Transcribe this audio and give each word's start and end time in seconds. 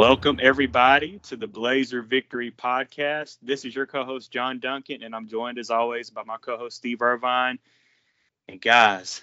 Welcome, 0.00 0.38
everybody, 0.40 1.18
to 1.24 1.36
the 1.36 1.46
Blazer 1.46 2.00
Victory 2.00 2.50
Podcast. 2.50 3.36
This 3.42 3.66
is 3.66 3.76
your 3.76 3.84
co 3.84 4.02
host, 4.02 4.32
John 4.32 4.58
Duncan, 4.58 5.02
and 5.02 5.14
I'm 5.14 5.28
joined 5.28 5.58
as 5.58 5.68
always 5.68 6.08
by 6.08 6.22
my 6.22 6.38
co 6.38 6.56
host, 6.56 6.78
Steve 6.78 7.02
Irvine. 7.02 7.58
And 8.48 8.62
guys, 8.62 9.20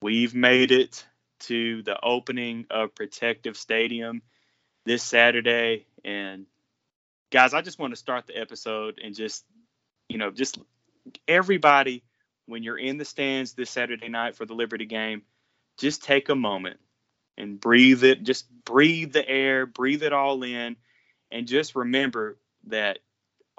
we've 0.00 0.34
made 0.34 0.72
it 0.72 1.06
to 1.42 1.84
the 1.84 1.96
opening 2.02 2.66
of 2.68 2.96
Protective 2.96 3.56
Stadium 3.56 4.22
this 4.84 5.04
Saturday. 5.04 5.86
And 6.04 6.46
guys, 7.30 7.54
I 7.54 7.62
just 7.62 7.78
want 7.78 7.92
to 7.92 7.96
start 7.96 8.26
the 8.26 8.36
episode 8.36 8.98
and 9.00 9.14
just, 9.14 9.44
you 10.08 10.18
know, 10.18 10.32
just 10.32 10.58
everybody, 11.28 12.02
when 12.46 12.64
you're 12.64 12.76
in 12.76 12.98
the 12.98 13.04
stands 13.04 13.52
this 13.52 13.70
Saturday 13.70 14.08
night 14.08 14.34
for 14.34 14.46
the 14.46 14.54
Liberty 14.54 14.86
game, 14.86 15.22
just 15.78 16.02
take 16.02 16.28
a 16.28 16.34
moment 16.34 16.80
and 17.36 17.60
breathe 17.60 18.04
it. 18.04 18.22
Just 18.22 18.46
breathe 18.64 19.12
the 19.12 19.28
air, 19.28 19.66
breathe 19.66 20.02
it 20.02 20.12
all 20.12 20.42
in, 20.42 20.76
and 21.30 21.46
just 21.46 21.74
remember 21.74 22.38
that 22.68 22.98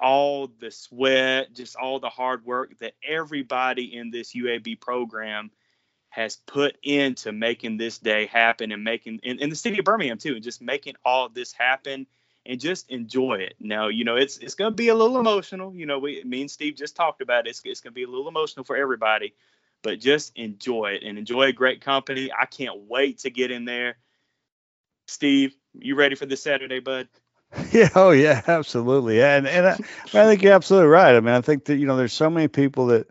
all 0.00 0.48
the 0.58 0.70
sweat, 0.70 1.54
just 1.54 1.76
all 1.76 2.00
the 2.00 2.08
hard 2.08 2.44
work 2.44 2.78
that 2.80 2.94
everybody 3.06 3.96
in 3.96 4.10
this 4.10 4.34
UAB 4.34 4.80
program 4.80 5.50
has 6.10 6.36
put 6.36 6.76
into 6.82 7.32
making 7.32 7.76
this 7.76 7.98
day 7.98 8.26
happen 8.26 8.70
and 8.70 8.84
making 8.84 9.18
in, 9.22 9.40
in 9.40 9.50
the 9.50 9.56
city 9.56 9.78
of 9.78 9.84
Birmingham 9.84 10.18
too, 10.18 10.34
and 10.34 10.44
just 10.44 10.62
making 10.62 10.94
all 11.04 11.28
this 11.28 11.52
happen 11.52 12.06
and 12.46 12.60
just 12.60 12.90
enjoy 12.90 13.34
it. 13.34 13.54
Now, 13.58 13.88
you 13.88 14.04
know, 14.04 14.16
it's 14.16 14.38
it's 14.38 14.54
gonna 14.54 14.70
be 14.70 14.88
a 14.88 14.94
little 14.94 15.18
emotional. 15.18 15.74
You 15.74 15.86
know, 15.86 15.98
we 15.98 16.22
me 16.24 16.42
and 16.42 16.50
Steve 16.50 16.76
just 16.76 16.94
talked 16.94 17.20
about 17.20 17.46
it. 17.46 17.50
It's, 17.50 17.62
it's 17.64 17.80
gonna 17.80 17.92
be 17.92 18.04
a 18.04 18.08
little 18.08 18.28
emotional 18.28 18.64
for 18.64 18.76
everybody 18.76 19.34
but 19.84 20.00
just 20.00 20.32
enjoy 20.34 20.94
it 20.94 21.04
and 21.04 21.18
enjoy 21.18 21.42
a 21.42 21.52
great 21.52 21.82
company. 21.82 22.30
I 22.36 22.46
can't 22.46 22.88
wait 22.88 23.18
to 23.20 23.30
get 23.30 23.52
in 23.52 23.66
there. 23.66 23.98
Steve, 25.06 25.54
you 25.74 25.94
ready 25.94 26.16
for 26.16 26.26
this 26.26 26.42
Saturday, 26.42 26.80
bud? 26.80 27.06
Yeah, 27.70 27.90
oh 27.94 28.10
yeah, 28.10 28.42
absolutely. 28.48 29.18
Yeah, 29.18 29.36
and 29.36 29.46
and 29.46 29.64
I, 29.64 29.72
I 29.72 30.26
think 30.26 30.42
you're 30.42 30.54
absolutely 30.54 30.88
right. 30.88 31.14
I 31.14 31.20
mean, 31.20 31.34
I 31.34 31.40
think 31.40 31.66
that 31.66 31.76
you 31.76 31.86
know 31.86 31.96
there's 31.96 32.12
so 32.12 32.28
many 32.28 32.48
people 32.48 32.86
that 32.86 33.06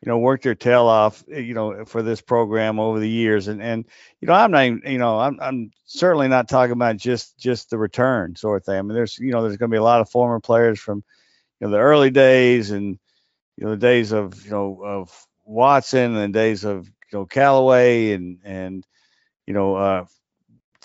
you 0.00 0.08
know 0.08 0.18
work 0.18 0.42
their 0.42 0.54
tail 0.54 0.86
off 0.86 1.24
you 1.26 1.54
know 1.54 1.84
for 1.86 2.00
this 2.00 2.20
program 2.20 2.78
over 2.78 3.00
the 3.00 3.08
years, 3.08 3.48
and 3.48 3.60
and 3.60 3.84
you 4.20 4.28
know 4.28 4.34
I'm 4.34 4.52
not 4.52 4.64
even 4.64 4.82
you 4.86 4.98
know 4.98 5.18
I'm 5.18 5.40
I'm 5.40 5.72
certainly 5.86 6.28
not 6.28 6.48
talking 6.48 6.74
about 6.74 6.98
just 6.98 7.36
just 7.36 7.70
the 7.70 7.78
return 7.78 8.36
sort 8.36 8.62
of 8.62 8.64
thing. 8.64 8.78
I 8.78 8.82
mean, 8.82 8.94
there's 8.94 9.18
you 9.18 9.32
know 9.32 9.42
there's 9.42 9.56
going 9.56 9.70
to 9.70 9.74
be 9.74 9.78
a 9.78 9.82
lot 9.82 10.00
of 10.00 10.08
former 10.08 10.38
players 10.38 10.78
from 10.78 11.02
you 11.58 11.66
know 11.66 11.72
the 11.72 11.78
early 11.78 12.10
days 12.10 12.70
and 12.70 12.96
you 13.56 13.64
know 13.64 13.70
the 13.70 13.76
days 13.76 14.12
of 14.12 14.44
you 14.44 14.52
know 14.52 14.82
of 14.84 15.26
Watson 15.50 16.16
and 16.16 16.34
the 16.34 16.38
days 16.38 16.64
of 16.64 16.86
you 16.86 17.18
know 17.18 17.26
Callaway 17.26 18.12
and 18.12 18.38
and 18.44 18.86
you 19.46 19.54
know 19.54 19.74
uh, 19.74 20.04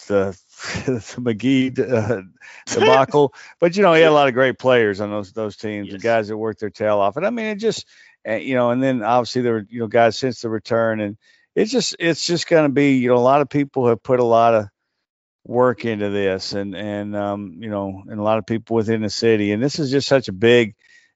the, 0.08 0.38
the 0.86 1.22
McGee 1.22 1.80
uh, 1.80 2.22
debacle. 2.68 3.34
but 3.60 3.76
you 3.76 3.84
know 3.84 3.94
he 3.94 4.02
had 4.02 4.12
a 4.12 4.14
lot 4.14 4.28
of 4.28 4.34
great 4.34 4.58
players 4.58 5.02
on 5.02 5.10
those 5.10 5.32
those 5.34 5.56
teams, 5.56 5.88
yes. 5.88 5.94
the 5.94 6.00
guys 6.00 6.28
that 6.28 6.38
worked 6.38 6.60
their 6.60 6.70
tail 6.70 7.00
off. 7.00 7.18
And 7.18 7.26
I 7.26 7.30
mean 7.30 7.48
it 7.48 7.60
just 7.60 7.86
uh, 8.28 8.34
you 8.36 8.56
know, 8.56 8.72
and 8.72 8.82
then 8.82 9.04
obviously 9.04 9.42
there 9.42 9.54
were 9.54 9.66
you 9.70 9.80
know 9.80 9.88
guys 9.88 10.18
since 10.18 10.42
the 10.42 10.50
return, 10.50 11.00
and 11.00 11.18
it's 11.54 11.72
just 11.72 11.96
it's 12.00 12.26
just 12.26 12.48
going 12.48 12.64
to 12.64 12.74
be 12.74 12.98
you 12.98 13.10
know 13.10 13.16
a 13.16 13.18
lot 13.18 13.42
of 13.42 13.50
people 13.50 13.88
have 13.88 14.02
put 14.02 14.20
a 14.20 14.26
lot 14.26 14.56
of 14.56 14.68
work 15.46 15.86
into 15.86 16.10
this, 16.10 16.54
and 16.54 16.76
and 16.76 17.16
um, 17.16 17.58
you 17.60 17.70
know, 17.70 18.04
and 18.08 18.20
a 18.20 18.24
lot 18.24 18.40
of 18.40 18.46
people 18.46 18.76
within 18.76 19.02
the 19.02 19.10
city, 19.10 19.52
and 19.52 19.62
this 19.62 19.80
is 19.80 19.92
just 19.92 20.08
such 20.08 20.28
a 20.28 20.34
big 20.34 20.76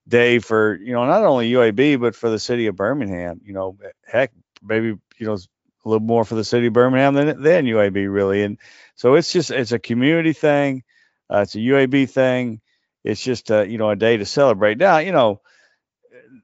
day 0.09 0.39
for 0.39 0.75
you 0.75 0.93
know 0.93 1.05
not 1.05 1.23
only 1.23 1.51
UAB 1.51 1.99
but 1.99 2.15
for 2.15 2.29
the 2.29 2.39
city 2.39 2.67
of 2.67 2.75
Birmingham. 2.75 3.41
You 3.43 3.53
know, 3.53 3.77
heck, 4.05 4.31
maybe 4.61 4.87
you 5.17 5.25
know 5.25 5.35
a 5.35 5.89
little 5.89 6.05
more 6.05 6.25
for 6.25 6.35
the 6.35 6.43
city 6.43 6.67
of 6.67 6.73
Birmingham 6.73 7.13
than 7.13 7.41
than 7.41 7.65
UAB 7.65 8.11
really. 8.11 8.43
And 8.43 8.57
so 8.95 9.15
it's 9.15 9.31
just 9.31 9.51
it's 9.51 9.71
a 9.71 9.79
community 9.79 10.33
thing. 10.33 10.83
Uh, 11.31 11.41
it's 11.41 11.55
a 11.55 11.59
UAB 11.59 12.09
thing. 12.09 12.59
It's 13.03 13.21
just 13.21 13.49
a, 13.51 13.65
you 13.67 13.77
know 13.77 13.89
a 13.89 13.95
day 13.95 14.17
to 14.17 14.25
celebrate. 14.25 14.77
Now 14.77 14.97
you 14.97 15.11
know 15.11 15.41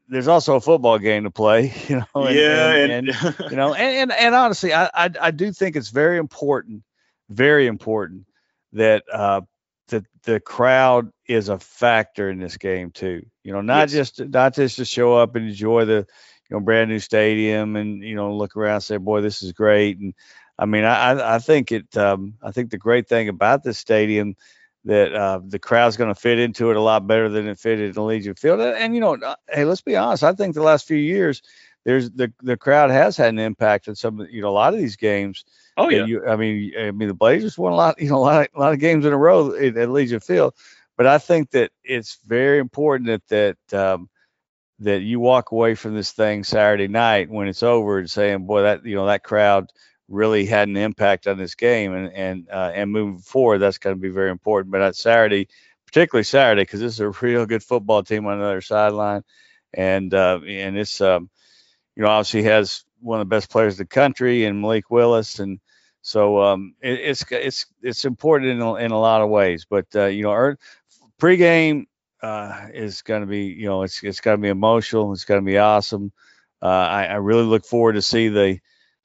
there's 0.08 0.28
also 0.28 0.56
a 0.56 0.62
football 0.62 1.00
game 1.00 1.24
to 1.24 1.31
play. 1.31 1.74
You 1.90 1.98
know, 1.98 2.25
and, 2.25 2.36
yeah, 2.36 2.74
and, 2.74 2.92
and, 2.92 3.09
and 3.09 3.36
you 3.52 3.58
know, 3.58 3.74
and, 3.74 4.12
and 4.12 4.12
and 4.12 4.36
honestly, 4.36 4.74
I, 4.74 4.90
I 4.94 5.09
I 5.20 5.31
do 5.31 5.52
think 5.52 5.75
it's 5.75 5.90
very 5.90 6.18
important, 6.18 6.84
very 7.30 7.68
important 7.68 8.28
that 8.74 9.04
uh, 9.12 9.42
that 9.88 10.06
the 10.24 10.40
crowd 10.40 11.12
is 11.28 11.50
a 11.50 11.59
factor 11.59 12.30
in 12.30 12.40
this 12.40 12.58
game 12.58 12.91
too. 12.91 13.25
You 13.44 13.53
know, 13.53 13.62
not 13.62 13.91
yes. 13.91 14.12
just 14.12 14.30
not 14.30 14.56
just 14.56 14.78
to 14.78 14.86
show 14.86 15.16
up 15.16 15.36
and 15.36 15.47
enjoy 15.47 15.86
the 15.86 16.08
you 16.50 16.56
know 16.56 16.59
brand 16.59 16.90
new 16.90 17.00
stadium 17.00 17.75
and 17.75 18.03
you 18.03 18.16
know 18.16 18.36
look 18.36 18.56
around 18.56 18.75
and 18.75 18.84
say, 18.84 18.97
boy, 18.97 19.22
this 19.22 19.41
is 19.41 19.52
great. 19.52 20.00
And 20.00 20.13
I 20.58 20.66
mean, 20.66 20.84
I 20.84 21.36
I 21.36 21.40
think 21.40 21.72
it 21.72 21.96
um, 21.97 22.36
I 22.41 22.52
think 22.52 22.69
the 22.69 22.78
great 22.78 23.08
thing 23.08 23.30
about 23.30 23.63
this 23.63 23.78
stadium 23.78 24.36
that 24.86 25.13
uh, 25.13 25.41
the 25.44 25.59
crowd's 25.59 25.97
going 25.97 26.13
to 26.13 26.19
fit 26.19 26.40
into 26.40 26.69
it 26.69 26.78
a 26.78 26.81
lot 26.81 27.08
better 27.08 27.28
than 27.28 27.47
it 27.47 27.59
fitted 27.59 27.97
in 27.97 28.06
Legion 28.06 28.36
Field. 28.36 28.62
And 28.62 28.94
you 28.94 29.02
know, 29.02 29.16
uh, 29.16 29.36
hey, 29.50 29.66
let's 29.66 29.81
be 29.81 29.96
honest. 29.96 30.24
I 30.24 30.34
think 30.34 30.53
the 30.53 30.62
last 30.62 30.88
few 30.88 30.97
years, 30.97 31.42
there's 31.86 32.12
the 32.12 32.31
the 32.42 32.57
crowd 32.57 32.92
has 32.92 33.18
had 33.18 33.30
an 33.30 33.40
impact 33.40 33.88
on 33.88 33.96
some 33.96 34.25
you 34.30 34.42
know 34.42 34.50
a 34.50 34.52
lot 34.52 34.74
of 34.74 34.80
these 34.80 34.96
games. 34.96 35.44
Oh 35.78 35.90
yeah. 35.90 36.06
You, 36.06 36.25
I 36.28 36.36
mean, 36.36 36.72
I 36.80 36.92
mean 36.92 37.07
the 37.07 37.13
Blazers 37.13 37.57
won 37.57 37.74
a 37.74 37.75
lot, 37.75 38.00
you 38.00 38.09
know, 38.09 38.18
a 38.18 38.19
lot, 38.19 38.42
of, 38.42 38.47
a 38.56 38.59
lot 38.59 38.74
of 38.74 38.80
games 38.80 39.06
in 39.06 39.13
a 39.13 39.18
row 39.18 39.53
at, 39.53 39.75
at 39.75 39.90
Legion 39.90 40.19
Field, 40.19 40.53
but 40.97 41.07
I 41.07 41.17
think 41.17 41.51
that 41.51 41.72
it's 41.83 42.19
very 42.25 42.59
important 42.59 43.07
that 43.07 43.57
that 43.69 43.79
um, 43.79 44.09
that 44.79 45.01
you 45.01 45.19
walk 45.19 45.51
away 45.51 45.75
from 45.75 45.95
this 45.95 46.11
thing 46.11 46.44
Saturday 46.44 46.88
night 46.88 47.29
when 47.29 47.47
it's 47.47 47.63
over 47.63 48.00
and 48.00 48.09
saying, 48.09 48.45
boy, 48.45 48.63
that 48.63 48.85
you 48.85 48.95
know 48.95 49.07
that 49.07 49.23
crowd 49.23 49.69
really 50.07 50.45
had 50.45 50.67
an 50.67 50.78
impact 50.78 51.28
on 51.28 51.38
this 51.38 51.56
game, 51.56 51.94
and 51.94 52.13
and 52.13 52.50
uh, 52.50 52.72
and 52.73 52.91
moving 52.91 53.19
forward, 53.19 53.59
that's 53.59 53.78
going 53.78 53.95
to 53.95 54.01
be 54.01 54.09
very 54.09 54.31
important. 54.31 54.72
But 54.72 54.81
at 54.81 54.95
Saturday, 54.95 55.47
particularly 55.85 56.23
Saturday, 56.23 56.63
because 56.63 56.79
this 56.79 56.94
is 56.94 57.00
a 57.00 57.09
real 57.09 57.45
good 57.45 57.63
football 57.63 58.03
team 58.03 58.25
on 58.25 58.39
the 58.39 58.45
other 58.45 58.62
sideline, 58.62 59.23
and 59.73 60.13
uh, 60.13 60.39
and 60.47 60.77
it's 60.77 61.01
um, 61.01 61.29
you 61.95 62.03
know 62.03 62.09
obviously 62.09 62.44
has 62.44 62.83
one 63.01 63.19
of 63.19 63.27
the 63.27 63.35
best 63.35 63.50
players 63.50 63.75
in 63.75 63.83
the 63.83 63.88
country 63.88 64.45
and 64.45 64.62
Malik 64.62 64.89
Willis 64.89 65.39
and 65.39 65.59
so 66.06 66.39
um, 66.44 66.75
it, 66.81 67.00
it's 67.00 67.25
it's 67.31 67.66
it's 67.81 68.06
important 68.06 68.51
in 68.51 68.62
a, 68.62 68.75
in 68.75 68.91
a 68.91 69.00
lot 69.00 69.23
of 69.23 69.29
ways. 69.29 69.66
But 69.67 69.88
uh, 69.95 70.06
you 70.06 70.22
know, 70.22 70.53
pregame 71.20 71.86
uh, 72.22 72.68
is 72.74 73.02
going 73.02 73.22
to 73.22 73.28
be 73.28 73.46
you 73.46 73.68
know 73.68 73.84
it's 73.84 74.03
it's 74.03 74.22
going 74.22 74.38
to 74.38 74.42
be 74.42 74.50
emotional. 74.50 75.14
It's 75.14 75.26
going 75.26 75.42
to 75.42 75.46
be 75.46 75.58
awesome. 75.58 76.12
Uh, 76.62 76.68
I, 76.68 77.06
I 77.06 77.16
really 77.16 77.44
look 77.44 77.66
forward 77.66 77.94
to 77.94 78.02
see 78.02 78.30
the 78.30 78.59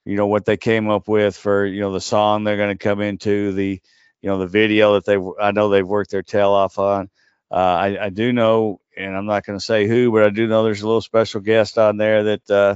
you 0.05 0.15
know 0.15 0.27
what 0.27 0.45
they 0.45 0.57
came 0.57 0.89
up 0.89 1.07
with 1.07 1.35
for 1.35 1.65
you 1.65 1.81
know 1.81 1.91
the 1.91 2.01
song 2.01 2.43
they're 2.43 2.57
going 2.57 2.77
to 2.77 2.83
come 2.83 3.01
into 3.01 3.53
the 3.53 3.81
you 4.21 4.29
know 4.29 4.39
the 4.39 4.47
video 4.47 4.93
that 4.93 5.05
they 5.05 5.17
I 5.39 5.51
know 5.51 5.69
they've 5.69 5.87
worked 5.87 6.11
their 6.11 6.23
tail 6.23 6.51
off 6.51 6.79
on. 6.79 7.09
Uh, 7.51 7.55
I, 7.55 8.05
I 8.05 8.09
do 8.09 8.31
know, 8.31 8.79
and 8.95 9.15
I'm 9.15 9.25
not 9.25 9.45
going 9.45 9.59
to 9.59 9.65
say 9.65 9.85
who, 9.85 10.11
but 10.11 10.23
I 10.23 10.29
do 10.29 10.47
know 10.47 10.63
there's 10.63 10.83
a 10.83 10.87
little 10.87 11.01
special 11.01 11.41
guest 11.41 11.77
on 11.77 11.97
there 11.97 12.23
that 12.23 12.49
uh, 12.49 12.75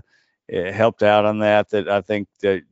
helped 0.52 1.02
out 1.02 1.26
on 1.26 1.40
that. 1.40 1.70
That 1.70 1.88
I 1.88 2.02
think 2.02 2.28
that 2.42 2.64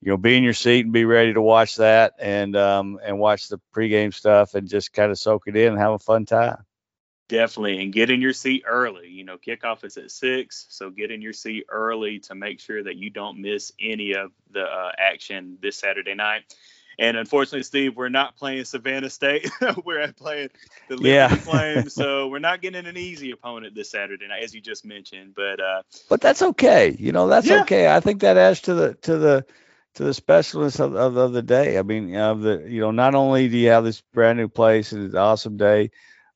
you 0.00 0.10
know, 0.10 0.16
be 0.16 0.36
in 0.36 0.42
your 0.42 0.54
seat 0.54 0.84
and 0.84 0.92
be 0.92 1.04
ready 1.04 1.34
to 1.34 1.42
watch 1.42 1.76
that 1.76 2.14
and 2.18 2.56
um, 2.56 2.98
and 3.04 3.18
watch 3.18 3.48
the 3.48 3.60
pregame 3.74 4.14
stuff 4.14 4.54
and 4.54 4.68
just 4.68 4.92
kind 4.92 5.10
of 5.10 5.18
soak 5.18 5.44
it 5.46 5.56
in 5.56 5.72
and 5.72 5.78
have 5.78 5.92
a 5.92 5.98
fun 5.98 6.24
time. 6.24 6.64
Definitely, 7.28 7.80
and 7.82 7.92
get 7.92 8.10
in 8.10 8.20
your 8.20 8.32
seat 8.32 8.64
early. 8.66 9.08
You 9.08 9.24
know, 9.24 9.36
kickoff 9.36 9.84
is 9.84 9.96
at 9.96 10.10
six, 10.10 10.66
so 10.70 10.90
get 10.90 11.10
in 11.10 11.22
your 11.22 11.32
seat 11.32 11.66
early 11.68 12.18
to 12.20 12.34
make 12.34 12.60
sure 12.60 12.82
that 12.82 12.96
you 12.96 13.10
don't 13.10 13.40
miss 13.40 13.72
any 13.78 14.14
of 14.14 14.32
the 14.50 14.62
uh, 14.62 14.90
action 14.98 15.58
this 15.62 15.76
Saturday 15.76 16.14
night. 16.14 16.42
And 16.98 17.16
unfortunately, 17.16 17.62
Steve, 17.62 17.96
we're 17.96 18.08
not 18.08 18.36
playing 18.36 18.64
Savannah 18.64 19.08
State. 19.08 19.48
we're 19.84 20.12
playing 20.12 20.50
the 20.88 20.96
Liberty 20.96 21.10
yeah. 21.10 21.28
Flames, 21.36 21.94
so 21.94 22.28
we're 22.28 22.40
not 22.40 22.60
getting 22.62 22.86
an 22.86 22.96
easy 22.96 23.30
opponent 23.30 23.74
this 23.74 23.90
Saturday 23.90 24.26
night, 24.26 24.42
as 24.42 24.54
you 24.54 24.60
just 24.60 24.84
mentioned. 24.84 25.34
But 25.36 25.60
uh, 25.60 25.82
but 26.08 26.20
that's 26.20 26.42
okay. 26.42 26.96
You 26.98 27.12
know, 27.12 27.28
that's 27.28 27.46
yeah. 27.46 27.62
okay. 27.62 27.94
I 27.94 28.00
think 28.00 28.22
that 28.22 28.36
adds 28.36 28.62
to 28.62 28.74
the 28.74 28.94
to 29.02 29.18
the 29.18 29.46
to 30.00 30.06
the 30.06 30.14
specialist 30.14 30.80
of, 30.80 30.96
of, 30.96 31.18
of, 31.18 31.32
the 31.34 31.42
day. 31.42 31.78
I 31.78 31.82
mean, 31.82 32.16
of 32.16 32.40
the 32.40 32.64
you 32.66 32.80
know, 32.80 32.90
not 32.90 33.14
only 33.14 33.48
do 33.48 33.58
you 33.58 33.68
have 33.68 33.84
this 33.84 34.00
brand 34.14 34.38
new 34.38 34.48
place 34.48 34.92
and 34.92 35.04
it's 35.04 35.12
an 35.12 35.20
awesome 35.20 35.58
day, 35.58 35.90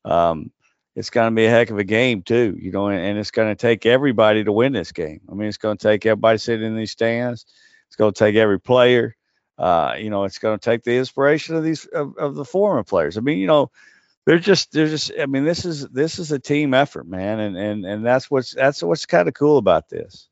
um, 0.05 0.51
it's 0.95 1.09
going 1.09 1.31
to 1.31 1.35
be 1.35 1.47
a 1.47 1.51
heck 1.51 1.71
of 1.71 1.79
a 1.79 1.85
game 1.85 2.23
too. 2.23 2.59
You 2.61 2.73
know, 2.73 2.89
and, 2.89 3.01
and 3.01 3.19
it's 3.19 3.31
going 3.31 3.49
to 3.49 3.55
take 3.55 3.87
everybody 3.87 4.45
to 4.45 4.53
win 4.53 4.75
this 4.75 4.93
game. 4.93 5.23
I 5.31 5.35
mean, 5.35 5.49
it's 5.49 5.57
going 5.57 5.79
to 5.79 5.83
take 5.83 6.05
everybody 6.05 6.37
sitting 6.37 6.67
in 6.67 6.77
these 6.77 6.91
stands. 6.91 7.47
It's 7.87 7.97
going 7.97 8.13
to 8.13 8.19
take 8.19 8.37
every 8.37 8.61
player. 8.61 9.17
Uh, 9.57 9.95
you 9.99 10.11
know, 10.11 10.25
it's 10.25 10.39
going 10.39 10.59
to 10.59 10.63
take 10.63 10.85
the 10.85 10.99
inspiration 10.99 11.57
of 11.57 11.65
these 11.65 11.87
of, 11.87 12.19
of 12.19 12.35
the 12.35 12.45
former 12.45 12.83
players. 12.83 13.17
I 13.17 13.23
mean, 13.23 13.39
you 13.39 13.47
know, 13.47 13.71
they're 14.27 14.39
just 14.39 14.73
they're 14.73 14.89
just. 14.89 15.11
I 15.19 15.25
mean, 15.25 15.45
this 15.45 15.65
is 15.65 15.89
this 15.89 16.19
is 16.19 16.33
a 16.33 16.39
team 16.39 16.75
effort, 16.75 17.07
man, 17.07 17.41
and 17.41 17.57
and 17.57 17.87
and 17.87 18.05
that's 18.05 18.31
what's 18.31 18.55
that's 18.55 18.83
what's 18.83 19.07
kind 19.07 19.27
of 19.27 19.33
cool 19.33 19.57
about 19.57 19.89
this. 19.89 20.29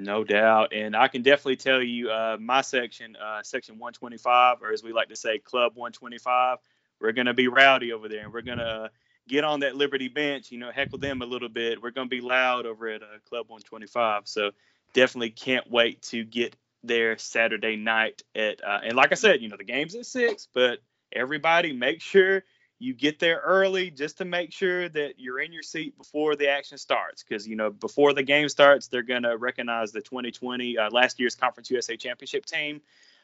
No 0.00 0.24
doubt. 0.24 0.72
And 0.72 0.96
I 0.96 1.08
can 1.08 1.22
definitely 1.22 1.56
tell 1.56 1.82
you 1.82 2.10
uh, 2.10 2.38
my 2.40 2.62
section, 2.62 3.16
uh, 3.16 3.42
section 3.42 3.76
125, 3.76 4.62
or 4.62 4.72
as 4.72 4.82
we 4.82 4.92
like 4.92 5.08
to 5.10 5.16
say, 5.16 5.38
Club 5.38 5.72
125, 5.74 6.58
we're 7.00 7.12
going 7.12 7.26
to 7.26 7.34
be 7.34 7.48
rowdy 7.48 7.92
over 7.92 8.08
there 8.08 8.24
and 8.24 8.32
we're 8.32 8.42
going 8.42 8.58
to 8.58 8.90
get 9.28 9.44
on 9.44 9.60
that 9.60 9.76
Liberty 9.76 10.08
bench, 10.08 10.50
you 10.52 10.58
know, 10.58 10.72
heckle 10.72 10.98
them 10.98 11.22
a 11.22 11.26
little 11.26 11.50
bit. 11.50 11.82
We're 11.82 11.90
going 11.90 12.08
to 12.08 12.10
be 12.16 12.22
loud 12.22 12.66
over 12.66 12.88
at 12.88 13.02
uh, 13.02 13.18
Club 13.28 13.46
125. 13.48 14.22
So 14.26 14.52
definitely 14.94 15.30
can't 15.30 15.70
wait 15.70 16.02
to 16.02 16.24
get 16.24 16.56
there 16.82 17.18
Saturday 17.18 17.76
night 17.76 18.22
at, 18.34 18.64
uh, 18.64 18.80
and 18.82 18.94
like 18.96 19.12
I 19.12 19.16
said, 19.16 19.42
you 19.42 19.50
know, 19.50 19.58
the 19.58 19.64
game's 19.64 19.94
at 19.94 20.06
six, 20.06 20.48
but 20.54 20.78
everybody 21.12 21.74
make 21.74 22.00
sure 22.00 22.42
you 22.80 22.94
get 22.94 23.18
there 23.18 23.38
early 23.44 23.90
just 23.90 24.18
to 24.18 24.24
make 24.24 24.52
sure 24.52 24.88
that 24.88 25.14
you're 25.18 25.38
in 25.38 25.52
your 25.52 25.62
seat 25.62 25.96
before 25.98 26.34
the 26.34 26.48
action 26.48 26.78
starts 26.78 27.22
because 27.22 27.46
you 27.46 27.54
know 27.54 27.70
before 27.70 28.14
the 28.14 28.22
game 28.22 28.48
starts 28.48 28.88
they're 28.88 29.02
going 29.02 29.22
to 29.22 29.36
recognize 29.36 29.92
the 29.92 30.00
2020 30.00 30.78
uh, 30.78 30.90
last 30.90 31.20
year's 31.20 31.34
conference 31.36 31.70
usa 31.70 31.96
championship 31.96 32.44
team. 32.46 32.80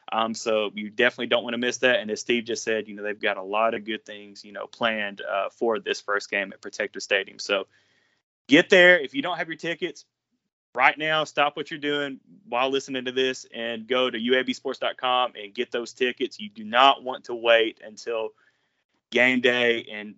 Um, 0.09 0.33
so 0.33 0.71
you 0.73 0.89
definitely 0.89 1.27
don't 1.27 1.43
want 1.43 1.55
to 1.55 1.57
miss 1.57 1.79
that. 1.79 1.99
And 1.99 2.09
as 2.11 2.21
steve 2.21 2.45
just 2.45 2.63
said 2.63 2.87
you 2.87 2.95
know 2.95 3.03
they've 3.03 3.19
got 3.19 3.37
a 3.37 3.43
lot 3.43 3.73
of 3.73 3.83
good 3.83 4.05
things 4.05 4.45
you 4.45 4.53
know 4.53 4.67
planned 4.67 5.21
uh, 5.21 5.49
for 5.49 5.79
this 5.79 5.99
first 5.99 6.29
game 6.29 6.53
at 6.53 6.61
protective 6.61 7.01
stadium. 7.01 7.39
So 7.39 7.65
get 8.47 8.69
there. 8.69 8.99
If 8.99 9.15
you 9.15 9.23
don't 9.23 9.37
have 9.37 9.47
your 9.47 9.57
tickets 9.57 10.05
right 10.75 10.97
now 10.99 11.23
stop 11.23 11.57
what 11.57 11.71
you're 11.71 11.79
doing 11.79 12.19
while 12.47 12.69
listening 12.69 13.05
to 13.05 13.11
this 13.11 13.47
and 13.51 13.87
go 13.87 14.11
to 14.11 14.17
uabsports.com 14.19 15.33
and 15.35 15.51
get 15.55 15.71
those 15.71 15.93
tickets. 15.93 16.39
You 16.39 16.49
do 16.49 16.63
not 16.63 17.03
want 17.03 17.23
to 17.25 17.33
wait 17.33 17.81
until 17.83 18.29
game 19.11 19.41
day 19.41 19.87
and 19.91 20.15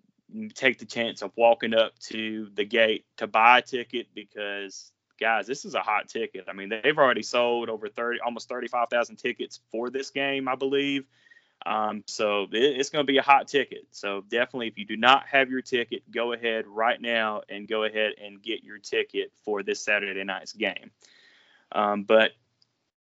take 0.54 0.78
the 0.78 0.84
chance 0.84 1.22
of 1.22 1.32
walking 1.36 1.74
up 1.74 1.98
to 1.98 2.48
the 2.54 2.64
gate 2.64 3.04
to 3.16 3.26
buy 3.26 3.58
a 3.58 3.62
ticket 3.62 4.08
because 4.14 4.92
guys 5.18 5.46
this 5.46 5.64
is 5.64 5.74
a 5.74 5.80
hot 5.80 6.08
ticket. 6.08 6.44
I 6.48 6.52
mean 6.52 6.68
they've 6.68 6.96
already 6.96 7.22
sold 7.22 7.68
over 7.68 7.88
30 7.88 8.20
almost 8.20 8.48
35000 8.48 9.16
tickets 9.16 9.60
for 9.70 9.90
this 9.90 10.10
game 10.10 10.48
i 10.48 10.54
believe. 10.54 11.04
Um, 11.66 12.04
so 12.06 12.44
it, 12.44 12.78
it's 12.78 12.88
going 12.88 13.04
to 13.04 13.12
be 13.12 13.18
a 13.18 13.22
hot 13.22 13.46
ticket. 13.46 13.86
So 13.90 14.24
definitely 14.26 14.68
if 14.68 14.78
you 14.78 14.86
do 14.86 14.96
not 14.96 15.26
have 15.26 15.50
your 15.50 15.60
ticket 15.60 16.10
go 16.10 16.32
ahead 16.32 16.66
right 16.66 17.00
now 17.00 17.42
and 17.48 17.68
go 17.68 17.84
ahead 17.84 18.12
and 18.22 18.42
get 18.42 18.64
your 18.64 18.78
ticket 18.78 19.32
for 19.44 19.62
this 19.62 19.84
saturday 19.84 20.24
night's 20.24 20.52
game. 20.52 20.90
Um, 21.72 22.04
but 22.04 22.32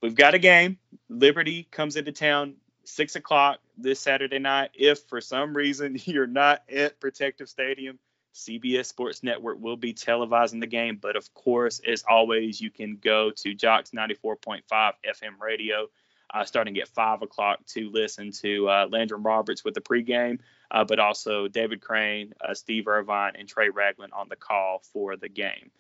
we've 0.03 0.17
got 0.17 0.35
a 0.35 0.39
game. 0.39 0.79
Liberty 1.09 1.69
comes 1.71 1.97
into 1.97 2.13
town 2.13 2.57
six 2.89 3.17
o'clock 3.17 3.61
this 3.77 4.01
Saturday 4.01 4.39
night. 4.39 4.71
If 4.75 5.01
for 5.09 5.21
some 5.21 5.57
reason 5.57 5.97
you're 6.05 6.27
not 6.27 6.63
at 6.71 7.01
Protective 7.01 7.49
Stadium, 7.49 7.99
CBS 8.35 8.87
Sports 8.87 9.23
Network 9.23 9.59
will 9.61 9.77
be 9.77 9.95
televising 9.95 10.61
the 10.61 10.67
game. 10.67 10.99
But 11.01 11.17
of 11.17 11.33
course, 11.35 11.81
as 11.87 12.05
always, 12.09 12.61
you 12.61 12.71
can 12.71 12.97
go 12.97 13.31
to 13.31 13.55
JOX 13.55 13.91
94.5 13.91 14.63
FM 14.71 15.41
radio 15.41 15.89
uh, 16.33 16.45
starting 16.45 16.79
at 16.79 16.89
5 16.89 17.23
o'clock 17.23 17.65
to 17.69 17.91
listen 17.91 18.33
to 18.43 18.69
uh, 18.69 18.87
Landrum 18.91 19.23
Roberts 19.23 19.65
with 19.65 19.75
the 19.75 19.81
pregame, 19.81 20.41
uh, 20.71 20.85
but 20.85 20.99
also 20.99 21.49
David 21.49 21.81
Crane, 21.81 22.35
uh, 22.41 22.55
Steve 22.55 22.87
Irvine, 22.87 23.33
and 23.39 23.49
Trey 23.49 23.71
Ragland 23.71 24.13
on 24.13 24.29
the 24.29 24.37
call 24.37 24.83
for 24.93 25.17
the 25.17 25.29
game. 25.29 25.71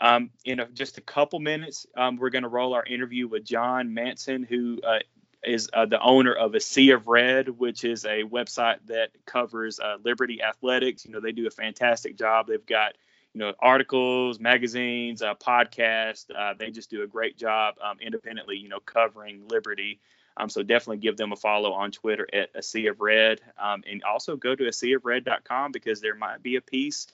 Um, 0.00 0.30
in 0.46 0.60
a, 0.60 0.66
just 0.66 0.96
a 0.96 1.02
couple 1.02 1.38
minutes, 1.38 1.86
um, 1.94 2.16
we're 2.16 2.30
going 2.30 2.44
to 2.44 2.48
roll 2.48 2.72
our 2.72 2.84
interview 2.84 3.28
with 3.28 3.44
John 3.44 3.92
Manson, 3.92 4.42
who 4.42 4.80
uh, 4.82 5.00
is 5.42 5.70
uh, 5.72 5.86
the 5.86 6.00
owner 6.00 6.32
of 6.32 6.54
a 6.54 6.60
Sea 6.60 6.90
of 6.90 7.06
Red, 7.06 7.48
which 7.48 7.84
is 7.84 8.04
a 8.04 8.22
website 8.24 8.78
that 8.86 9.10
covers 9.24 9.80
uh, 9.80 9.96
Liberty 10.04 10.42
athletics. 10.42 11.04
You 11.04 11.12
know, 11.12 11.20
they 11.20 11.32
do 11.32 11.46
a 11.46 11.50
fantastic 11.50 12.16
job. 12.16 12.46
They've 12.46 12.64
got 12.64 12.94
you 13.32 13.38
know 13.38 13.54
articles, 13.60 14.38
magazines, 14.40 15.22
uh, 15.22 15.34
podcasts. 15.34 16.26
Uh, 16.34 16.54
they 16.58 16.70
just 16.70 16.90
do 16.90 17.02
a 17.02 17.06
great 17.06 17.38
job 17.38 17.76
um, 17.82 17.98
independently. 18.00 18.56
You 18.56 18.68
know, 18.68 18.80
covering 18.80 19.48
Liberty. 19.48 20.00
Um, 20.36 20.48
so 20.48 20.62
definitely 20.62 20.98
give 20.98 21.16
them 21.16 21.32
a 21.32 21.36
follow 21.36 21.72
on 21.72 21.90
Twitter 21.90 22.26
at 22.32 22.50
a 22.54 22.62
Sea 22.62 22.86
of 22.86 23.00
Red, 23.00 23.40
um, 23.58 23.82
and 23.90 24.02
also 24.04 24.36
go 24.36 24.54
to 24.54 24.68
a 24.68 24.72
Sea 24.72 24.94
of 24.94 25.04
Red.com 25.04 25.72
because 25.72 26.00
there 26.00 26.14
might 26.14 26.42
be 26.42 26.56
a 26.56 26.60
piece. 26.60 27.06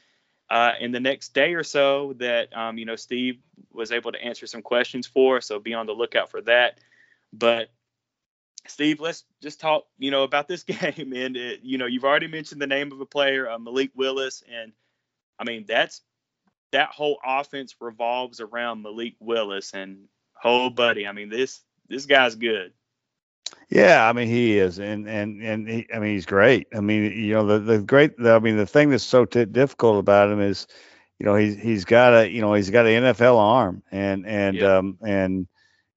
Uh, 0.49 0.73
in 0.79 0.93
the 0.93 1.01
next 1.01 1.35
day 1.35 1.55
or 1.55 1.65
so, 1.65 2.13
that 2.19 2.57
um, 2.57 2.79
you 2.79 2.85
know 2.85 2.97
Steve 2.97 3.39
was 3.73 3.93
able 3.93 4.13
to 4.13 4.23
answer 4.23 4.47
some 4.47 4.63
questions 4.63 5.07
for, 5.07 5.41
so 5.41 5.59
be 5.59 5.75
on 5.75 5.87
the 5.87 5.93
lookout 5.93 6.31
for 6.31 6.41
that. 6.43 6.79
But 7.33 7.69
Steve, 8.71 9.01
let's 9.01 9.25
just 9.43 9.61
talk, 9.61 9.85
you 9.99 10.11
know, 10.11 10.23
about 10.23 10.49
this 10.49 10.63
game. 10.65 11.13
And 11.15 11.37
it, 11.37 11.61
you 11.63 11.79
know, 11.79 11.87
you've 11.87 12.05
already 12.05 12.29
mentioned 12.29 12.61
the 12.61 12.67
name 12.67 12.93
of 12.93 13.01
a 13.01 13.07
player, 13.07 13.49
uh, 13.49 13.59
Malik 13.59 13.91
Willis, 13.95 14.43
and 14.51 14.73
I 15.39 15.45
mean 15.45 15.65
that's 15.67 16.03
that 16.73 16.91
whole 16.91 17.19
offense 17.25 17.75
revolves 17.81 18.41
around 18.41 18.83
Malik 18.83 19.15
Willis. 19.21 19.73
And 19.75 20.09
oh, 20.45 20.71
buddy, 20.71 21.07
I 21.07 21.13
mean 21.13 21.29
this 21.29 21.61
this 21.89 22.07
guy's 22.07 22.35
good. 22.35 22.73
Yeah, 23.69 24.09
I 24.09 24.13
mean 24.13 24.29
he 24.29 24.59
is, 24.59 24.79
and 24.79 25.09
and 25.09 25.43
and 25.43 25.69
he, 25.69 25.87
I 25.93 25.99
mean 25.99 26.13
he's 26.13 26.27
great. 26.27 26.69
I 26.75 26.81
mean, 26.81 27.13
you 27.13 27.35
know, 27.35 27.47
the 27.47 27.59
the 27.59 27.79
great, 27.81 28.17
the, 28.17 28.33
I 28.33 28.39
mean, 28.39 28.57
the 28.57 28.67
thing 28.67 28.91
that's 28.91 29.05
so 29.05 29.25
t- 29.25 29.45
difficult 29.45 29.99
about 29.99 30.31
him 30.31 30.41
is, 30.41 30.69
you 31.19 31.27
know, 31.27 31.35
he's 31.35 31.57
he's 31.57 31.85
got 31.85 32.15
a, 32.15 32.31
you 32.31 32.41
know, 32.41 32.55
he's 32.55 32.71
got 32.71 32.87
an 32.87 33.03
NFL 33.03 33.39
arm, 33.39 33.83
and 33.91 34.27
and 34.27 34.57
yeah. 34.57 34.77
um 34.77 34.99
and 35.05 35.49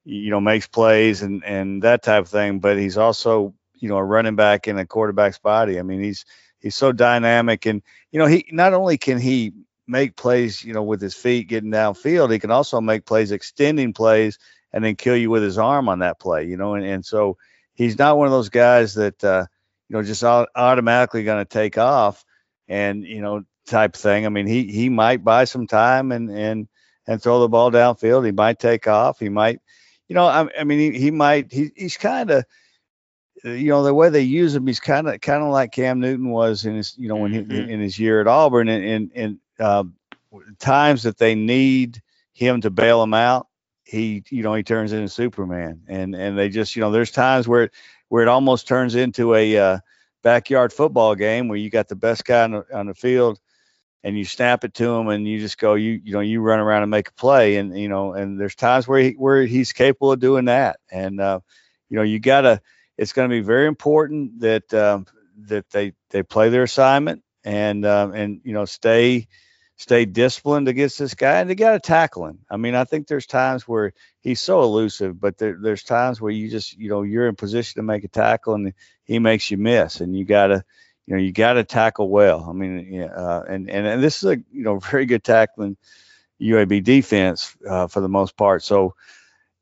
you 0.10 0.32
know, 0.32 0.42
makes 0.42 0.68
plays 0.68 1.22
and 1.22 1.44
and 1.44 1.84
that 1.84 2.02
type 2.02 2.24
of 2.24 2.30
thing. 2.30 2.60
But 2.60 2.78
he's 2.78 2.98
also, 2.98 3.54
you 3.76 3.90
know, 3.90 3.98
a 3.98 4.04
running 4.04 4.36
back 4.36 4.68
in 4.68 4.78
a 4.78 4.86
quarterback's 4.86 5.38
body. 5.38 5.80
I 5.80 5.84
mean, 5.84 6.02
he's 6.02 6.26
he's 6.60 6.76
so 6.76 6.92
dynamic, 6.92 7.66
and 7.66 7.84
you 8.12 8.20
know, 8.20 8.26
he 8.26 8.46
not 8.52 8.74
only 8.74 8.98
can 8.98 9.20
he 9.20 9.54
make 9.88 10.16
plays, 10.16 10.64
you 10.64 10.74
know, 10.74 10.84
with 10.84 11.02
his 11.02 11.14
feet 11.14 11.48
getting 11.48 11.72
downfield, 11.72 12.32
he 12.32 12.40
can 12.40 12.52
also 12.52 12.82
make 12.82 13.06
plays, 13.06 13.32
extending 13.32 13.94
plays, 13.94 14.40
and 14.74 14.84
then 14.84 14.96
kill 14.96 15.16
you 15.16 15.30
with 15.30 15.44
his 15.44 15.58
arm 15.58 15.88
on 15.88 16.00
that 16.00 16.20
play. 16.20 16.46
You 16.46 16.58
know, 16.58 16.74
and 16.74 16.86
and 16.86 17.06
so 17.06 17.38
he's 17.76 17.98
not 17.98 18.18
one 18.18 18.28
of 18.28 18.34
those 18.34 18.50
guys 18.50 18.96
that 18.96 19.24
uh, 19.24 19.46
you 19.90 19.96
know 19.96 20.04
just 20.04 20.24
automatically 20.24 21.24
going 21.24 21.46
to 21.46 21.50
take 21.50 21.78
off 21.78 22.26
and 22.68 23.04
you 23.04 23.22
know 23.22 23.44
type 23.68 23.96
thing. 23.96 24.26
I 24.26 24.30
mean, 24.30 24.48
he 24.48 24.64
he 24.72 24.90
might 24.90 25.24
buy 25.24 25.44
some 25.44 25.68
time 25.68 26.12
and 26.12 26.32
and 26.32 26.68
and 27.06 27.22
throw 27.22 27.42
the 27.42 27.48
ball 27.48 27.72
downfield. 27.72 28.26
He 28.26 28.32
might 28.32 28.58
take 28.58 28.88
off. 28.88 29.20
He 29.20 29.30
might 29.30 29.62
you 30.10 30.16
know, 30.16 30.26
I, 30.26 30.48
I 30.60 30.64
mean, 30.64 30.94
he, 30.94 31.00
he 31.00 31.12
might, 31.12 31.52
he, 31.52 31.72
he's 31.76 31.96
kind 31.96 32.32
of, 32.32 32.44
uh, 33.46 33.52
you 33.52 33.70
know, 33.70 33.84
the 33.84 33.94
way 33.94 34.10
they 34.10 34.22
use 34.22 34.56
him, 34.56 34.68
he's 34.68 34.80
kind 34.80 35.08
of, 35.08 35.22
kind 35.22 35.44
of 35.44 35.50
like 35.50 35.72
Cam 35.72 36.00
Newton 36.00 36.32
was 36.32 36.66
in 36.66 36.76
his, 36.76 36.98
you 36.98 37.08
know, 37.08 37.16
when 37.16 37.32
mm-hmm. 37.32 37.52
he, 37.52 37.72
in 37.72 37.80
his 37.80 37.98
year 37.98 38.20
at 38.20 38.28
Auburn 38.28 38.68
and, 38.68 38.84
and, 38.84 39.12
and 39.16 39.40
uh, 39.60 39.84
times 40.58 41.04
that 41.04 41.20
they 41.20 41.36
need 41.36 42.02
him 42.34 42.60
to 42.62 42.72
bail 42.72 43.00
them 43.00 43.14
out, 43.14 43.48
he, 43.84 44.24
you 44.30 44.44
know, 44.44 44.54
he 44.56 44.64
turns 44.64 44.92
into 44.92 45.08
Superman 45.08 45.82
and, 45.88 46.16
and 46.16 46.38
they 46.38 46.50
just, 46.50 46.76
you 46.76 46.82
know, 46.82 46.92
there's 46.92 47.12
times 47.12 47.48
where, 47.48 47.64
it, 47.64 47.72
where 48.10 48.24
it 48.24 48.28
almost 48.28 48.68
turns 48.68 48.96
into 48.96 49.36
a 49.36 49.58
uh, 49.58 49.80
backyard 50.24 50.74
football 50.74 51.14
game 51.14 51.48
where 51.48 51.58
you 51.58 51.70
got 51.70 51.88
the 51.88 51.96
best 51.96 52.26
guy 52.26 52.44
on 52.44 52.52
the, 52.52 52.66
on 52.74 52.88
the 52.88 52.96
field 52.96 53.40
and 54.04 54.18
you 54.18 54.26
snap 54.26 54.64
it 54.64 54.74
to 54.76 54.90
him 54.96 55.08
and 55.10 55.28
you 55.28 55.40
just 55.40 55.58
go 55.58 55.74
you 55.74 56.00
you 56.04 56.14
know 56.14 56.22
you 56.22 56.42
run 56.42 56.60
around 56.60 56.84
and 56.84 56.92
make 56.92 57.10
a 57.10 57.14
play 57.14 57.58
and 57.58 57.78
you 57.78 57.90
know 57.90 58.14
and 58.14 58.40
there's 58.40 58.56
times 58.56 58.88
where 58.88 59.02
he 59.02 59.12
where 59.12 59.44
he's 59.46 59.74
capable 59.74 60.12
of 60.12 60.20
doing 60.20 60.46
that. 60.46 60.80
And 60.92 61.20
uh, 61.20 61.42
you 61.90 61.98
know 61.98 62.04
you 62.04 62.20
gotta 62.20 62.62
it's 62.98 63.14
going 63.14 63.30
to 63.30 63.34
be 63.34 63.42
very 63.42 63.68
important 63.68 64.42
that 64.42 64.74
um, 64.74 65.06
that 65.48 65.70
they 65.72 65.94
they 66.10 66.24
play 66.24 66.50
their 66.50 66.64
assignment 66.64 67.24
and 67.44 67.86
um, 67.86 68.14
and 68.14 68.42
you 68.44 68.54
know 68.54 68.66
stay 68.66 69.28
stay 69.78 70.04
disciplined 70.04 70.68
against 70.68 71.00
this 71.00 71.14
guy 71.14 71.40
and 71.40 71.50
they 71.50 71.56
got 71.56 71.72
to 71.72 71.80
tackle 71.80 72.26
him. 72.26 72.40
I 72.52 72.58
mean 72.58 72.76
i 72.76 72.84
think 72.84 73.08
there's 73.08 73.26
times 73.26 73.66
where 73.68 73.94
he's 74.20 74.42
so 74.42 74.62
elusive 74.62 75.20
but 75.20 75.38
there, 75.38 75.58
there's 75.62 75.84
times 75.84 76.20
where 76.20 76.32
you 76.32 76.50
just 76.50 76.78
you 76.78 76.90
know 76.90 77.04
you're 77.04 77.30
in 77.30 77.36
position 77.36 77.80
to 77.80 77.84
make 77.84 78.04
a 78.04 78.10
tackle 78.10 78.56
and 78.56 78.74
he 79.06 79.20
makes 79.20 79.50
you 79.50 79.58
miss 79.58 80.02
and 80.02 80.16
you 80.18 80.26
got 80.26 80.48
to 80.48 80.64
you 81.10 81.16
know 81.16 81.22
you 81.22 81.32
got 81.32 81.54
to 81.54 81.64
tackle 81.64 82.10
well. 82.10 82.46
I 82.48 82.54
mean, 82.54 83.02
uh, 83.02 83.44
and, 83.50 83.68
and 83.70 83.88
and 83.88 84.04
this 84.04 84.22
is 84.24 84.30
a 84.30 84.38
you 84.52 84.64
know 84.64 84.78
very 84.92 85.08
good 85.08 85.24
tackling 85.24 85.76
UAB 86.40 86.84
defense 86.84 87.58
uh, 87.68 87.88
for 87.88 88.00
the 88.00 88.10
most 88.10 88.38
part. 88.38 88.64
So 88.64 88.94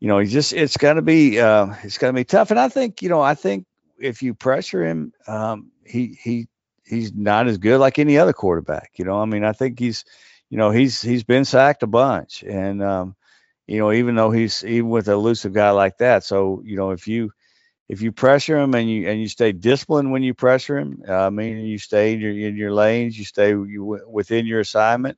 you 0.01 0.09
know, 0.09 0.19
he's 0.19 0.33
just 0.33 0.53
it's 0.53 0.77
to 0.77 1.01
be 1.01 1.39
uh, 1.39 1.73
it's 1.83 1.97
to 1.97 2.13
be 2.13 2.25
tough. 2.25 2.51
And 2.51 2.59
I 2.59 2.67
think 2.69 3.01
you 3.01 3.09
know 3.09 3.21
I 3.21 3.33
think 3.33 3.65
if 3.97 4.21
you 4.21 4.33
pressure 4.33 4.85
him, 4.85 5.13
um, 5.25 5.71
he 5.85 6.17
he 6.21 6.49
he's 6.85 7.13
not 7.13 7.47
as 7.47 7.57
good 7.57 7.79
like 7.79 7.97
any 7.97 8.17
other 8.17 8.33
quarterback. 8.33 8.91
You 8.97 9.05
know, 9.05 9.19
I 9.21 9.25
mean, 9.25 9.45
I 9.45 9.53
think 9.53 9.79
he's 9.79 10.03
you 10.49 10.57
know 10.57 10.71
he's 10.71 11.01
he's 11.01 11.23
been 11.23 11.45
sacked 11.45 11.83
a 11.83 11.87
bunch, 11.87 12.43
and 12.43 12.83
um, 12.83 13.15
you 13.67 13.79
know 13.79 13.93
even 13.93 14.15
though 14.15 14.31
he's 14.31 14.65
even 14.65 14.89
with 14.89 15.07
a 15.07 15.13
elusive 15.13 15.53
guy 15.53 15.71
like 15.71 15.97
that. 15.99 16.25
So 16.25 16.61
you 16.65 16.75
know 16.75 16.91
if 16.91 17.07
you 17.07 17.31
if 17.89 18.01
you 18.01 18.11
pressure 18.11 18.57
him 18.57 18.75
and 18.75 18.89
you 18.89 19.07
and 19.07 19.21
you 19.21 19.27
stay 19.27 19.51
disciplined 19.51 20.11
when 20.11 20.23
you 20.23 20.33
pressure 20.33 20.77
him, 20.77 21.03
uh, 21.07 21.27
I 21.27 21.29
mean 21.29 21.59
you 21.59 21.77
stay 21.77 22.13
in 22.13 22.19
your, 22.19 22.31
in 22.31 22.55
your 22.57 22.73
lanes, 22.73 23.17
you 23.17 23.25
stay 23.25 23.49
you, 23.49 24.01
within 24.09 24.45
your 24.45 24.59
assignment, 24.59 25.17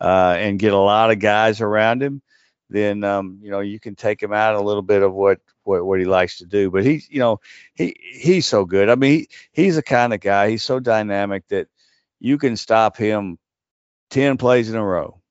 uh, 0.00 0.36
and 0.38 0.58
get 0.58 0.74
a 0.74 0.78
lot 0.78 1.10
of 1.10 1.20
guys 1.20 1.60
around 1.60 2.02
him, 2.02 2.20
then 2.68 3.02
um, 3.04 3.38
you 3.42 3.50
know 3.50 3.60
you 3.60 3.80
can 3.80 3.94
take 3.94 4.22
him 4.22 4.32
out 4.32 4.56
a 4.56 4.60
little 4.60 4.82
bit 4.82 5.02
of 5.02 5.14
what 5.14 5.40
what, 5.64 5.86
what 5.86 6.00
he 6.00 6.04
likes 6.04 6.38
to 6.38 6.46
do. 6.46 6.70
But 6.70 6.84
he's 6.84 7.08
you 7.08 7.20
know 7.20 7.40
he 7.74 7.96
he's 8.12 8.46
so 8.46 8.66
good. 8.66 8.90
I 8.90 8.94
mean 8.96 9.20
he, 9.20 9.28
he's 9.52 9.76
the 9.76 9.82
kind 9.82 10.12
of 10.12 10.20
guy. 10.20 10.50
He's 10.50 10.64
so 10.64 10.80
dynamic 10.80 11.48
that 11.48 11.68
you 12.20 12.36
can 12.36 12.56
stop 12.58 12.96
him 12.98 13.38
ten 14.10 14.36
plays 14.36 14.68
in 14.68 14.76
a 14.76 14.84
row, 14.84 15.21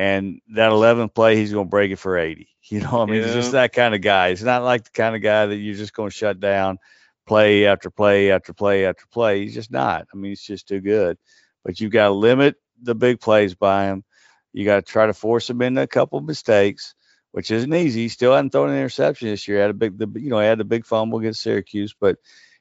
and 0.00 0.40
that 0.54 0.72
11th 0.72 1.14
play 1.14 1.36
he's 1.36 1.52
going 1.52 1.66
to 1.66 1.70
break 1.70 1.90
it 1.90 1.96
for 1.96 2.16
80 2.16 2.48
you 2.64 2.80
know, 2.80 3.02
I 3.02 3.06
mean, 3.06 3.16
yeah. 3.16 3.26
he's 3.26 3.34
just 3.34 3.52
that 3.52 3.72
kind 3.72 3.94
of 3.94 4.00
guy. 4.00 4.30
He's 4.30 4.42
not 4.42 4.62
like 4.62 4.84
the 4.84 4.90
kind 4.90 5.14
of 5.14 5.22
guy 5.22 5.46
that 5.46 5.56
you're 5.56 5.74
just 5.74 5.92
going 5.92 6.08
to 6.08 6.16
shut 6.16 6.40
down 6.40 6.78
play 7.26 7.66
after 7.66 7.90
play 7.90 8.30
after 8.30 8.52
play 8.52 8.86
after 8.86 9.04
play. 9.10 9.42
He's 9.42 9.54
just 9.54 9.70
not. 9.70 10.06
I 10.12 10.16
mean, 10.16 10.30
he's 10.30 10.42
just 10.42 10.68
too 10.68 10.80
good. 10.80 11.18
But 11.64 11.80
you've 11.80 11.92
got 11.92 12.06
to 12.06 12.12
limit 12.12 12.56
the 12.80 12.94
big 12.94 13.20
plays 13.20 13.54
by 13.54 13.86
him. 13.86 14.04
You 14.52 14.64
got 14.64 14.76
to 14.76 14.82
try 14.82 15.06
to 15.06 15.12
force 15.12 15.50
him 15.50 15.62
into 15.62 15.82
a 15.82 15.86
couple 15.86 16.18
of 16.18 16.24
mistakes, 16.24 16.94
which 17.32 17.50
isn't 17.50 17.74
easy. 17.74 18.02
He 18.02 18.08
still 18.08 18.34
hadn't 18.34 18.50
thrown 18.50 18.70
an 18.70 18.76
interception 18.76 19.28
this 19.28 19.46
year. 19.48 19.60
Had 19.60 19.70
a 19.70 19.74
big, 19.74 19.98
the, 19.98 20.08
you 20.20 20.30
know, 20.30 20.38
had 20.38 20.58
the 20.58 20.64
big 20.64 20.86
fumble 20.86 21.18
against 21.18 21.42
Syracuse, 21.42 21.94
but 21.98 22.16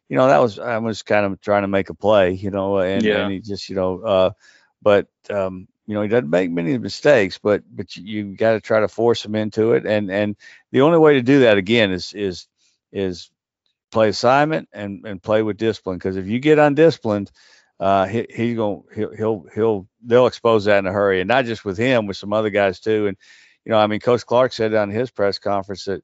you 0.07 0.17
know, 0.17 0.27
that 0.27 0.41
was 0.41 0.59
I 0.59 0.77
was 0.79 1.03
kind 1.03 1.25
of 1.25 1.39
trying 1.39 1.61
to 1.61 1.67
make 1.67 1.89
a 1.89 1.93
play, 1.93 2.31
you 2.33 2.49
know, 2.49 2.79
and, 2.79 3.03
Yeah. 3.03 3.21
and 3.21 3.31
he 3.31 3.39
just, 3.39 3.69
you 3.69 3.75
know, 3.75 4.01
uh, 4.01 4.31
but 4.81 5.07
um, 5.29 5.67
you 5.89 5.95
know, 5.95 6.03
he 6.03 6.07
doesn't 6.07 6.29
make 6.29 6.51
many 6.51 6.77
mistakes, 6.77 7.39
but 7.39 7.63
but 7.75 7.95
you, 7.95 8.03
you 8.03 8.35
got 8.35 8.51
to 8.53 8.61
try 8.61 8.79
to 8.79 8.87
force 8.87 9.25
him 9.25 9.33
into 9.33 9.73
it, 9.73 9.87
and 9.87 10.11
and 10.11 10.35
the 10.71 10.81
only 10.81 10.99
way 10.99 11.15
to 11.15 11.23
do 11.23 11.39
that 11.39 11.57
again 11.57 11.91
is 11.91 12.13
is 12.13 12.47
is 12.91 13.31
play 13.91 14.09
assignment 14.09 14.69
and 14.71 15.03
and 15.07 15.23
play 15.23 15.41
with 15.41 15.57
discipline, 15.57 15.97
because 15.97 16.15
if 16.15 16.27
you 16.27 16.37
get 16.39 16.59
undisciplined, 16.59 17.31
uh, 17.79 18.05
he 18.05 18.27
he's 18.29 18.55
going 18.55 18.83
he'll 18.93 19.15
he'll 19.15 19.45
he'll 19.55 19.87
they'll 20.05 20.27
expose 20.27 20.65
that 20.65 20.77
in 20.77 20.85
a 20.85 20.91
hurry, 20.91 21.21
and 21.21 21.27
not 21.27 21.45
just 21.45 21.65
with 21.65 21.79
him, 21.79 22.05
with 22.05 22.17
some 22.17 22.33
other 22.33 22.51
guys 22.51 22.79
too, 22.79 23.07
and 23.07 23.17
you 23.65 23.71
know, 23.71 23.79
I 23.79 23.87
mean, 23.87 23.99
Coach 23.99 24.27
Clark 24.27 24.53
said 24.53 24.75
on 24.75 24.91
his 24.91 25.09
press 25.09 25.39
conference 25.39 25.85
that, 25.85 26.03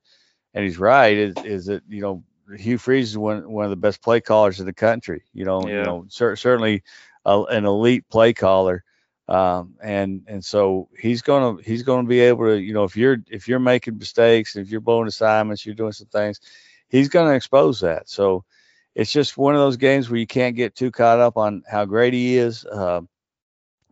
and 0.55 0.63
he's 0.63 0.79
right, 0.79 1.15
is, 1.15 1.35
is 1.43 1.65
that 1.67 1.83
you 1.87 2.01
know 2.01 2.23
Hugh 2.57 2.79
Freeze 2.79 3.11
is 3.11 3.19
one 3.19 3.47
one 3.51 3.65
of 3.65 3.69
the 3.69 3.75
best 3.75 4.01
play 4.01 4.19
callers 4.19 4.59
in 4.59 4.65
the 4.65 4.73
country. 4.73 5.25
You 5.31 5.45
know, 5.45 5.67
Yeah. 5.67 5.77
you 5.77 5.83
know, 5.83 6.05
cer- 6.09 6.37
certainly 6.37 6.81
a, 7.23 7.43
an 7.43 7.65
elite 7.65 8.09
play 8.09 8.33
caller, 8.33 8.83
um, 9.27 9.75
and 9.81 10.23
and 10.27 10.43
so 10.45 10.89
he's 10.99 11.21
gonna 11.21 11.61
he's 11.63 11.83
gonna 11.83 12.07
be 12.07 12.19
able 12.19 12.45
to, 12.45 12.57
you 12.57 12.73
know, 12.73 12.83
if 12.83 12.95
you're 12.95 13.17
if 13.27 13.47
you're 13.47 13.59
making 13.59 13.97
mistakes, 13.97 14.55
if 14.55 14.69
you're 14.69 14.81
blowing 14.81 15.07
assignments, 15.07 15.65
you're 15.65 15.75
doing 15.75 15.93
some 15.93 16.07
things, 16.07 16.39
he's 16.89 17.09
gonna 17.09 17.33
expose 17.33 17.79
that. 17.81 18.07
So 18.09 18.45
it's 18.93 19.11
just 19.11 19.37
one 19.37 19.55
of 19.55 19.61
those 19.61 19.77
games 19.77 20.09
where 20.09 20.19
you 20.19 20.27
can't 20.27 20.55
get 20.55 20.75
too 20.75 20.91
caught 20.91 21.19
up 21.19 21.37
on 21.37 21.63
how 21.69 21.85
great 21.85 22.13
he 22.13 22.37
is. 22.37 22.65
Uh, 22.65 23.01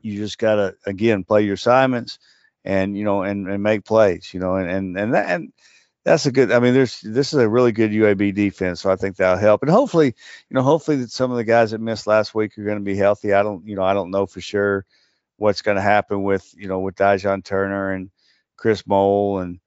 you 0.01 0.17
just 0.17 0.37
gotta 0.37 0.75
again 0.85 1.23
play 1.23 1.43
your 1.43 1.55
assignments 1.55 2.19
and 2.65 2.97
you 2.97 3.03
know 3.03 3.23
and, 3.23 3.49
and 3.49 3.63
make 3.63 3.85
plays 3.85 4.33
you 4.33 4.39
know 4.39 4.55
and 4.55 4.69
and 4.69 4.97
and, 4.97 5.13
that, 5.13 5.29
and 5.29 5.53
that's 6.03 6.25
a 6.25 6.31
good 6.31 6.51
i 6.51 6.59
mean 6.59 6.73
there's 6.73 6.99
this 7.01 7.33
is 7.33 7.39
a 7.39 7.49
really 7.49 7.71
good 7.71 7.91
uab 7.91 8.35
defense 8.35 8.81
so 8.81 8.91
i 8.91 8.95
think 8.95 9.15
that'll 9.15 9.37
help 9.37 9.61
and 9.61 9.71
hopefully 9.71 10.07
you 10.07 10.53
know 10.55 10.61
hopefully 10.61 10.97
that 10.97 11.11
some 11.11 11.31
of 11.31 11.37
the 11.37 11.43
guys 11.43 11.71
that 11.71 11.81
missed 11.81 12.07
last 12.07 12.35
week 12.35 12.57
are 12.57 12.63
going 12.63 12.77
to 12.77 12.83
be 12.83 12.95
healthy 12.95 13.33
i 13.33 13.41
don't 13.41 13.65
you 13.65 13.75
know 13.75 13.83
i 13.83 13.93
don't 13.93 14.11
know 14.11 14.25
for 14.25 14.41
sure 14.41 14.85
what's 15.43 15.61
going 15.61 15.75
to 15.77 15.81
happen 15.95 16.23
with 16.23 16.45
you 16.57 16.67
know 16.67 16.79
with 16.79 16.95
Dijon 16.95 17.41
turner 17.41 17.91
and 17.91 18.09
Kris 18.57 18.87
Moll 18.87 19.39
and 19.39 19.59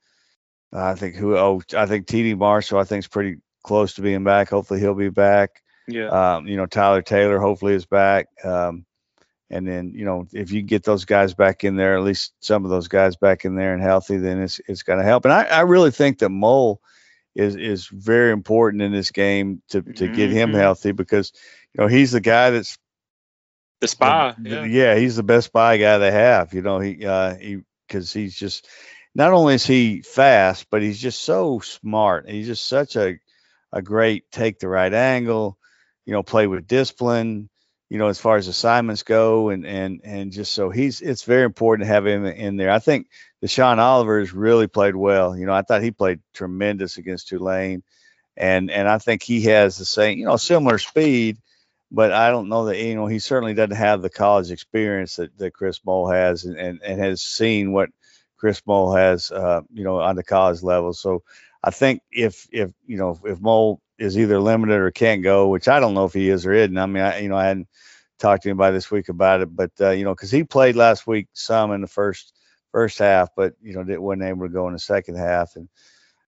i 0.72 0.94
think 0.94 1.14
who 1.14 1.36
oh 1.36 1.62
i 1.76 1.86
think 1.86 2.06
td 2.06 2.36
marshall 2.36 2.80
i 2.80 2.84
think 2.84 3.04
is 3.04 3.08
pretty 3.08 3.36
close 3.62 3.94
to 3.94 4.02
being 4.02 4.24
back 4.24 4.50
hopefully 4.50 4.80
he'll 4.80 4.94
be 4.94 5.08
back 5.10 5.62
Yeah. 5.86 6.08
um, 6.36 6.46
you 6.48 6.56
know, 6.56 6.66
Tyler 6.66 7.02
Taylor 7.02 7.38
hopefully 7.38 7.74
is 7.74 7.86
back. 7.86 8.26
Um, 8.44 8.84
and 9.48 9.66
then, 9.66 9.92
you 9.94 10.04
know, 10.04 10.26
if 10.32 10.50
you 10.50 10.62
get 10.62 10.82
those 10.82 11.04
guys 11.04 11.34
back 11.34 11.62
in 11.62 11.76
there, 11.76 11.96
at 11.96 12.02
least 12.02 12.32
some 12.40 12.64
of 12.64 12.70
those 12.70 12.88
guys 12.88 13.14
back 13.16 13.44
in 13.44 13.54
there 13.54 13.72
and 13.74 13.82
healthy, 13.82 14.16
then 14.16 14.42
it's 14.42 14.60
it's 14.66 14.82
going 14.82 14.98
to 14.98 15.04
help. 15.04 15.24
And 15.24 15.32
I, 15.32 15.44
I 15.44 15.60
really 15.60 15.92
think 15.92 16.18
that 16.18 16.30
Moll 16.30 16.80
is 17.36 17.54
is 17.54 17.86
very 17.86 18.32
important 18.32 18.82
in 18.82 18.90
this 18.92 19.12
game 19.12 19.62
to 19.68 19.82
to 19.82 20.08
get 20.08 20.30
him 20.30 20.50
Mhm. 20.50 20.58
healthy 20.58 20.90
because 20.92 21.32
you 21.72 21.80
know 21.82 21.86
he's 21.86 22.10
the 22.10 22.20
guy 22.20 22.50
that's 22.50 22.76
the 23.80 23.88
spy. 23.88 24.34
the- 24.38 24.68
Yeah. 24.68 24.96
he's 24.96 25.16
the 25.16 25.22
best 25.22 25.46
spy 25.48 25.76
guy 25.76 25.98
they 25.98 26.10
have. 26.12 26.54
You 26.54 26.62
know, 26.62 26.78
he 26.78 27.04
uh, 27.04 27.34
he 27.36 27.62
because 27.86 28.12
he's 28.12 28.34
just 28.36 28.68
not 29.14 29.32
only 29.32 29.54
is 29.54 29.66
he 29.66 30.02
fast, 30.02 30.66
but 30.70 30.82
he's 30.82 30.98
just 31.00 31.22
so 31.22 31.60
smart. 31.60 32.28
He's 32.28 32.46
just 32.46 32.66
such 32.66 32.96
a 32.96 33.18
a 33.72 33.82
great 33.82 34.30
take 34.30 34.58
the 34.58 34.68
right 34.68 34.92
angle, 34.92 35.58
you 36.04 36.12
know, 36.12 36.22
play 36.22 36.46
with 36.46 36.66
discipline, 36.66 37.48
you 37.90 37.98
know, 37.98 38.08
as 38.08 38.18
far 38.18 38.36
as 38.36 38.48
assignments 38.48 39.02
go, 39.02 39.50
and 39.50 39.66
and 39.66 40.00
and 40.04 40.32
just 40.32 40.52
so 40.52 40.70
he's 40.70 41.00
it's 41.00 41.24
very 41.24 41.44
important 41.44 41.86
to 41.86 41.92
have 41.92 42.06
him 42.06 42.24
in 42.24 42.56
there. 42.56 42.70
I 42.70 42.78
think 42.78 43.08
Deshaun 43.44 43.78
Oliver 43.78 44.20
has 44.20 44.32
really 44.32 44.66
played 44.66 44.96
well. 44.96 45.36
You 45.36 45.46
know, 45.46 45.52
I 45.54 45.62
thought 45.62 45.82
he 45.82 45.90
played 45.90 46.20
tremendous 46.34 46.96
against 46.96 47.28
Tulane, 47.28 47.82
and 48.36 48.70
and 48.70 48.88
I 48.88 48.98
think 48.98 49.22
he 49.22 49.42
has 49.42 49.76
the 49.78 49.84
same, 49.84 50.18
you 50.18 50.24
know, 50.26 50.36
similar 50.36 50.78
speed, 50.78 51.38
but 51.90 52.12
I 52.12 52.30
don't 52.30 52.48
know 52.48 52.66
that 52.66 52.78
you 52.78 52.94
know 52.94 53.06
he 53.06 53.18
certainly 53.18 53.54
doesn't 53.54 53.76
have 53.76 54.02
the 54.02 54.10
college 54.10 54.50
experience 54.50 55.16
that, 55.16 55.36
that 55.38 55.52
Kris 55.52 55.80
Moll 55.84 56.08
has, 56.08 56.44
and, 56.44 56.56
and 56.56 56.80
and 56.82 57.00
has 57.00 57.22
seen 57.22 57.72
what 57.72 57.90
Kris 58.36 58.62
Moll 58.66 58.94
has, 58.94 59.30
uh, 59.30 59.62
you 59.72 59.84
know, 59.84 60.00
on 60.00 60.16
the 60.16 60.24
college 60.24 60.62
level. 60.62 60.92
So 60.92 61.22
I 61.62 61.70
think 61.70 62.02
if 62.10 62.48
if 62.52 62.70
you 62.86 62.96
know 62.96 63.18
if 63.24 63.40
Moll 63.40 63.80
is 63.98 64.18
either 64.18 64.40
limited 64.40 64.78
or 64.78 64.90
can't 64.90 65.22
go, 65.22 65.48
which 65.48 65.68
I 65.68 65.80
don't 65.80 65.94
know 65.94 66.04
if 66.04 66.12
he 66.12 66.28
is 66.28 66.44
or 66.44 66.52
isn't. 66.52 66.76
I 66.76 66.86
mean, 66.86 67.02
I 67.02 67.20
you 67.20 67.28
know 67.28 67.36
I 67.36 67.46
hadn't 67.46 67.68
talked 68.18 68.42
to 68.42 68.50
anybody 68.50 68.74
this 68.74 68.90
week 68.90 69.08
about 69.08 69.40
it, 69.40 69.54
but 69.54 69.70
uh, 69.80 69.90
you 69.90 70.04
know 70.04 70.14
because 70.14 70.30
he 70.30 70.44
played 70.44 70.76
last 70.76 71.06
week 71.06 71.28
some 71.32 71.72
in 71.72 71.80
the 71.80 71.86
first 71.86 72.32
first 72.72 72.98
half, 72.98 73.30
but 73.36 73.54
you 73.62 73.74
know 73.74 73.84
didn't 73.84 74.02
wasn't 74.02 74.24
able 74.24 74.46
to 74.46 74.52
go 74.52 74.66
in 74.66 74.74
the 74.74 74.78
second 74.78 75.16
half, 75.16 75.56
and 75.56 75.68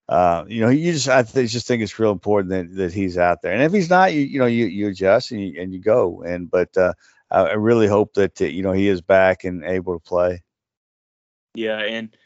uh, 0.09 0.45
you 0.49 0.61
know 0.61 0.69
you 0.69 0.93
just 0.93 1.09
I 1.09 1.23
th- 1.23 1.50
just 1.50 1.67
think 1.67 1.83
it's 1.83 1.99
real 1.99 2.12
important 2.12 2.50
that, 2.50 2.77
that 2.77 2.95
he's 2.95 3.19
out 3.19 3.43
there, 3.43 3.53
and 3.53 3.62
if 3.62 3.73
he's 3.73 3.91
not, 3.91 4.15
you 4.15 4.23
you 4.23 4.38
know 4.38 4.47
you 4.47 4.67
you 4.67 4.88
adjust 4.88 5.33
and 5.33 5.41
you, 5.41 5.61
and 5.61 5.73
you 5.73 5.81
go, 5.81 6.23
and 6.23 6.50
but 6.50 6.75
uh, 6.77 6.95
I, 7.31 7.53
really 7.53 7.87
hope 7.87 8.15
that 8.15 8.41
uh, 8.41 8.47
you 8.47 8.62
know 8.62 8.73
he 8.73 8.88
is 8.88 9.00
back 9.00 9.45
and 9.45 9.65
able 9.65 9.99
to 9.99 10.05
play. 10.05 10.43
Yeah, 11.55 11.79
and 11.79 12.17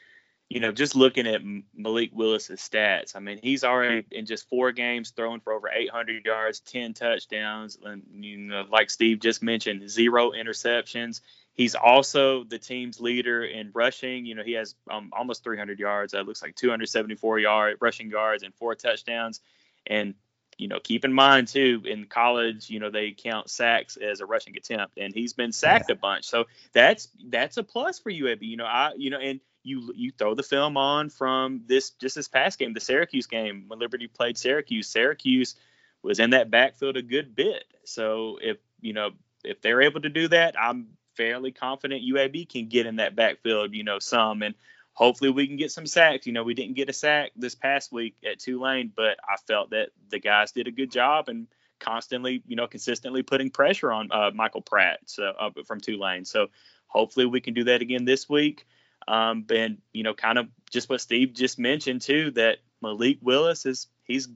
you 0.52 0.60
know, 0.60 0.70
just 0.70 0.94
looking 0.94 1.26
at 1.26 1.40
Malik 1.74 2.10
Willis's 2.12 2.60
stats, 2.60 3.16
I 3.16 3.20
mean, 3.20 3.40
he's 3.42 3.64
already 3.64 4.04
in 4.10 4.26
just 4.26 4.50
four 4.50 4.70
games 4.70 5.10
thrown 5.10 5.40
for 5.40 5.54
over 5.54 5.70
800 5.70 6.26
yards, 6.26 6.60
10 6.60 6.92
touchdowns, 6.92 7.78
and 7.82 8.02
you 8.12 8.36
know, 8.36 8.66
like 8.70 8.90
Steve 8.90 9.20
just 9.20 9.42
mentioned, 9.42 9.88
zero 9.88 10.32
interceptions. 10.32 11.22
He's 11.54 11.74
also 11.74 12.44
the 12.44 12.58
team's 12.58 13.00
leader 13.00 13.44
in 13.44 13.70
rushing. 13.74 14.24
You 14.24 14.34
know, 14.34 14.42
he 14.42 14.52
has 14.52 14.74
um, 14.90 15.10
almost 15.12 15.44
300 15.44 15.78
yards. 15.78 16.12
That 16.12 16.26
looks 16.26 16.42
like 16.42 16.56
274 16.56 17.38
yard 17.40 17.76
rushing 17.80 18.08
yards 18.08 18.42
and 18.42 18.54
four 18.54 18.74
touchdowns. 18.74 19.40
And 19.86 20.14
you 20.58 20.68
know, 20.68 20.78
keep 20.80 21.04
in 21.04 21.12
mind 21.12 21.48
too, 21.48 21.82
in 21.84 22.06
college, 22.06 22.70
you 22.70 22.78
know, 22.78 22.90
they 22.90 23.12
count 23.12 23.50
sacks 23.50 23.96
as 23.96 24.20
a 24.20 24.26
rushing 24.26 24.56
attempt, 24.56 24.98
and 24.98 25.12
he's 25.14 25.32
been 25.32 25.52
sacked 25.52 25.90
a 25.90 25.94
bunch. 25.94 26.24
So 26.24 26.44
that's 26.72 27.08
that's 27.26 27.56
a 27.56 27.62
plus 27.62 27.98
for 27.98 28.10
UAB. 28.10 28.42
You 28.42 28.56
know, 28.58 28.66
I 28.66 28.92
you 28.96 29.10
know, 29.10 29.18
and 29.18 29.40
you 29.62 29.92
you 29.94 30.12
throw 30.16 30.34
the 30.34 30.42
film 30.42 30.76
on 30.76 31.08
from 31.10 31.62
this 31.66 31.90
just 31.90 32.16
this 32.16 32.28
past 32.28 32.58
game, 32.58 32.74
the 32.74 32.80
Syracuse 32.80 33.26
game 33.26 33.64
when 33.68 33.78
Liberty 33.78 34.06
played 34.06 34.38
Syracuse. 34.38 34.88
Syracuse 34.88 35.56
was 36.02 36.18
in 36.18 36.30
that 36.30 36.50
backfield 36.50 36.96
a 36.96 37.02
good 37.02 37.34
bit. 37.34 37.64
So 37.84 38.38
if 38.42 38.58
you 38.80 38.92
know 38.92 39.10
if 39.44 39.60
they're 39.62 39.82
able 39.82 40.00
to 40.02 40.08
do 40.08 40.28
that, 40.28 40.54
I'm 40.58 40.88
fairly 41.16 41.52
confident 41.52 42.02
UAB 42.02 42.48
can 42.48 42.68
get 42.68 42.86
in 42.86 42.96
that 42.96 43.16
backfield. 43.16 43.74
You 43.74 43.84
know, 43.84 43.98
some 43.98 44.42
and 44.42 44.54
hopefully 44.94 45.30
we 45.30 45.46
can 45.46 45.56
get 45.56 45.70
some 45.70 45.86
sacks. 45.86 46.26
You 46.26 46.32
know, 46.32 46.44
we 46.44 46.54
didn't 46.54 46.76
get 46.76 46.90
a 46.90 46.92
sack 46.92 47.32
this 47.36 47.54
past 47.54 47.92
week 47.92 48.16
at 48.24 48.38
Tulane, 48.38 48.92
but 48.94 49.18
I 49.28 49.36
felt 49.46 49.70
that 49.70 49.90
the 50.10 50.18
guys 50.18 50.52
did 50.52 50.68
a 50.68 50.72
good 50.72 50.90
job 50.90 51.28
and 51.28 51.46
constantly, 51.80 52.42
you 52.46 52.56
know, 52.56 52.66
consistently 52.66 53.22
putting 53.22 53.50
pressure 53.50 53.92
on 53.92 54.10
uh, 54.12 54.30
Michael 54.34 54.62
Pratt 54.62 55.00
so, 55.06 55.24
uh, 55.24 55.50
from 55.66 55.80
Tulane. 55.80 56.24
So 56.24 56.48
hopefully 56.86 57.26
we 57.26 57.40
can 57.40 57.54
do 57.54 57.64
that 57.64 57.82
again 57.82 58.04
this 58.04 58.28
week. 58.28 58.66
Um, 59.08 59.46
and 59.50 59.78
you 59.92 60.04
know, 60.04 60.14
kind 60.14 60.38
of 60.38 60.46
just 60.70 60.88
what 60.88 61.00
Steve 61.00 61.34
just 61.34 61.58
mentioned 61.58 62.02
too, 62.02 62.30
that 62.32 62.58
Malik 62.80 63.18
Willis 63.20 63.66
is 63.66 63.88
he's 64.04 64.28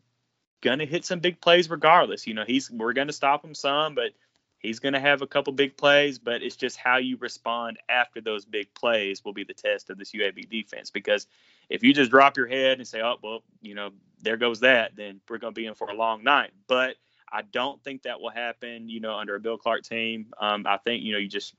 gonna 0.61 0.87
hit 0.87 1.04
some 1.04 1.21
big 1.21 1.40
plays 1.40 1.71
regardless. 1.71 2.26
You 2.26 2.35
know, 2.35 2.45
he's 2.45 2.68
we're 2.71 2.92
gonna 2.92 3.12
stop 3.12 3.45
him 3.45 3.54
some, 3.54 3.95
but 3.95 4.11
he's 4.58 4.78
gonna 4.78 5.00
have 5.00 5.22
a 5.22 5.26
couple 5.26 5.52
big 5.52 5.76
plays. 5.76 6.18
But 6.18 6.42
it's 6.42 6.56
just 6.56 6.76
how 6.76 6.96
you 6.98 7.16
respond 7.18 7.78
after 7.88 8.20
those 8.20 8.44
big 8.44 8.72
plays 8.75 9.25
will 9.25 9.32
be 9.32 9.44
the 9.44 9.54
test 9.54 9.90
of 9.90 9.98
this 9.98 10.12
UAB 10.12 10.48
defense. 10.48 10.90
Because 10.90 11.26
if 11.68 11.82
you 11.82 11.92
just 11.92 12.10
drop 12.10 12.36
your 12.36 12.46
head 12.46 12.78
and 12.78 12.86
say, 12.86 13.00
"Oh, 13.02 13.16
well, 13.22 13.42
you 13.60 13.75
know, 13.75 13.90
there 14.20 14.36
goes 14.36 14.60
that," 14.60 14.96
then 14.96 15.20
we're 15.28 15.38
gonna 15.38 15.52
be 15.52 15.66
in 15.66 15.75
for 15.75 15.88
a 15.90 15.94
long 15.94 16.22
night. 16.25 16.52
But 16.66 16.96
I 17.32 17.42
don't 17.42 17.82
think 17.82 18.02
that 18.02 18.20
will 18.20 18.30
happen. 18.30 18.88
You 18.88 19.00
know, 19.00 19.16
under 19.16 19.34
a 19.34 19.40
Bill 19.40 19.58
Clark 19.58 19.84
team, 19.84 20.32
um, 20.40 20.66
I 20.66 20.78
think 20.78 21.02
you 21.02 21.12
know 21.12 21.18
you 21.18 21.28
just 21.28 21.54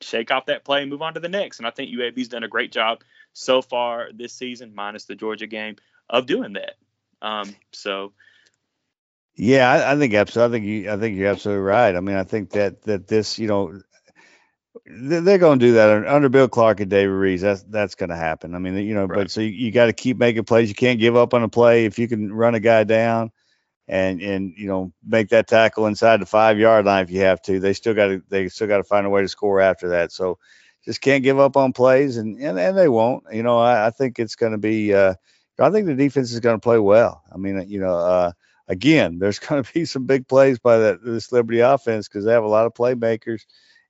shake 0.00 0.30
off 0.30 0.46
that 0.46 0.64
play 0.64 0.80
and 0.82 0.90
move 0.90 1.02
on 1.02 1.14
to 1.14 1.20
the 1.20 1.28
next. 1.28 1.58
And 1.58 1.66
I 1.66 1.70
think 1.70 1.90
UAB's 1.90 2.28
done 2.28 2.42
a 2.42 2.48
great 2.48 2.72
job 2.72 3.02
so 3.32 3.62
far 3.62 4.10
this 4.12 4.32
season, 4.32 4.74
minus 4.74 5.04
the 5.04 5.14
Georgia 5.14 5.46
game, 5.46 5.76
of 6.08 6.26
doing 6.26 6.54
that. 6.54 6.76
Um, 7.22 7.54
so 7.72 8.12
Yeah, 9.40 9.70
I, 9.70 9.92
I 9.92 9.96
think 9.98 10.12
absolutely. 10.14 10.58
I 10.58 10.60
think 10.60 10.66
you. 10.68 10.92
I 10.92 10.96
think 10.98 11.16
you're 11.16 11.28
absolutely 11.30 11.62
right. 11.62 11.96
I 11.96 12.00
mean, 12.00 12.16
I 12.16 12.24
think 12.24 12.50
that 12.50 12.82
that 12.82 13.06
this, 13.08 13.38
you 13.38 13.48
know, 13.48 13.80
they- 14.86 15.20
they're 15.20 15.38
going 15.38 15.58
to 15.58 15.66
do 15.66 15.72
that 15.74 16.06
under 16.06 16.28
Bill 16.28 16.48
Clark 16.48 16.80
and 16.80 16.90
David 16.90 17.12
Reeves. 17.12 17.42
That's 17.42 17.62
that's 17.64 17.94
going 17.94 18.10
to 18.10 18.16
happen. 18.16 18.54
I 18.54 18.58
mean, 18.58 18.76
you 18.76 18.94
know, 18.94 19.04
Right. 19.06 19.18
but 19.18 19.30
so 19.30 19.40
you, 19.40 19.48
you 19.48 19.72
got 19.72 19.86
to 19.86 19.92
keep 19.92 20.16
making 20.18 20.44
plays. 20.44 20.68
You 20.68 20.74
can't 20.74 21.00
give 21.00 21.16
up 21.16 21.34
on 21.34 21.42
a 21.42 21.48
play. 21.48 21.84
If 21.86 21.98
you 21.98 22.08
can 22.08 22.32
run 22.32 22.54
a 22.54 22.60
guy 22.60 22.84
down, 22.84 23.30
and 23.88 24.20
and 24.22 24.54
you 24.56 24.68
know 24.68 24.92
make 25.06 25.30
that 25.30 25.48
tackle 25.48 25.86
inside 25.86 26.20
the 26.20 26.26
five 26.26 26.58
yard 26.58 26.86
line 26.86 27.04
if 27.04 27.10
you 27.10 27.20
have 27.22 27.42
to, 27.42 27.60
they 27.60 27.72
still 27.72 27.94
got 27.94 28.08
to 28.08 28.22
they 28.28 28.48
still 28.48 28.68
got 28.68 28.78
to 28.78 28.84
find 28.84 29.06
a 29.06 29.10
way 29.10 29.22
to 29.22 29.28
score 29.28 29.60
after 29.60 29.90
that. 29.90 30.12
So 30.12 30.38
just 30.84 31.00
can't 31.00 31.24
give 31.24 31.38
up 31.40 31.56
on 31.56 31.72
plays, 31.72 32.16
and 32.18 32.38
and, 32.40 32.58
and 32.58 32.76
they 32.78 32.88
won't. 32.88 33.24
You 33.32 33.42
know, 33.42 33.58
I, 33.58 33.88
I 33.88 33.90
think 33.90 34.18
it's 34.18 34.36
going 34.36 34.52
to 34.52 34.58
be. 34.58 34.94
Uh, 34.94 35.14
I 35.58 35.70
think 35.70 35.86
the 35.86 35.94
defense 35.94 36.32
is 36.32 36.40
going 36.40 36.56
to 36.56 36.62
play 36.64 36.78
well. 36.78 37.22
I 37.32 37.36
mean, 37.38 37.64
you 37.68 37.80
know. 37.80 37.96
Uh, 37.96 38.32
again, 38.70 39.18
there's 39.18 39.38
going 39.40 39.62
to 39.62 39.72
be 39.72 39.84
some 39.84 40.06
big 40.06 40.26
plays 40.26 40.58
by 40.58 40.78
that 40.78 41.04
this 41.04 41.32
Liberty 41.32 41.60
offense 41.60 42.08
because 42.08 42.24
they 42.24 42.32
have 42.32 42.44
a 42.44 42.48
lot 42.48 42.66
of 42.66 42.72
playmakers 42.72 43.42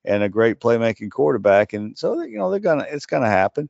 and 0.05 0.23
a 0.23 0.29
great 0.29 0.59
playmaking 0.59 1.11
quarterback, 1.11 1.75
and 1.75 1.97
so 1.97 2.21
you 2.23 2.39
know 2.39 2.51
they're 2.51 2.59
gonna 2.59 2.87
it's 2.89 3.07
gonna 3.07 3.29
happen. 3.29 3.69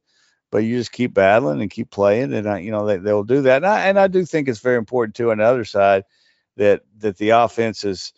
But 0.52 0.58
you 0.58 0.78
just 0.78 0.92
keep 0.92 1.14
battling 1.14 1.60
and 1.60 1.70
keep 1.70 1.90
playing, 1.90 2.32
and 2.32 2.48
I, 2.48 2.60
you 2.60 2.70
know 2.70 2.86
they 2.86 2.98
they'll 2.98 3.24
do 3.24 3.42
that. 3.42 3.56
And 3.56 3.66
I, 3.66 3.88
and 3.88 3.98
I 3.98 4.06
do 4.06 4.24
think 4.24 4.48
it's 4.48 4.60
very 4.60 4.78
important 4.78 5.16
too 5.16 5.32
on 5.32 5.38
the 5.38 5.44
other 5.44 5.64
side 5.64 6.04
that 6.56 6.82
that 6.98 7.18
the 7.18 7.30
offense 7.30 7.84
is 7.84 8.12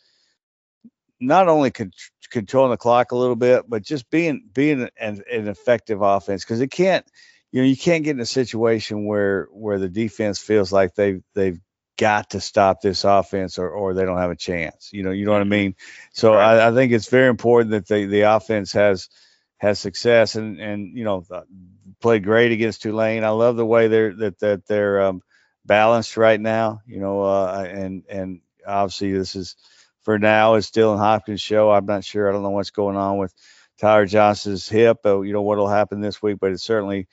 not 1.20 1.48
only 1.48 1.70
con- 1.70 1.92
controlling 2.30 2.72
the 2.72 2.76
clock 2.76 3.12
a 3.12 3.16
little 3.16 3.36
bit, 3.36 3.64
but 3.68 3.82
just 3.82 4.10
being 4.10 4.44
being 4.52 4.90
an, 4.98 5.22
an 5.30 5.48
effective 5.48 6.02
offense 6.02 6.44
because 6.44 6.60
it 6.60 6.70
can't 6.70 7.06
you 7.50 7.62
know 7.62 7.66
you 7.66 7.76
can't 7.76 8.04
get 8.04 8.16
in 8.16 8.20
a 8.20 8.26
situation 8.26 9.06
where 9.06 9.48
where 9.52 9.78
the 9.78 9.88
defense 9.88 10.38
feels 10.38 10.70
like 10.70 10.94
they 10.94 11.20
they've 11.34 11.60
got 12.02 12.30
to 12.30 12.40
stop 12.40 12.80
this 12.80 13.04
offense 13.04 13.60
or, 13.60 13.70
or 13.70 13.94
they 13.94 14.04
don't 14.04 14.18
have 14.18 14.32
a 14.32 14.36
chance. 14.36 14.90
You 14.92 15.04
know, 15.04 15.12
you 15.12 15.24
know 15.24 15.30
what 15.30 15.40
I 15.40 15.44
mm-hmm. 15.44 15.50
mean? 15.50 15.76
So 16.12 16.34
right. 16.34 16.58
I, 16.58 16.68
I, 16.68 16.74
think 16.74 16.90
it's 16.90 17.08
very 17.08 17.28
important 17.28 17.70
that 17.70 17.86
the, 17.86 18.06
the 18.06 18.22
offense 18.22 18.72
has 18.72 19.08
has 19.58 19.78
success 19.78 20.34
and 20.34 20.58
and 20.58 20.98
you 20.98 21.04
know 21.04 21.24
played 22.00 22.24
great 22.24 22.50
against 22.50 22.82
Tulane. 22.82 23.22
I 23.22 23.28
love 23.28 23.54
the 23.54 23.64
way 23.64 23.86
they're 23.86 24.12
that 24.14 24.40
that 24.40 24.66
they're 24.66 25.00
um, 25.02 25.22
balanced 25.64 26.16
right 26.16 26.40
now. 26.40 26.80
You 26.88 26.98
know, 26.98 27.22
uh, 27.22 27.64
and 27.70 28.02
and 28.08 28.40
obviously 28.66 29.12
this 29.12 29.36
is 29.36 29.54
for 30.02 30.18
now 30.18 30.54
it's 30.54 30.72
Dylan 30.72 30.98
Hopkins 30.98 31.40
show. 31.40 31.70
I'm 31.70 31.86
not 31.86 32.02
sure. 32.02 32.28
I 32.28 32.32
don't 32.32 32.42
know 32.42 32.50
what's 32.50 32.70
going 32.70 32.96
on 32.96 33.18
with 33.18 33.32
Tyler 33.78 34.06
Johnson's 34.06 34.68
hip. 34.68 34.98
Uh, 35.06 35.20
you 35.20 35.32
know 35.32 35.42
what'll 35.42 35.68
happen 35.68 36.00
this 36.00 36.20
week, 36.20 36.38
but 36.40 36.50
it's 36.50 36.64
certainly 36.64 37.06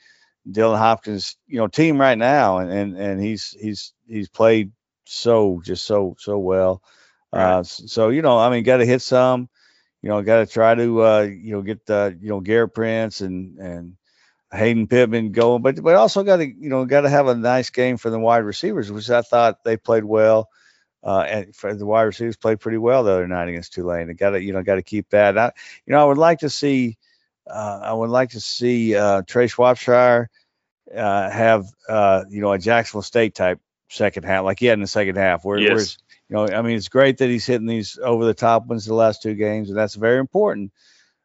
Dylan 0.48 0.78
Hopkins, 0.78 1.36
you 1.46 1.58
know, 1.58 1.68
team 1.68 2.00
right 2.00 2.18
now, 2.18 2.58
and 2.58 2.72
and 2.72 2.96
and 2.96 3.22
he's 3.22 3.56
he's 3.60 3.92
he's 4.08 4.28
played 4.28 4.72
so 5.10 5.60
just 5.64 5.84
so 5.84 6.16
so 6.18 6.38
well. 6.38 6.82
Right. 7.32 7.58
Uh, 7.58 7.62
so 7.64 8.08
you 8.08 8.22
know, 8.22 8.38
I 8.38 8.50
mean, 8.50 8.62
got 8.64 8.78
to 8.78 8.86
hit 8.86 9.02
some. 9.02 9.48
You 10.02 10.08
know, 10.08 10.22
got 10.22 10.38
to 10.38 10.46
try 10.46 10.74
to 10.74 11.02
uh, 11.02 11.22
you 11.22 11.52
know 11.52 11.62
get 11.62 11.84
the 11.86 12.16
you 12.20 12.28
know 12.28 12.40
Gerrit 12.40 12.74
Prince 12.74 13.20
and 13.20 13.58
and 13.58 13.96
Hayden 14.52 14.86
Pittman 14.86 15.32
going, 15.32 15.62
but 15.62 15.82
but 15.82 15.96
also 15.96 16.22
got 16.22 16.36
to 16.36 16.46
you 16.46 16.68
know 16.68 16.84
got 16.84 17.02
to 17.02 17.10
have 17.10 17.26
a 17.28 17.34
nice 17.34 17.70
game 17.70 17.96
for 17.96 18.10
the 18.10 18.18
wide 18.18 18.38
receivers, 18.44 18.90
which 18.90 19.10
I 19.10 19.22
thought 19.22 19.64
they 19.64 19.76
played 19.76 20.04
well. 20.04 20.48
Uh, 21.02 21.24
and 21.26 21.56
for 21.56 21.74
the 21.74 21.86
wide 21.86 22.02
receivers 22.02 22.36
played 22.36 22.60
pretty 22.60 22.78
well 22.78 23.02
the 23.04 23.12
other 23.12 23.28
night 23.28 23.48
against 23.48 23.72
Tulane. 23.72 24.14
Got 24.14 24.30
to 24.30 24.42
you 24.42 24.52
know 24.52 24.62
got 24.62 24.76
to 24.76 24.82
keep 24.82 25.10
that. 25.10 25.36
I, 25.36 25.52
you 25.86 25.92
know, 25.92 26.00
I 26.00 26.04
would 26.04 26.18
like 26.18 26.40
to 26.40 26.50
see. 26.50 26.96
Uh, 27.48 27.80
I 27.82 27.92
would 27.92 28.10
like 28.10 28.30
to 28.30 28.40
see 28.40 28.94
uh, 28.94 29.22
Trea 29.26 29.48
Shropshire 29.48 30.28
uh, 30.94 31.30
have 31.30 31.66
uh, 31.88 32.24
you 32.28 32.40
know 32.40 32.52
a 32.52 32.58
Jacksonville 32.58 33.02
State 33.02 33.34
type 33.34 33.60
second 33.90 34.24
half, 34.24 34.44
like 34.44 34.60
he 34.60 34.66
had 34.66 34.74
in 34.74 34.80
the 34.80 34.86
second 34.86 35.16
half. 35.16 35.44
Where, 35.44 35.58
yes. 35.58 35.68
Whereas, 35.68 35.98
you 36.28 36.36
know, 36.36 36.46
I 36.46 36.62
mean, 36.62 36.76
it's 36.76 36.88
great 36.88 37.18
that 37.18 37.28
he's 37.28 37.44
hitting 37.46 37.66
these 37.66 37.98
over 38.02 38.24
the 38.24 38.34
top 38.34 38.66
ones 38.66 38.86
the 38.86 38.94
last 38.94 39.22
two 39.22 39.34
games, 39.34 39.68
and 39.68 39.78
that's 39.78 39.96
very 39.96 40.18
important. 40.18 40.72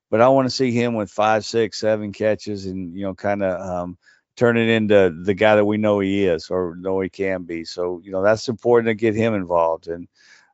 But 0.09 0.21
I 0.21 0.29
want 0.29 0.47
to 0.47 0.55
see 0.55 0.71
him 0.71 0.95
with 0.95 1.11
five, 1.11 1.45
six, 1.45 1.79
seven 1.79 2.11
catches, 2.11 2.65
and 2.65 2.95
you 2.95 3.03
know, 3.03 3.13
kind 3.13 3.43
of 3.43 3.61
um, 3.61 3.97
turn 4.35 4.57
it 4.57 4.69
into 4.69 5.15
the 5.23 5.33
guy 5.33 5.55
that 5.55 5.65
we 5.65 5.77
know 5.77 5.99
he 5.99 6.25
is 6.25 6.49
or 6.49 6.75
know 6.75 6.99
he 6.99 7.09
can 7.09 7.43
be. 7.43 7.65
So 7.65 8.01
you 8.03 8.11
know, 8.11 8.23
that's 8.23 8.49
important 8.49 8.87
to 8.87 8.95
get 8.95 9.15
him 9.15 9.33
involved. 9.33 9.87
And 9.87 10.07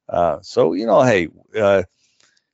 uh, 0.07 0.39
so 0.41 0.73
you 0.73 0.85
know, 0.85 1.01
hey. 1.01 1.29
Uh, 1.55 1.83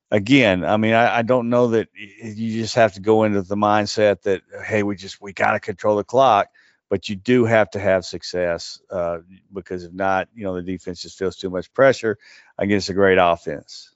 again, 0.09 0.63
I 0.63 0.77
mean, 0.77 0.93
I, 0.93 1.17
I, 1.17 1.21
don't 1.21 1.49
know 1.49 1.67
that 1.67 1.89
you 1.93 2.61
just 2.61 2.75
have 2.75 2.93
to 2.93 3.01
go 3.01 3.25
into 3.25 3.41
the 3.41 3.57
mindset 3.57 4.21
that 4.21 4.41
hey, 4.65 4.81
we 4.81 4.95
just 4.95 5.19
we 5.19 5.33
got 5.33 5.51
to 5.51 5.59
control 5.59 5.97
the 5.97 6.05
clock, 6.05 6.47
but 6.89 7.09
you 7.09 7.15
do 7.15 7.45
have 7.45 7.69
to 7.71 7.79
have 7.79 8.05
success 8.05 8.81
uh, 8.89 9.19
because 9.53 9.83
if 9.83 9.93
not, 9.93 10.29
you 10.33 10.43
know, 10.43 10.55
the 10.55 10.61
defense 10.61 11.01
just 11.01 11.17
feels 11.17 11.35
too 11.35 11.49
much 11.49 11.73
pressure 11.73 12.17
against 12.57 12.89
a 12.89 12.93
great 12.93 13.17
offense. 13.19 13.93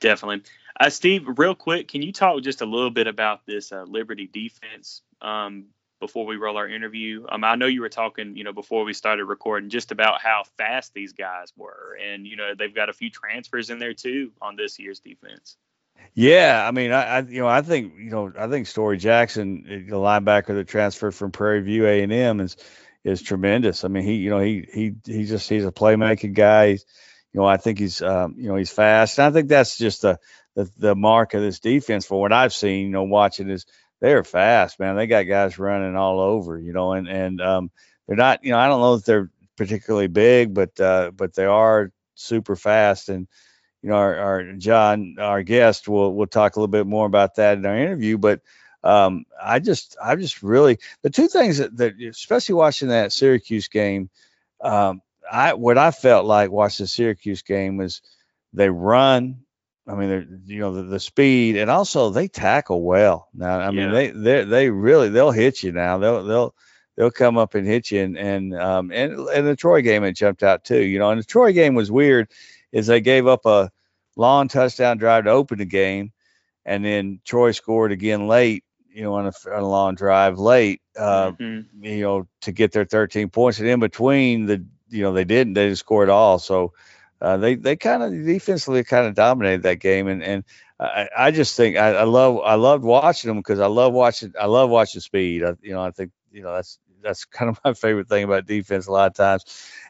Definitely. 0.00 0.42
Uh, 0.78 0.90
Steve, 0.90 1.24
real 1.36 1.54
quick, 1.54 1.88
can 1.88 2.02
you 2.02 2.12
talk 2.12 2.42
just 2.42 2.60
a 2.60 2.66
little 2.66 2.90
bit 2.90 3.06
about 3.06 3.46
this 3.46 3.72
uh, 3.72 3.84
Liberty 3.84 4.26
defense 4.26 5.02
um, 5.20 5.66
before 6.00 6.26
we 6.26 6.36
roll 6.36 6.56
our 6.56 6.68
interview? 6.68 7.24
Um, 7.28 7.44
I 7.44 7.54
know 7.54 7.66
you 7.66 7.82
were 7.82 7.88
talking, 7.88 8.36
you 8.36 8.42
know, 8.42 8.52
before 8.52 8.84
we 8.84 8.94
started 8.94 9.26
recording, 9.26 9.70
just 9.70 9.92
about 9.92 10.20
how 10.20 10.42
fast 10.58 10.92
these 10.94 11.12
guys 11.12 11.52
were, 11.56 11.96
and 12.02 12.26
you 12.26 12.36
know, 12.36 12.54
they've 12.58 12.74
got 12.74 12.88
a 12.88 12.92
few 12.92 13.10
transfers 13.10 13.70
in 13.70 13.78
there 13.78 13.94
too 13.94 14.32
on 14.40 14.56
this 14.56 14.78
year's 14.78 14.98
defense. 14.98 15.56
Yeah, 16.14 16.62
I 16.66 16.72
mean, 16.72 16.92
I, 16.92 17.04
I, 17.04 17.20
you 17.20 17.40
know 17.40 17.48
I 17.48 17.62
think 17.62 17.94
you 17.98 18.10
know 18.10 18.32
I 18.38 18.48
think 18.48 18.66
Story 18.66 18.98
Jackson, 18.98 19.86
the 19.88 19.96
linebacker 19.96 20.48
that 20.48 20.68
transferred 20.68 21.14
from 21.14 21.32
Prairie 21.32 21.62
View 21.62 21.86
A 21.86 22.02
and 22.02 22.12
M, 22.12 22.40
is 22.40 22.56
is 23.02 23.22
tremendous. 23.22 23.84
I 23.84 23.88
mean, 23.88 24.04
he 24.04 24.16
you 24.16 24.30
know 24.30 24.38
he 24.40 24.66
he 24.72 24.94
he 25.06 25.24
just 25.24 25.48
he's 25.48 25.64
a 25.64 25.72
playmaking 25.72 26.34
guy. 26.34 26.72
He's, 26.72 26.84
you 27.32 27.40
know, 27.40 27.46
I 27.46 27.56
think 27.56 27.78
he's 27.78 28.02
um, 28.02 28.34
you 28.36 28.48
know 28.48 28.56
he's 28.56 28.70
fast. 28.70 29.18
And 29.18 29.26
I 29.26 29.30
think 29.30 29.48
that's 29.48 29.78
just 29.78 30.02
the, 30.02 30.18
the 30.54 30.70
the 30.76 30.94
mark 30.94 31.32
of 31.32 31.40
this 31.40 31.60
defense 31.60 32.04
for 32.04 32.20
what 32.20 32.32
I've 32.32 32.52
seen. 32.52 32.86
You 32.86 32.92
know, 32.92 33.04
watching 33.04 33.48
is 33.48 33.64
they're 34.02 34.22
fast, 34.24 34.78
man. 34.78 34.96
They 34.96 35.06
got 35.06 35.22
guys 35.22 35.58
running 35.58 35.96
all 35.96 36.20
over, 36.20 36.58
you 36.58 36.74
know, 36.74 36.92
and 36.92 37.08
and 37.08 37.40
um, 37.40 37.70
they're 38.06 38.16
not, 38.18 38.44
you 38.44 38.50
know, 38.50 38.58
I 38.58 38.66
don't 38.68 38.80
know 38.80 38.94
if 38.96 39.04
they're 39.04 39.30
particularly 39.56 40.08
big, 40.08 40.52
but 40.52 40.78
uh, 40.78 41.10
but 41.16 41.32
they 41.34 41.46
are 41.46 41.90
super 42.16 42.54
fast. 42.54 43.08
And 43.08 43.28
you 43.82 43.90
know, 43.90 43.96
our, 43.96 44.16
our 44.16 44.52
John, 44.54 45.16
our 45.18 45.42
guest, 45.42 45.88
will 45.88 46.14
will 46.14 46.26
talk 46.26 46.56
a 46.56 46.60
little 46.60 46.68
bit 46.68 46.86
more 46.86 47.06
about 47.06 47.36
that 47.36 47.58
in 47.58 47.66
our 47.66 47.76
interview. 47.76 48.18
But 48.18 48.40
um, 48.84 49.24
I 49.40 49.58
just, 49.58 49.96
I 50.02 50.16
just 50.16 50.42
really 50.42 50.78
the 51.02 51.10
two 51.10 51.28
things 51.28 51.58
that, 51.58 51.76
that 51.76 52.00
especially 52.00 52.54
watching 52.54 52.88
that 52.88 53.12
Syracuse 53.12 53.68
game, 53.68 54.10
um, 54.60 55.02
I 55.30 55.54
what 55.54 55.78
I 55.78 55.90
felt 55.90 56.26
like 56.26 56.50
watching 56.50 56.84
the 56.84 56.88
Syracuse 56.88 57.42
game 57.42 57.76
was 57.76 58.02
they 58.52 58.68
run 58.68 59.42
I 59.86 59.94
mean, 59.94 60.08
they're 60.08 60.26
you 60.46 60.60
know 60.60 60.74
the, 60.74 60.82
the 60.84 61.00
speed 61.00 61.56
and 61.56 61.70
also 61.70 62.10
they 62.10 62.28
tackle 62.28 62.82
well. 62.82 63.28
Now, 63.34 63.58
I 63.58 63.70
mean, 63.70 63.90
they 63.90 64.10
they 64.10 64.44
they 64.44 64.70
really 64.70 65.08
they'll 65.08 65.32
hit 65.32 65.62
you 65.62 65.72
now. 65.72 65.98
They'll 65.98 66.24
they'll 66.24 66.54
they'll 66.96 67.10
come 67.10 67.36
up 67.36 67.54
and 67.54 67.66
hit 67.66 67.90
you 67.90 68.00
and 68.02 68.16
and 68.16 68.54
um 68.54 68.92
and 68.92 69.12
and 69.28 69.46
the 69.46 69.56
Troy 69.56 69.82
game 69.82 70.04
it 70.04 70.12
jumped 70.12 70.44
out 70.44 70.64
too. 70.64 70.80
You 70.80 70.98
know, 71.00 71.10
and 71.10 71.20
the 71.20 71.24
Troy 71.24 71.52
game 71.52 71.74
was 71.74 71.90
weird, 71.90 72.30
is 72.72 72.86
they 72.86 73.00
gave 73.00 73.26
up 73.26 73.44
a 73.46 73.70
long 74.16 74.48
touchdown 74.48 74.98
drive 74.98 75.24
to 75.24 75.30
open 75.30 75.58
the 75.58 75.64
game, 75.64 76.12
and 76.64 76.84
then 76.84 77.20
Troy 77.24 77.52
scored 77.52 77.92
again 77.92 78.26
late. 78.26 78.64
You 78.90 79.04
know, 79.04 79.14
on 79.14 79.26
a, 79.26 79.32
on 79.50 79.62
a 79.62 79.68
long 79.68 79.94
drive 79.94 80.38
late. 80.38 80.82
Uh, 80.98 81.32
mm-hmm. 81.32 81.84
You 81.84 82.02
know, 82.02 82.28
to 82.42 82.52
get 82.52 82.72
their 82.72 82.84
13 82.84 83.30
points, 83.30 83.58
and 83.58 83.68
in 83.68 83.80
between 83.80 84.44
the 84.46 84.64
you 84.90 85.02
know 85.02 85.12
they 85.12 85.24
didn't 85.24 85.54
they 85.54 85.64
didn't 85.64 85.78
score 85.78 86.02
at 86.02 86.08
all. 86.08 86.38
So 86.38 86.72
uh, 87.20 87.36
they 87.36 87.54
they 87.54 87.76
kind 87.76 88.02
of 88.02 88.12
defensively 88.12 88.84
kind 88.84 89.06
of 89.06 89.14
dominated 89.14 89.62
that 89.62 89.80
game, 89.80 90.08
and 90.08 90.22
and 90.22 90.44
I, 90.78 91.08
I 91.16 91.30
just 91.30 91.56
think 91.56 91.76
I, 91.76 91.94
I 91.94 92.04
love 92.04 92.40
I 92.44 92.54
loved 92.56 92.84
watching 92.84 93.28
them 93.28 93.38
because 93.38 93.60
I 93.60 93.66
love 93.66 93.92
watching 93.92 94.34
I 94.38 94.46
love 94.46 94.70
watching 94.70 95.00
speed. 95.00 95.44
I, 95.44 95.54
you 95.62 95.72
know, 95.72 95.82
I 95.82 95.90
think 95.90 96.12
you 96.30 96.42
know 96.42 96.52
that's 96.52 96.78
that's 97.02 97.24
kind 97.26 97.48
of 97.48 97.58
my 97.64 97.74
favorite 97.74 98.08
thing 98.08 98.24
about 98.24 98.46
defense 98.46 98.86
a 98.86 98.92
lot 98.92 99.06
of 99.06 99.14
times, 99.14 99.44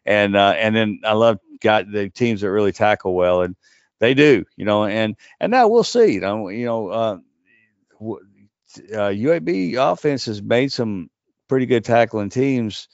and 0.04 0.36
uh, 0.36 0.54
and 0.56 0.76
then 0.76 1.00
I 1.04 1.14
love 1.14 1.38
got 1.62 1.90
the 1.90 2.10
teams 2.10 2.40
that 2.40 2.50
really 2.50 2.72
tackle 2.72 3.14
well, 3.14 3.42
and 3.42 3.56
they 3.98 4.14
do, 4.14 4.44
you 4.56 4.64
know, 4.64 4.84
and 4.84 5.16
and 5.40 5.50
now 5.50 5.68
we'll 5.68 5.84
see. 5.84 6.14
You 6.14 6.20
know, 6.20 6.48
you 6.48 6.66
know, 6.66 6.88
uh, 6.88 7.18
uh, 8.00 9.10
UAB 9.10 9.74
offense 9.76 10.26
has 10.26 10.42
made 10.42 10.72
some 10.72 11.10
pretty 11.48 11.66
good 11.66 11.84
tackling 11.84 12.30
teams 12.30 12.88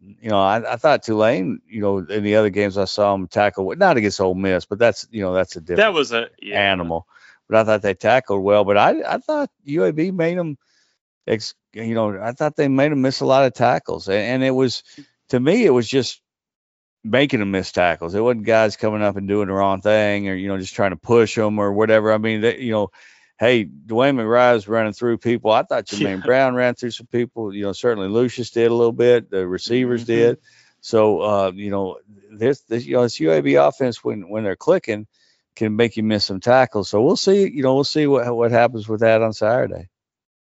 you 0.00 0.30
know, 0.30 0.40
I, 0.40 0.72
I, 0.72 0.76
thought 0.76 1.02
Tulane, 1.02 1.60
you 1.68 1.80
know, 1.80 1.98
in 1.98 2.22
the 2.22 2.36
other 2.36 2.50
games 2.50 2.78
I 2.78 2.84
saw 2.84 3.12
them 3.12 3.28
tackle, 3.28 3.74
not 3.76 3.96
against 3.96 4.20
Ole 4.20 4.34
Miss, 4.34 4.64
but 4.64 4.78
that's, 4.78 5.06
you 5.10 5.22
know, 5.22 5.34
that's 5.34 5.56
a 5.56 5.60
different 5.60 5.78
that 5.78 5.94
was 5.94 6.12
a 6.12 6.28
yeah. 6.40 6.60
animal. 6.60 7.06
But 7.48 7.58
I 7.58 7.64
thought 7.64 7.82
they 7.82 7.94
tackled 7.94 8.42
well. 8.42 8.64
But 8.64 8.76
I, 8.76 9.02
I 9.06 9.18
thought 9.18 9.50
UAB 9.66 10.12
made 10.14 10.38
them, 10.38 10.58
ex, 11.26 11.54
you 11.72 11.94
know, 11.94 12.18
I 12.20 12.32
thought 12.32 12.56
they 12.56 12.68
made 12.68 12.92
them 12.92 13.02
miss 13.02 13.20
a 13.20 13.26
lot 13.26 13.46
of 13.46 13.54
tackles, 13.54 14.08
and, 14.08 14.18
and 14.18 14.44
it 14.44 14.50
was, 14.50 14.82
to 15.30 15.40
me, 15.40 15.64
it 15.64 15.70
was 15.70 15.88
just 15.88 16.20
making 17.10 17.40
them 17.40 17.50
miss 17.50 17.72
tackles. 17.72 18.14
It 18.14 18.20
wasn't 18.20 18.44
guys 18.44 18.76
coming 18.76 19.02
up 19.02 19.16
and 19.16 19.28
doing 19.28 19.48
the 19.48 19.54
wrong 19.54 19.80
thing, 19.80 20.28
or 20.28 20.34
you 20.34 20.48
know, 20.48 20.58
just 20.58 20.74
trying 20.74 20.90
to 20.90 20.96
push 20.96 21.34
them 21.34 21.58
or 21.58 21.72
whatever. 21.72 22.12
I 22.12 22.18
mean, 22.18 22.40
they, 22.40 22.58
you 22.58 22.72
know 22.72 22.90
hey, 23.38 23.64
DeWayne 23.64 24.16
McBride 24.16 24.54
was 24.54 24.68
running 24.68 24.92
through 24.92 25.18
people. 25.18 25.50
I 25.50 25.62
thought 25.62 25.86
Jermaine 25.86 26.18
yeah. 26.18 26.26
Brown 26.26 26.54
ran 26.54 26.74
through 26.74 26.90
some 26.90 27.06
people. 27.06 27.54
You 27.54 27.64
know, 27.64 27.72
certainly 27.72 28.08
Lucius 28.08 28.50
did 28.50 28.70
a 28.70 28.74
little 28.74 28.92
bit. 28.92 29.30
The 29.30 29.46
receivers 29.46 30.02
mm-hmm. 30.02 30.12
did. 30.12 30.38
So, 30.80 31.20
uh, 31.20 31.52
you 31.54 31.70
know, 31.70 31.98
this, 32.30 32.60
this, 32.62 32.84
you 32.84 32.94
know, 32.94 33.02
this 33.02 33.18
UAB 33.18 33.66
offense 33.66 34.04
when 34.04 34.28
when 34.28 34.44
they're 34.44 34.56
clicking 34.56 35.06
can 35.56 35.74
make 35.74 35.96
you 35.96 36.02
miss 36.02 36.26
some 36.26 36.40
tackles. 36.40 36.88
So 36.88 37.02
we'll 37.02 37.16
see. 37.16 37.50
You 37.50 37.62
know, 37.62 37.74
we'll 37.74 37.84
see 37.84 38.06
what 38.06 38.34
what 38.34 38.50
happens 38.50 38.88
with 38.88 39.00
that 39.00 39.22
on 39.22 39.32
Saturday. 39.32 39.88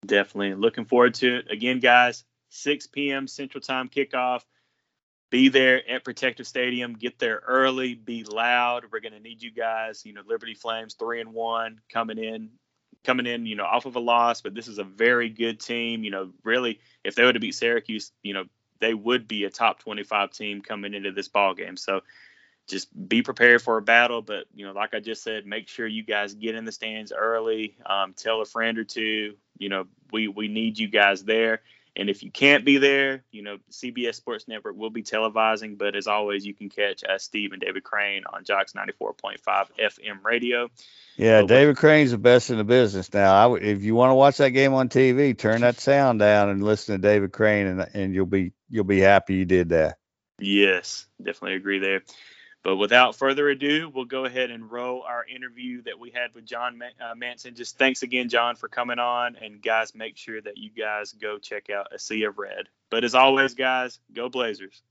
Definitely 0.05 0.55
looking 0.55 0.85
forward 0.85 1.15
to 1.15 1.39
it. 1.39 1.51
Again, 1.51 1.81
guys, 1.81 2.25
6 2.51 2.87
p.m. 2.89 3.27
Central 3.27 3.61
Time 3.61 3.89
kickoff. 3.89 4.43
Be 5.31 5.49
there 5.49 5.83
at 5.89 6.05
Protective 6.05 6.47
Stadium. 6.47 6.95
Get 6.95 7.19
there 7.19 7.43
early. 7.47 7.95
Be 7.95 8.25
loud. 8.25 8.85
We're 8.91 9.01
going 9.01 9.13
to 9.13 9.21
need 9.21 9.43
you 9.43 9.51
guys. 9.51 10.07
You 10.07 10.15
know, 10.15 10.23
Liberty 10.27 10.55
Flames 10.55 10.95
three 10.95 11.21
and 11.21 11.35
one 11.35 11.81
coming 11.93 12.19
in 12.19 12.51
coming 13.05 13.27
in, 13.27 13.47
you 13.47 13.57
know, 13.57 13.65
off 13.65 13.87
of 13.87 13.97
a 13.97 14.01
loss, 14.01 14.41
but 14.41 14.55
this 14.55 14.69
is 14.69 14.79
a 14.79 14.85
very 14.85 15.29
good 15.29 15.61
team. 15.61 16.05
You 16.05 16.11
know, 16.11 16.31
really, 16.45 16.81
if 17.05 17.15
they 17.15 17.25
were 17.25 17.33
to 17.33 17.41
beat 17.41 17.55
Syracuse, 17.55 18.13
you 18.23 18.35
know, 18.35 18.45
they 18.81 18.95
would 18.95 19.27
be 19.27 19.45
a 19.45 19.51
top 19.51 19.81
25 19.81 20.31
team 20.33 20.63
coming 20.63 20.95
into 20.95 21.13
this 21.13 21.29
ball 21.29 21.55
game. 21.55 21.77
So 21.77 22.03
just 22.69 22.89
be 23.09 23.23
prepared 23.23 23.63
for 23.63 23.79
a 23.79 23.83
battle. 23.83 24.23
But 24.23 24.45
you 24.55 24.67
know, 24.67 24.73
like 24.73 24.95
I 24.95 25.01
just 25.01 25.23
said, 25.23 25.47
make 25.47 25.69
sure 25.69 25.87
you 25.87 26.05
guys 26.05 26.35
get 26.35 26.55
in 26.55 26.65
the 26.65 26.73
stands 26.73 27.13
early. 27.13 27.77
Um, 27.85 28.15
tell 28.15 28.41
a 28.41 28.45
friend 28.45 28.79
or 28.79 28.85
two. 28.85 29.37
You 29.59 29.69
know, 29.69 29.87
we 30.13 30.29
we 30.29 30.49
need 30.49 30.79
you 30.79 30.89
guys 30.89 31.25
there. 31.25 31.63
And 31.99 32.09
if 32.09 32.23
you 32.23 32.31
can't 32.31 32.65
be 32.65 32.79
there, 32.79 33.25
you 33.33 33.43
know, 33.43 33.59
CBS 33.73 34.15
Sports 34.15 34.47
Network 34.47 34.77
will 34.77 34.91
be 34.91 35.03
televising. 35.03 35.77
But 35.77 35.97
as 35.97 36.07
always, 36.07 36.47
you 36.47 36.55
can 36.55 36.69
catch 36.69 37.03
uh, 37.03 37.19
Steve 37.19 37.53
and 37.53 37.61
David 37.61 37.83
Crane 37.83 38.23
on 38.33 38.45
JOX 38.45 38.73
94.5 38.73 39.39
FM 39.45 40.23
radio. 40.23 40.69
Yeah, 41.17 41.43
David 41.43 41.77
Crane's 41.77 42.13
the 42.13 42.19
best 42.19 42.51
in 42.51 42.59
the 42.59 42.65
business 42.65 43.13
now. 43.13 43.35
I 43.35 43.43
w- 43.43 43.63
if 43.63 43.83
you 43.83 43.97
want 43.97 44.11
to 44.11 44.15
watch 44.15 44.37
that 44.37 44.51
game 44.51 44.73
on 44.75 44.89
TV, 44.89 45.37
turn 45.37 45.63
that 45.63 45.81
sound 45.81 46.21
down 46.21 46.49
and 46.49 46.63
listen 46.63 46.95
to 46.95 47.03
David 47.03 47.33
Crane, 47.33 47.67
and 47.67 47.89
and 47.93 48.15
you'll 48.15 48.27
be 48.27 48.53
you'll 48.71 48.85
be 48.85 49.01
happy 49.01 49.35
you 49.35 49.45
did 49.45 49.71
that. 49.71 49.99
Yes, 50.39 51.07
definitely 51.21 51.57
agree 51.57 51.81
there. 51.81 52.03
But 52.69 52.77
without 52.77 53.17
further 53.17 53.49
ado, 53.49 53.89
we'll 53.89 54.05
go 54.05 54.27
ahead 54.27 54.51
and 54.51 54.71
roll 54.71 55.01
our 55.01 55.25
interview 55.25 55.81
that 55.85 55.99
we 55.99 56.11
had 56.11 56.35
with 56.35 56.45
John 56.45 56.79
uh, 57.01 57.15
Manson. 57.15 57.55
Just 57.55 57.79
thanks 57.79 58.03
again, 58.03 58.29
John, 58.29 58.57
for 58.57 58.69
coming 58.69 58.99
on. 58.99 59.37
And 59.37 59.63
guys, 59.63 59.95
make 59.95 60.19
sure 60.19 60.39
that 60.39 60.59
you 60.59 60.69
guys 60.69 61.13
go 61.13 61.39
check 61.39 61.71
out 61.71 61.95
A 61.95 61.99
Sea 61.99 62.25
of 62.25 62.37
Red. 62.37 62.69
But 62.91 63.05
as 63.05 63.15
always, 63.15 63.55
guys, 63.55 63.99
go 64.13 64.29
Blazers. 64.29 64.83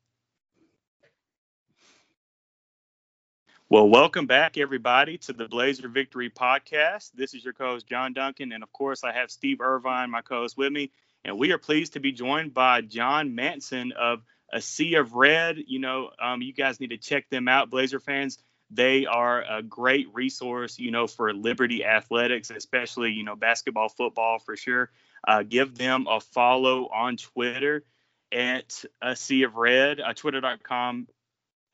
Well, 3.69 3.87
welcome 3.87 4.25
back, 4.25 4.57
everybody, 4.57 5.19
to 5.19 5.33
the 5.33 5.47
Blazer 5.47 5.87
Victory 5.87 6.31
Podcast. 6.31 7.11
This 7.13 7.35
is 7.35 7.43
your 7.43 7.53
co 7.53 7.73
host, 7.73 7.85
John 7.85 8.11
Duncan. 8.11 8.53
And 8.53 8.63
of 8.63 8.73
course, 8.73 9.03
I 9.03 9.11
have 9.11 9.29
Steve 9.29 9.61
Irvine, 9.61 10.09
my 10.09 10.23
co 10.23 10.37
host, 10.37 10.57
with 10.57 10.73
me. 10.73 10.89
And 11.23 11.37
we 11.37 11.51
are 11.51 11.59
pleased 11.59 11.93
to 11.93 11.99
be 11.99 12.11
joined 12.11 12.55
by 12.55 12.81
John 12.81 13.35
Manson 13.35 13.91
of 13.91 14.23
A 14.51 14.61
Sea 14.61 14.95
of 14.95 15.13
Red. 15.13 15.57
You 15.65 15.79
know, 15.79 16.09
um, 16.21 16.41
you 16.41 16.53
guys 16.53 16.79
need 16.79 16.91
to 16.91 16.97
check 16.97 17.29
them 17.29 17.47
out, 17.47 17.69
Blazer 17.69 17.99
fans. 17.99 18.37
They 18.69 19.05
are 19.05 19.43
a 19.43 19.63
great 19.63 20.07
resource, 20.13 20.77
you 20.77 20.91
know, 20.91 21.07
for 21.07 21.33
Liberty 21.33 21.85
athletics, 21.85 22.49
especially, 22.49 23.11
you 23.11 23.23
know, 23.23 23.35
basketball, 23.35 23.87
football 23.87 24.39
for 24.39 24.57
sure. 24.57 24.89
Uh, 25.25 25.43
give 25.43 25.77
them 25.77 26.07
a 26.09 26.19
follow 26.19 26.87
on 26.87 27.15
Twitter 27.17 27.85
at 28.31 28.83
A 29.01 29.15
Sea 29.15 29.43
of 29.43 29.55
Red, 29.55 30.01
uh, 30.01 30.13
twitter.com 30.13 31.07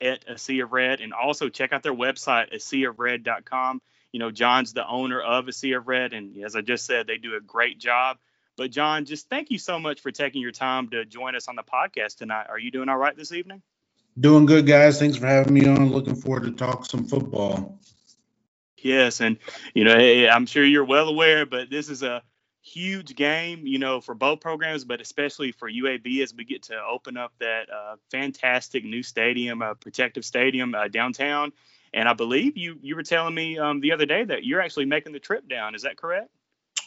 at 0.01 0.25
A 0.27 0.37
Sea 0.37 0.59
of 0.59 0.71
Red, 0.71 1.01
and 1.01 1.13
also 1.13 1.49
check 1.49 1.73
out 1.73 1.81
their 1.81 1.95
website, 1.95 2.53
a 2.53 2.59
sea 2.59 2.83
of 2.83 2.99
red.com. 2.99 3.81
You 4.11 4.19
know, 4.19 4.29
John's 4.29 4.73
the 4.73 4.87
owner 4.87 5.19
of 5.19 5.47
A 5.47 5.53
Sea 5.53 5.73
of 5.73 5.87
Red, 5.87 6.13
and 6.13 6.43
as 6.43 6.55
I 6.55 6.61
just 6.61 6.85
said, 6.85 7.07
they 7.07 7.17
do 7.17 7.35
a 7.35 7.41
great 7.41 7.79
job. 7.79 8.17
But 8.55 8.71
John, 8.71 9.05
just 9.05 9.29
thank 9.29 9.49
you 9.49 9.57
so 9.57 9.79
much 9.79 10.01
for 10.01 10.11
taking 10.11 10.41
your 10.41 10.51
time 10.51 10.89
to 10.89 11.05
join 11.05 11.35
us 11.35 11.47
on 11.47 11.55
the 11.55 11.63
podcast 11.63 12.17
tonight. 12.17 12.47
Are 12.49 12.59
you 12.59 12.71
doing 12.71 12.89
all 12.89 12.97
right 12.97 13.15
this 13.15 13.31
evening? 13.31 13.61
Doing 14.19 14.45
good, 14.45 14.67
guys. 14.67 14.99
Thanks 14.99 15.17
for 15.17 15.25
having 15.25 15.53
me 15.53 15.65
on. 15.65 15.89
Looking 15.89 16.15
forward 16.15 16.43
to 16.43 16.51
talk 16.51 16.85
some 16.85 17.05
football. 17.05 17.79
Yes, 18.77 19.21
and 19.21 19.37
you 19.73 19.85
know, 19.85 19.95
I'm 19.95 20.45
sure 20.45 20.63
you're 20.63 20.85
well 20.85 21.07
aware, 21.07 21.45
but 21.45 21.69
this 21.69 21.89
is 21.89 22.03
a 22.03 22.21
huge 22.61 23.15
game, 23.15 23.65
you 23.65 23.79
know, 23.79 24.01
for 24.01 24.13
both 24.13 24.39
programs, 24.39 24.83
but 24.83 25.01
especially 25.01 25.51
for 25.51 25.69
UAB 25.69 26.21
as 26.21 26.33
we 26.33 26.45
get 26.45 26.63
to 26.63 26.79
open 26.81 27.17
up 27.17 27.33
that 27.39 27.69
uh, 27.69 27.95
fantastic 28.11 28.83
new 28.83 29.01
stadium, 29.01 29.61
uh, 29.61 29.73
protective 29.75 30.23
stadium 30.23 30.75
uh, 30.75 30.87
downtown. 30.89 31.51
And 31.93 32.07
I 32.07 32.13
believe 32.13 32.57
you 32.57 32.77
you 32.81 32.95
were 32.95 33.03
telling 33.03 33.33
me 33.33 33.57
um, 33.57 33.79
the 33.79 33.91
other 33.91 34.05
day 34.05 34.23
that 34.23 34.45
you're 34.45 34.61
actually 34.61 34.85
making 34.85 35.13
the 35.13 35.19
trip 35.19 35.47
down. 35.47 35.75
Is 35.75 35.83
that 35.83 35.97
correct? 35.97 36.29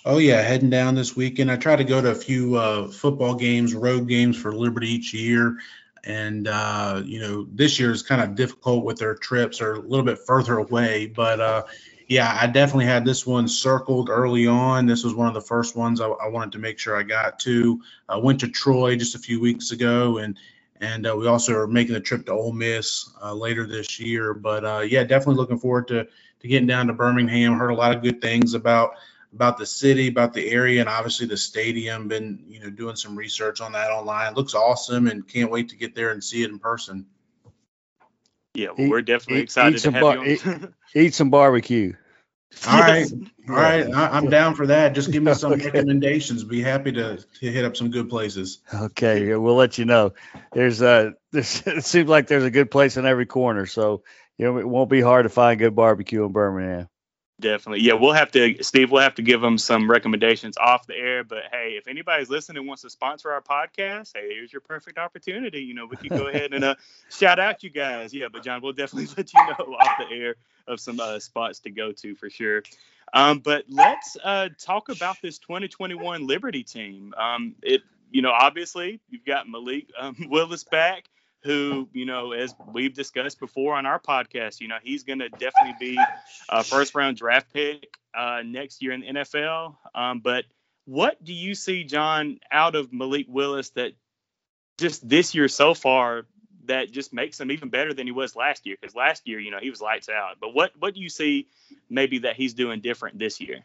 Oh 0.07 0.19
yeah, 0.19 0.41
heading 0.41 0.71
down 0.71 0.95
this 0.95 1.17
weekend. 1.17 1.51
I 1.51 1.57
try 1.57 1.75
to 1.75 1.83
go 1.83 2.01
to 2.01 2.11
a 2.11 2.15
few 2.15 2.55
uh, 2.55 2.87
football 2.87 3.35
games, 3.35 3.75
road 3.75 4.07
games 4.07 4.37
for 4.37 4.55
Liberty 4.55 4.89
each 4.89 5.13
year, 5.13 5.59
and 6.05 6.47
uh, 6.47 7.03
you 7.05 7.19
know 7.19 7.45
this 7.53 7.81
year 7.81 7.91
is 7.91 8.05
kind 8.05 8.23
of 8.23 8.37
difficult 8.37 8.85
with 8.85 8.99
their 8.99 9.17
trips; 9.17 9.61
are 9.61 9.75
a 9.75 9.81
little 9.81 10.05
bit 10.05 10.21
further 10.21 10.59
away. 10.59 11.07
But 11.07 11.41
uh, 11.41 11.65
yeah, 12.07 12.39
I 12.41 12.47
definitely 12.47 12.85
had 12.85 13.05
this 13.05 13.27
one 13.27 13.49
circled 13.49 14.09
early 14.09 14.47
on. 14.47 14.87
This 14.87 15.03
was 15.03 15.13
one 15.13 15.27
of 15.27 15.35
the 15.35 15.41
first 15.41 15.75
ones 15.75 16.01
I, 16.01 16.07
I 16.07 16.29
wanted 16.29 16.53
to 16.53 16.61
make 16.61 16.79
sure 16.79 16.97
I 16.97 17.03
got 17.03 17.41
to. 17.41 17.83
I 18.09 18.17
went 18.17 18.39
to 18.41 18.49
Troy 18.49 18.95
just 18.95 19.17
a 19.17 19.19
few 19.19 19.41
weeks 19.41 19.73
ago, 19.73 20.19
and 20.19 20.39
and 20.81 21.05
uh, 21.05 21.17
we 21.17 21.27
also 21.27 21.53
are 21.55 21.67
making 21.67 21.95
the 21.95 22.01
trip 22.01 22.27
to 22.27 22.33
Ole 22.33 22.53
Miss 22.53 23.11
uh, 23.21 23.35
later 23.35 23.67
this 23.67 23.99
year. 23.99 24.35
But 24.35 24.65
uh, 24.65 24.85
yeah, 24.89 25.03
definitely 25.03 25.35
looking 25.35 25.59
forward 25.59 25.89
to 25.89 26.05
to 26.05 26.49
getting 26.49 26.69
down 26.69 26.87
to 26.87 26.93
Birmingham. 26.93 27.59
Heard 27.59 27.71
a 27.71 27.75
lot 27.75 27.97
of 27.97 28.05
good 28.05 28.23
things 28.23 28.55
about 28.55 28.93
about 29.37 29.59
the 29.59 29.67
city, 29.67 30.09
about 30.09 30.33
the 30.33 30.49
area, 30.51 30.81
and 30.81 30.89
obviously 30.89 31.27
the 31.27 31.37
stadium. 31.37 32.09
Been 32.09 32.45
you 32.49 32.59
know 32.59 32.71
doing 32.71 32.97
some 32.97 33.15
research 33.15 33.61
on 33.61 33.73
that 33.73 33.91
online. 33.91 34.35
Looks 34.35 34.55
awesome, 34.55 35.07
and 35.09 35.29
can't 35.29 35.51
wait 35.51 35.69
to 35.69 35.77
get 35.77 35.95
there 35.95 36.11
and 36.11 36.25
see 36.25 36.43
it 36.43 36.51
in 36.51 36.59
person. 36.59 37.07
Yeah, 38.55 38.69
well, 38.77 38.89
we're 38.89 39.03
definitely 39.03 39.41
eat, 39.41 39.45
excited 39.45 39.77
eat 39.77 39.83
to 39.83 39.93
have 39.93 40.01
bar- 40.01 40.27
you 40.27 40.41
on. 40.45 40.75
eat, 40.95 41.05
eat, 41.07 41.15
some 41.15 41.29
barbecue. 41.29 41.93
All 42.67 42.81
right, 42.81 43.07
all 43.51 43.55
right, 43.55 43.93
I, 43.93 44.17
am 44.17 44.31
down 44.31 44.55
for 44.55 44.67
that. 44.69 44.95
Just 44.95 45.13
give 45.13 45.23
me 45.23 45.35
some 45.35 45.53
okay. 45.53 45.67
recommendations. 45.67 46.43
Be 46.43 46.63
happy 46.63 46.93
to, 46.93 47.19
to 47.19 47.53
hit 47.53 47.67
up 47.67 47.77
some 47.77 47.91
good 47.91 48.09
places. 48.09 48.61
Okay, 48.73 49.35
we'll 49.37 49.55
let 49.55 49.77
you 49.77 49.85
know. 49.85 50.15
There's 50.53 50.81
a 50.81 51.13
there's, 51.31 51.63
it 51.67 51.85
seems 51.85 52.09
like 52.09 52.27
there's 52.27 52.45
a 52.45 52.51
good 52.51 52.71
place 52.71 52.97
in 52.97 53.05
every 53.05 53.27
corner, 53.27 53.67
so 53.67 54.03
you 54.39 54.47
know 54.47 54.57
it 54.57 54.67
won't 54.67 54.89
be 54.89 55.03
hard 55.03 55.25
to 55.25 55.29
find 55.29 55.59
good 55.59 55.77
barbecue 55.77 56.25
in 56.25 56.33
Birmingham. 56.33 56.89
Definitely. 57.39 57.85
Yeah, 57.85 57.95
we'll 57.95 58.15
have 58.15 58.31
to, 58.33 58.63
Steve, 58.63 58.91
we'll 58.91 59.03
have 59.03 59.17
to 59.17 59.23
give 59.23 59.43
them 59.43 59.59
some 59.59 59.91
recommendations 59.91 60.57
off 60.57 60.87
the 60.87 60.95
air. 60.95 61.23
But 61.23 61.45
hey, 61.53 61.75
if 61.77 61.87
anybody's 61.87 62.31
listening 62.31 62.59
and 62.59 62.67
wants 62.67 62.83
to 62.83 62.91
sponsor 62.91 63.31
our 63.31 63.43
podcast, 63.43 64.13
hey, 64.15 64.35
here's 64.35 64.51
your 64.51 64.63
perfect 64.63 64.97
opportunity. 64.97 65.61
You 65.61 65.75
know, 65.75 65.85
we 65.87 65.97
can 65.99 66.09
go 66.17 66.29
ahead 66.29 66.55
and 66.55 66.65
uh, 66.65 66.77
shout 67.11 67.39
out 67.39 67.63
you 67.63 67.69
guys. 67.69 68.15
Yeah, 68.15 68.29
but 68.33 68.43
John, 68.43 68.63
we'll 68.63 68.73
definitely 68.73 69.13
let 69.19 69.35
you 69.35 69.41
know 69.47 69.75
off 69.75 69.99
the 69.99 70.15
air 70.17 70.37
of 70.67 70.81
some 70.81 70.99
uh, 70.99 71.19
spots 71.19 71.61
to 71.61 71.71
go 71.71 71.93
to 71.93 72.15
for 72.15 72.31
sure. 72.31 72.63
Um, 73.13 73.41
but 73.41 73.65
let's 73.69 74.17
uh, 74.25 74.49
talk 74.59 74.89
about 74.89 75.19
this 75.23 75.39
2021 75.39 76.27
Liberty 76.27 76.65
team. 76.65 77.15
Um, 77.19 77.55
it, 77.63 77.83
you 78.11 78.23
know, 78.23 78.33
obviously 78.33 79.01
you've 79.11 79.27
got 79.27 79.47
Malik 79.49 79.89
um, 79.99 80.17
Willis 80.31 80.65
back 80.65 81.05
who, 81.47 81.89
you 81.93 82.05
know, 82.05 82.33
as 82.33 82.55
we've 82.73 82.93
discussed 82.93 83.41
before 83.41 83.75
on 83.75 83.87
our 83.87 83.99
podcast, 83.99 84.61
you 84.61 84.69
know, 84.69 84.77
he's 84.83 85.05
going 85.05 85.21
to 85.21 85.29
definitely 85.29 85.77
be 85.81 85.99
a 86.49 86.63
first 86.63 86.95
round 86.95 87.17
draft 87.17 87.53
pick 87.53 87.97
uh, 88.15 88.43
next 88.45 88.83
year 88.83 88.93
in 88.93 89.01
the 89.01 89.07
NFL. 89.07 89.77
Um, 89.95 90.21
but 90.21 90.45
what 90.85 91.23
do 91.23 91.33
you 91.33 91.55
see, 91.55 91.85
John, 91.85 92.39
out 92.51 92.75
of 92.75 92.93
Malik 92.93 93.27
Willis 93.29 93.71
that 93.71 93.93
just 94.79 95.09
this 95.09 95.35
year 95.35 95.49
so 95.49 95.75
far 95.75 96.27
that 96.67 96.91
just 96.91 97.13
makes 97.13 97.41
him 97.41 97.51
even 97.51 97.69
better 97.69 97.95
than 97.95 98.07
he 98.07 98.13
was 98.13 98.37
last 98.37 98.67
year? 98.67 98.77
Because 98.81 98.95
last 98.95 99.27
year, 99.27 99.41
you 99.41 99.51
know, 99.51 99.59
he 99.61 99.71
was 99.71 99.81
lights 99.81 100.09
out. 100.09 100.37
But 100.41 100.55
what 100.55 100.73
what 100.79 100.95
do 100.95 101.01
you 101.01 101.09
see 101.09 101.49
maybe 101.89 102.21
that 102.21 102.37
he's 102.37 102.55
doing 102.55 102.81
different 102.81 103.19
this 103.19 103.41
year? 103.41 103.65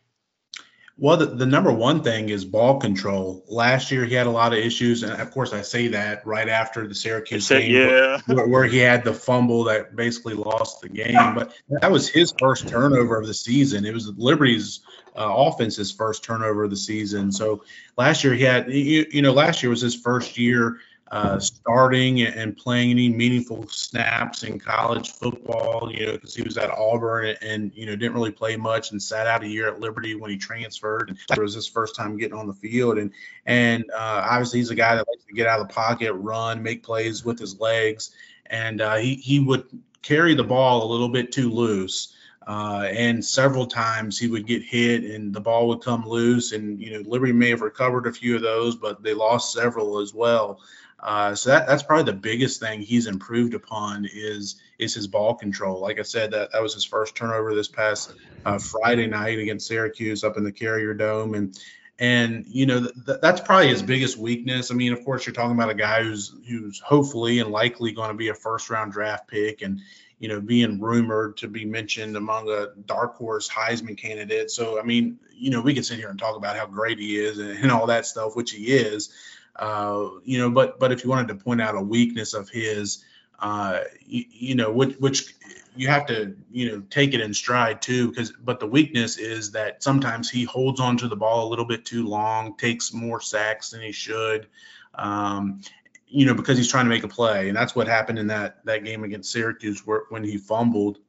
Well, 1.01 1.17
the, 1.17 1.25
the, 1.25 1.47
number 1.47 1.73
one 1.73 2.03
thing 2.03 2.29
is 2.29 2.45
ball 2.45 2.79
control. 2.79 3.43
Last 3.47 3.89
year, 3.89 4.05
he 4.05 4.13
had 4.13 4.27
a 4.27 4.31
lot 4.31 4.53
of 4.53 4.59
issues, 4.59 5.01
and 5.01 5.19
of 5.19 5.31
course, 5.31 5.51
I 5.51 5.63
say 5.63 5.87
that 5.87 6.27
right 6.27 6.47
after 6.47 6.87
the 6.87 6.93
Syracuse 6.93 7.47
said, 7.47 7.63
game, 7.63 7.71
yeah. 7.71 8.21
where, 8.27 8.47
where, 8.47 8.63
he 8.65 8.77
had 8.77 9.03
the 9.03 9.11
fumble 9.11 9.63
that 9.63 9.95
basically 9.95 10.35
lost 10.35 10.81
the 10.81 10.89
game. 10.89 11.33
But 11.33 11.53
that 11.69 11.91
was 11.91 12.07
his 12.07 12.35
first 12.37 12.67
turnover 12.67 13.19
of 13.19 13.25
the 13.25 13.33
season. 13.33 13.83
It 13.83 13.95
was 13.95 14.09
Liberty's 14.15 14.81
uh, 15.17 15.25
offense's 15.27 15.91
first 15.91 16.23
turnover 16.23 16.65
of 16.65 16.69
the 16.69 16.77
season. 16.77 17.31
So 17.31 17.63
last 17.97 18.23
year, 18.23 18.35
he 18.35 18.43
had, 18.43 18.71
you, 18.71 19.07
you 19.09 19.23
know, 19.23 19.33
last 19.33 19.63
year 19.63 19.71
was 19.71 19.81
his 19.81 19.95
first 19.95 20.37
year 20.37 20.77
uh, 21.11 21.37
starting 21.39 22.21
and 22.21 22.55
playing 22.55 22.89
any 22.91 23.09
meaningful 23.09 23.67
snaps 23.67 24.43
in 24.43 24.57
college 24.57 25.11
football, 25.11 25.91
you 25.93 26.05
know, 26.05 26.13
because 26.13 26.33
he 26.33 26.41
was 26.41 26.57
at 26.57 26.71
Auburn 26.71 27.25
and, 27.25 27.37
and, 27.41 27.71
you 27.75 27.85
know, 27.85 27.97
didn't 27.97 28.13
really 28.13 28.31
play 28.31 28.55
much 28.55 28.91
and 28.91 29.03
sat 29.03 29.27
out 29.27 29.43
a 29.43 29.47
year 29.47 29.67
at 29.67 29.81
Liberty 29.81 30.15
when 30.15 30.31
he 30.31 30.37
transferred. 30.37 31.09
And 31.09 31.37
it 31.37 31.41
was 31.41 31.53
his 31.53 31.67
first 31.67 31.97
time 31.97 32.15
getting 32.15 32.37
on 32.37 32.47
the 32.47 32.53
field. 32.53 32.97
And, 32.97 33.11
and 33.45 33.83
uh, 33.91 34.25
obviously, 34.29 34.59
he's 34.59 34.69
a 34.69 34.75
guy 34.75 34.95
that 34.95 35.05
likes 35.05 35.25
to 35.25 35.33
get 35.33 35.47
out 35.47 35.59
of 35.59 35.67
the 35.67 35.73
pocket, 35.73 36.13
run, 36.13 36.63
make 36.63 36.81
plays 36.81 37.25
with 37.25 37.37
his 37.37 37.59
legs. 37.59 38.11
And 38.45 38.79
uh, 38.79 38.95
he, 38.95 39.15
he 39.15 39.41
would 39.41 39.65
carry 40.01 40.33
the 40.33 40.45
ball 40.45 40.85
a 40.85 40.89
little 40.89 41.09
bit 41.09 41.33
too 41.33 41.49
loose. 41.49 42.15
Uh, 42.47 42.87
and 42.89 43.23
several 43.23 43.67
times 43.67 44.17
he 44.17 44.27
would 44.27 44.47
get 44.47 44.63
hit 44.63 45.03
and 45.03 45.33
the 45.33 45.39
ball 45.41 45.67
would 45.67 45.81
come 45.81 46.07
loose. 46.07 46.53
And, 46.53 46.81
you 46.81 46.91
know, 46.91 47.07
Liberty 47.07 47.33
may 47.33 47.49
have 47.49 47.61
recovered 47.61 48.07
a 48.07 48.13
few 48.13 48.35
of 48.35 48.41
those, 48.41 48.75
but 48.75 49.03
they 49.03 49.13
lost 49.13 49.53
several 49.53 49.99
as 49.99 50.13
well. 50.13 50.61
Uh, 51.01 51.33
so 51.33 51.49
that, 51.49 51.67
that's 51.67 51.83
probably 51.83 52.11
the 52.11 52.17
biggest 52.17 52.59
thing 52.59 52.81
he's 52.81 53.07
improved 53.07 53.53
upon 53.53 54.07
is 54.11 54.61
is 54.77 54.93
his 54.93 55.07
ball 55.07 55.33
control. 55.33 55.79
Like 55.79 55.99
I 55.99 56.03
said, 56.03 56.31
that 56.31 56.51
that 56.51 56.61
was 56.61 56.73
his 56.73 56.85
first 56.85 57.15
turnover 57.15 57.55
this 57.55 57.67
past 57.67 58.13
uh, 58.45 58.59
Friday 58.59 59.07
night 59.07 59.39
against 59.39 59.67
Syracuse 59.67 60.23
up 60.23 60.37
in 60.37 60.43
the 60.43 60.51
Carrier 60.51 60.93
Dome, 60.93 61.33
and 61.33 61.59
and 61.97 62.45
you 62.47 62.67
know 62.67 62.81
th- 62.81 63.19
that's 63.21 63.41
probably 63.41 63.69
his 63.69 63.81
biggest 63.81 64.17
weakness. 64.17 64.69
I 64.69 64.75
mean, 64.75 64.93
of 64.93 65.03
course, 65.03 65.25
you're 65.25 65.33
talking 65.33 65.55
about 65.55 65.71
a 65.71 65.75
guy 65.75 66.03
who's 66.03 66.35
who's 66.47 66.79
hopefully 66.79 67.39
and 67.39 67.51
likely 67.51 67.93
going 67.93 68.09
to 68.09 68.15
be 68.15 68.29
a 68.29 68.35
first 68.35 68.69
round 68.69 68.91
draft 68.91 69.27
pick, 69.27 69.63
and 69.63 69.81
you 70.19 70.27
know 70.27 70.39
being 70.39 70.79
rumored 70.79 71.37
to 71.37 71.47
be 71.47 71.65
mentioned 71.65 72.15
among 72.15 72.47
a 72.47 72.67
dark 72.85 73.15
horse 73.15 73.49
Heisman 73.49 73.97
candidate. 73.97 74.51
So 74.51 74.79
I 74.79 74.83
mean, 74.83 75.17
you 75.33 75.49
know, 75.49 75.61
we 75.61 75.73
could 75.73 75.85
sit 75.85 75.97
here 75.97 76.09
and 76.09 76.19
talk 76.19 76.37
about 76.37 76.55
how 76.55 76.67
great 76.67 76.99
he 76.99 77.17
is 77.17 77.39
and, 77.39 77.57
and 77.57 77.71
all 77.71 77.87
that 77.87 78.05
stuff, 78.05 78.35
which 78.35 78.51
he 78.51 78.65
is. 78.67 79.11
Uh, 79.55 80.09
you 80.23 80.37
know, 80.37 80.49
but 80.49 80.79
but 80.79 80.91
if 80.91 81.03
you 81.03 81.09
wanted 81.09 81.27
to 81.27 81.35
point 81.35 81.61
out 81.61 81.75
a 81.75 81.81
weakness 81.81 82.33
of 82.33 82.49
his, 82.49 83.03
uh, 83.39 83.81
you, 84.05 84.23
you, 84.29 84.55
know, 84.55 84.71
which, 84.71 84.95
which 84.97 85.35
you 85.75 85.87
have 85.87 86.05
to, 86.05 86.35
you 86.51 86.71
know, 86.71 86.83
take 86.89 87.13
it 87.13 87.21
in 87.21 87.33
stride 87.33 87.81
too, 87.81 88.09
because, 88.09 88.31
but 88.31 88.59
the 88.59 88.67
weakness 88.67 89.17
is 89.17 89.51
that 89.51 89.83
sometimes 89.83 90.29
he 90.29 90.43
holds 90.43 90.79
onto 90.79 91.07
the 91.07 91.15
ball 91.15 91.47
a 91.47 91.49
little 91.49 91.65
bit 91.65 91.85
too 91.85 92.07
long, 92.07 92.55
takes 92.57 92.93
more 92.93 93.19
sacks 93.19 93.71
than 93.71 93.81
he 93.81 93.91
should. 93.91 94.47
Um, 94.95 95.61
you 96.07 96.25
know, 96.25 96.33
because 96.33 96.57
he's 96.57 96.69
trying 96.69 96.85
to 96.85 96.89
make 96.89 97.03
a 97.03 97.07
play, 97.07 97.47
and 97.47 97.55
that's 97.55 97.73
what 97.73 97.87
happened 97.87 98.19
in 98.19 98.27
that 98.27 98.63
that 98.65 98.83
game 98.83 99.05
against 99.05 99.31
Syracuse, 99.31 99.87
where 99.87 100.03
when 100.09 100.25
he 100.25 100.37
fumbled, 100.37 100.99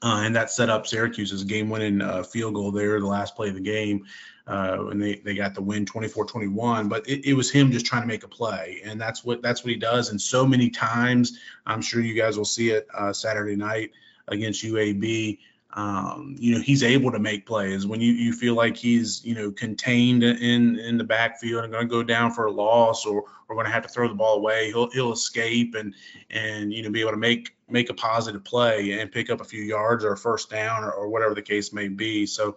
uh, 0.00 0.22
and 0.24 0.36
that 0.36 0.50
set 0.50 0.70
up 0.70 0.86
Syracuse's 0.86 1.42
game-winning 1.42 2.00
uh, 2.00 2.22
field 2.22 2.54
goal 2.54 2.70
there, 2.70 3.00
the 3.00 3.06
last 3.06 3.34
play 3.34 3.48
of 3.48 3.56
the 3.56 3.60
game, 3.60 4.06
uh, 4.48 4.86
and 4.90 5.02
they, 5.02 5.16
they 5.16 5.34
got 5.34 5.54
the 5.54 5.60
win 5.60 5.84
24-21. 5.84 6.88
But 6.88 7.06
it, 7.08 7.26
it, 7.26 7.34
was 7.34 7.50
him 7.50 7.70
just 7.70 7.84
trying 7.86 8.02
to 8.02 8.08
make 8.08 8.24
a 8.24 8.28
play, 8.28 8.80
and 8.84 9.00
that's 9.00 9.24
what 9.24 9.42
that's 9.42 9.62
what 9.62 9.70
he 9.70 9.76
does. 9.76 10.10
And 10.10 10.20
so 10.20 10.46
many 10.46 10.70
times, 10.70 11.38
I'm 11.66 11.82
sure 11.82 12.00
you 12.00 12.14
guys 12.14 12.38
will 12.38 12.44
see 12.44 12.70
it 12.70 12.88
uh, 12.94 13.12
Saturday 13.12 13.56
night 13.56 13.92
against 14.28 14.64
UAB. 14.64 15.38
Um, 15.74 16.34
you 16.38 16.54
know, 16.54 16.62
he's 16.62 16.82
able 16.82 17.12
to 17.12 17.18
make 17.18 17.46
plays 17.46 17.86
when 17.86 18.00
you, 18.00 18.12
you 18.12 18.32
feel 18.32 18.54
like 18.54 18.74
he's, 18.74 19.22
you 19.22 19.34
know, 19.34 19.50
contained 19.50 20.24
in 20.24 20.78
in 20.78 20.96
the 20.96 21.04
backfield 21.04 21.64
and 21.64 21.72
going 21.72 21.86
to 21.86 21.90
go 21.90 22.02
down 22.02 22.32
for 22.32 22.46
a 22.46 22.50
loss 22.50 23.04
or 23.04 23.24
or 23.48 23.54
going 23.54 23.66
to 23.66 23.72
have 23.72 23.82
to 23.82 23.88
throw 23.88 24.08
the 24.08 24.14
ball 24.14 24.36
away. 24.36 24.68
He'll 24.68 24.90
he'll 24.90 25.12
escape 25.12 25.74
and 25.74 25.94
and 26.30 26.72
you 26.72 26.82
know 26.82 26.90
be 26.90 27.02
able 27.02 27.12
to 27.12 27.18
make 27.18 27.54
make 27.68 27.90
a 27.90 27.94
positive 27.94 28.44
play 28.44 28.98
and 28.98 29.12
pick 29.12 29.30
up 29.30 29.40
a 29.40 29.44
few 29.44 29.62
yards 29.62 30.04
or 30.04 30.12
a 30.12 30.16
first 30.16 30.50
down 30.50 30.84
or, 30.84 30.90
or 30.90 31.08
whatever 31.08 31.34
the 31.34 31.42
case 31.42 31.72
may 31.72 31.88
be. 31.88 32.26
So, 32.26 32.56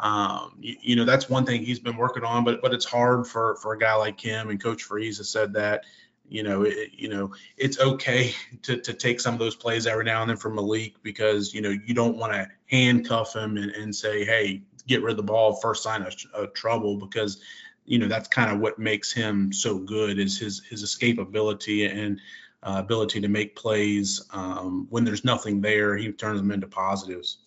um, 0.00 0.56
you, 0.60 0.76
you, 0.80 0.96
know, 0.96 1.04
that's 1.04 1.28
one 1.28 1.46
thing 1.46 1.62
he's 1.62 1.78
been 1.78 1.96
working 1.96 2.24
on, 2.24 2.44
but 2.44 2.62
but 2.62 2.74
it's 2.74 2.84
hard 2.84 3.26
for 3.26 3.56
for 3.56 3.74
a 3.74 3.78
guy 3.78 3.94
like 3.94 4.20
him 4.20 4.50
and 4.50 4.62
Coach 4.62 4.82
Freeze 4.82 5.18
has 5.18 5.28
said 5.28 5.52
that 5.54 5.84
you 6.30 6.44
know, 6.44 6.62
it, 6.62 6.92
you 6.92 7.08
know, 7.08 7.32
it's 7.56 7.78
okay 7.78 8.32
to, 8.62 8.78
to 8.78 8.94
take 8.94 9.20
some 9.20 9.34
of 9.34 9.40
those 9.40 9.56
plays 9.56 9.86
every 9.86 10.04
now 10.04 10.22
and 10.22 10.30
then 10.30 10.36
for 10.36 10.48
Malik 10.48 10.94
because, 11.02 11.52
you 11.52 11.60
know, 11.60 11.70
you 11.70 11.92
don't 11.92 12.16
want 12.16 12.32
to 12.32 12.48
handcuff 12.66 13.34
him 13.34 13.56
and, 13.56 13.72
and 13.72 13.94
say, 13.94 14.24
hey, 14.24 14.62
get 14.86 15.02
rid 15.02 15.10
of 15.10 15.16
the 15.18 15.22
ball 15.22 15.56
first 15.56 15.82
sign 15.82 16.02
of, 16.02 16.14
of 16.32 16.54
trouble 16.54 16.96
because, 16.96 17.42
you 17.84 17.98
know, 17.98 18.06
that's 18.06 18.28
kind 18.28 18.50
of 18.50 18.60
what 18.60 18.78
makes 18.78 19.12
him 19.12 19.52
so 19.52 19.78
good 19.78 20.18
is 20.18 20.38
his 20.38 20.62
his 20.70 20.84
escapability 20.84 21.90
and 21.92 22.20
uh, 22.62 22.76
ability 22.78 23.20
to 23.22 23.28
make 23.28 23.56
plays 23.56 24.22
um, 24.32 24.86
when 24.90 25.04
there's 25.04 25.24
nothing 25.24 25.60
there. 25.60 25.96
He 25.96 26.12
turns 26.12 26.40
them 26.40 26.52
into 26.52 26.68
positives. 26.68 27.38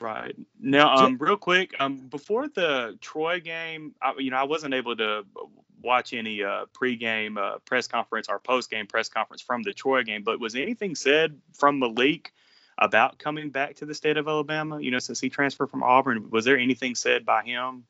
Right 0.00 0.34
now, 0.58 0.94
um, 0.96 1.18
real 1.18 1.36
quick, 1.36 1.74
um, 1.78 2.08
before 2.08 2.48
the 2.48 2.96
Troy 3.00 3.40
game, 3.40 3.94
I, 4.00 4.14
you 4.18 4.30
know, 4.30 4.38
I 4.38 4.44
wasn't 4.44 4.72
able 4.72 4.96
to 4.96 5.24
watch 5.82 6.12
any 6.12 6.42
uh, 6.42 6.66
pregame 6.72 7.38
uh, 7.38 7.58
press 7.58 7.86
conference 7.86 8.28
or 8.28 8.40
postgame 8.40 8.88
press 8.88 9.08
conference 9.08 9.42
from 9.42 9.62
the 9.62 9.72
Troy 9.72 10.02
game, 10.02 10.22
but 10.22 10.40
was 10.40 10.54
anything 10.54 10.94
said 10.94 11.38
from 11.52 11.78
Malik 11.78 12.32
about 12.78 13.18
coming 13.18 13.50
back 13.50 13.76
to 13.76 13.86
the 13.86 13.94
state 13.94 14.16
of 14.16 14.26
Alabama? 14.26 14.80
You 14.80 14.90
know, 14.90 14.98
since 14.98 15.20
he 15.20 15.28
transferred 15.28 15.70
from 15.70 15.82
Auburn, 15.82 16.30
was 16.30 16.44
there 16.44 16.58
anything 16.58 16.94
said 16.94 17.26
by 17.26 17.44
him? 17.44 17.84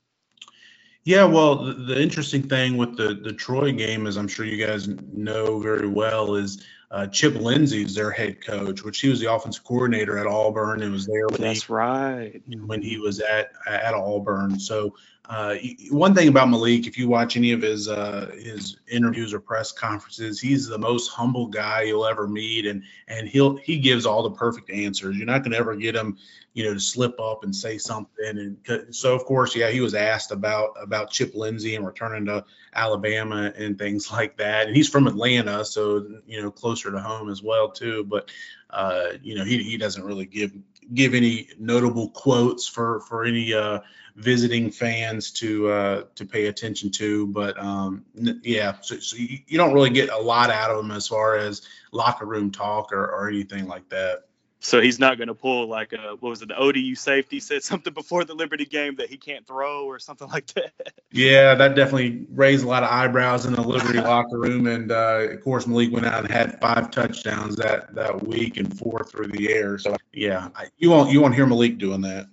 Yeah, 1.04 1.24
well, 1.24 1.64
the, 1.64 1.72
the 1.72 2.00
interesting 2.00 2.42
thing 2.42 2.76
with 2.76 2.96
the 2.96 3.14
the 3.14 3.32
Troy 3.32 3.72
game, 3.72 4.06
as 4.06 4.16
I'm 4.16 4.28
sure 4.28 4.44
you 4.44 4.64
guys 4.64 4.88
know 5.12 5.58
very 5.58 5.88
well, 5.88 6.34
is 6.34 6.62
uh, 6.90 7.06
Chip 7.06 7.36
Lindsey 7.36 7.82
is 7.82 7.94
their 7.94 8.10
head 8.10 8.44
coach, 8.44 8.84
which 8.84 9.00
he 9.00 9.08
was 9.08 9.20
the 9.20 9.32
offensive 9.32 9.64
coordinator 9.64 10.18
at 10.18 10.26
Auburn 10.26 10.82
and 10.82 10.92
was 10.92 11.06
there. 11.06 11.26
When 11.28 11.40
That's 11.40 11.66
he, 11.66 11.72
right. 11.72 12.42
When 12.66 12.82
he 12.82 12.98
was 12.98 13.20
at 13.20 13.52
at 13.66 13.94
Auburn, 13.94 14.60
so 14.60 14.94
uh, 15.30 15.54
one 15.90 16.12
thing 16.12 16.26
about 16.26 16.50
Malik, 16.50 16.88
if 16.88 16.98
you 16.98 17.08
watch 17.08 17.36
any 17.36 17.52
of 17.52 17.62
his 17.62 17.86
uh, 17.88 18.32
his 18.34 18.76
interviews 18.88 19.32
or 19.32 19.38
press 19.38 19.70
conferences, 19.70 20.40
he's 20.40 20.66
the 20.66 20.78
most 20.78 21.08
humble 21.08 21.46
guy 21.46 21.82
you'll 21.82 22.04
ever 22.04 22.26
meet, 22.26 22.66
and 22.66 22.82
and 23.06 23.28
he'll 23.28 23.56
he 23.56 23.78
gives 23.78 24.04
all 24.04 24.24
the 24.24 24.32
perfect 24.32 24.70
answers. 24.70 25.16
You're 25.16 25.26
not 25.26 25.44
going 25.44 25.52
to 25.52 25.58
ever 25.58 25.76
get 25.76 25.94
him, 25.94 26.18
you 26.52 26.64
know, 26.64 26.74
to 26.74 26.80
slip 26.80 27.20
up 27.20 27.44
and 27.44 27.54
say 27.54 27.78
something. 27.78 28.56
And 28.66 28.94
so, 28.94 29.14
of 29.14 29.24
course, 29.24 29.54
yeah, 29.54 29.70
he 29.70 29.80
was 29.80 29.94
asked 29.94 30.32
about 30.32 30.70
about 30.80 31.10
Chip 31.10 31.34
Lindsey 31.34 31.76
and 31.76 31.86
returning 31.86 32.26
to 32.26 32.44
Alabama 32.74 33.52
and 33.56 33.78
things 33.78 34.10
like 34.12 34.36
that. 34.38 34.66
And 34.66 34.76
he's 34.76 34.88
from 34.88 35.06
Atlanta, 35.06 35.64
so 35.64 36.06
you 36.26 36.42
know, 36.42 36.50
closer 36.50 36.90
to 36.90 37.00
home 37.00 37.30
as 37.30 37.42
well 37.42 37.70
too. 37.70 38.04
But 38.04 38.30
uh, 38.70 39.12
you 39.22 39.36
know, 39.36 39.44
he 39.44 39.62
he 39.62 39.76
doesn't 39.76 40.04
really 40.04 40.26
give 40.26 40.52
give 40.92 41.14
any 41.14 41.48
notable 41.58 42.10
quotes 42.10 42.66
for 42.66 43.00
for 43.00 43.24
any 43.24 43.54
uh, 43.54 43.80
visiting 44.16 44.70
fans 44.70 45.30
to 45.30 45.68
uh, 45.68 46.04
to 46.14 46.26
pay 46.26 46.46
attention 46.46 46.90
to. 46.92 47.26
But 47.28 47.58
um, 47.58 48.04
yeah, 48.14 48.76
so, 48.80 48.98
so 48.98 49.16
you, 49.16 49.38
you, 49.46 49.58
don't 49.58 49.72
really 49.72 49.90
get 49.90 50.10
a 50.10 50.18
lot 50.18 50.50
out 50.50 50.70
of 50.70 50.84
him 50.84 50.90
as 50.90 51.08
far 51.08 51.36
as 51.36 51.62
locker 51.92 52.26
room 52.26 52.50
talk 52.50 52.92
or, 52.92 53.06
or 53.06 53.28
anything 53.28 53.66
like 53.66 53.88
that. 53.90 54.24
So 54.62 54.80
he's 54.80 54.98
not 54.98 55.16
going 55.16 55.28
to 55.28 55.34
pull 55.34 55.68
like 55.68 55.94
a 55.94 56.16
what 56.20 56.28
was 56.28 56.42
it? 56.42 56.48
The 56.48 56.56
ODU 56.56 56.94
safety 56.94 57.40
said 57.40 57.62
something 57.62 57.94
before 57.94 58.24
the 58.24 58.34
Liberty 58.34 58.66
game 58.66 58.96
that 58.96 59.08
he 59.08 59.16
can't 59.16 59.46
throw 59.46 59.86
or 59.86 59.98
something 59.98 60.28
like 60.28 60.46
that. 60.48 60.72
Yeah, 61.10 61.54
that 61.54 61.74
definitely 61.74 62.26
raised 62.30 62.64
a 62.64 62.68
lot 62.68 62.82
of 62.82 62.90
eyebrows 62.90 63.46
in 63.46 63.54
the 63.54 63.62
Liberty 63.62 64.00
locker 64.02 64.38
room. 64.38 64.66
And 64.66 64.92
uh, 64.92 65.28
of 65.30 65.42
course, 65.42 65.66
Malik 65.66 65.90
went 65.92 66.04
out 66.04 66.24
and 66.24 66.30
had 66.30 66.60
five 66.60 66.90
touchdowns 66.90 67.56
that 67.56 67.94
that 67.94 68.26
week 68.26 68.58
and 68.58 68.78
four 68.78 69.02
through 69.04 69.28
the 69.28 69.50
air. 69.50 69.78
So 69.78 69.96
yeah, 70.12 70.50
you 70.76 70.90
won't 70.90 71.10
you 71.10 71.22
won't 71.22 71.34
hear 71.34 71.46
Malik 71.46 71.78
doing 71.78 72.02
that. 72.02 72.28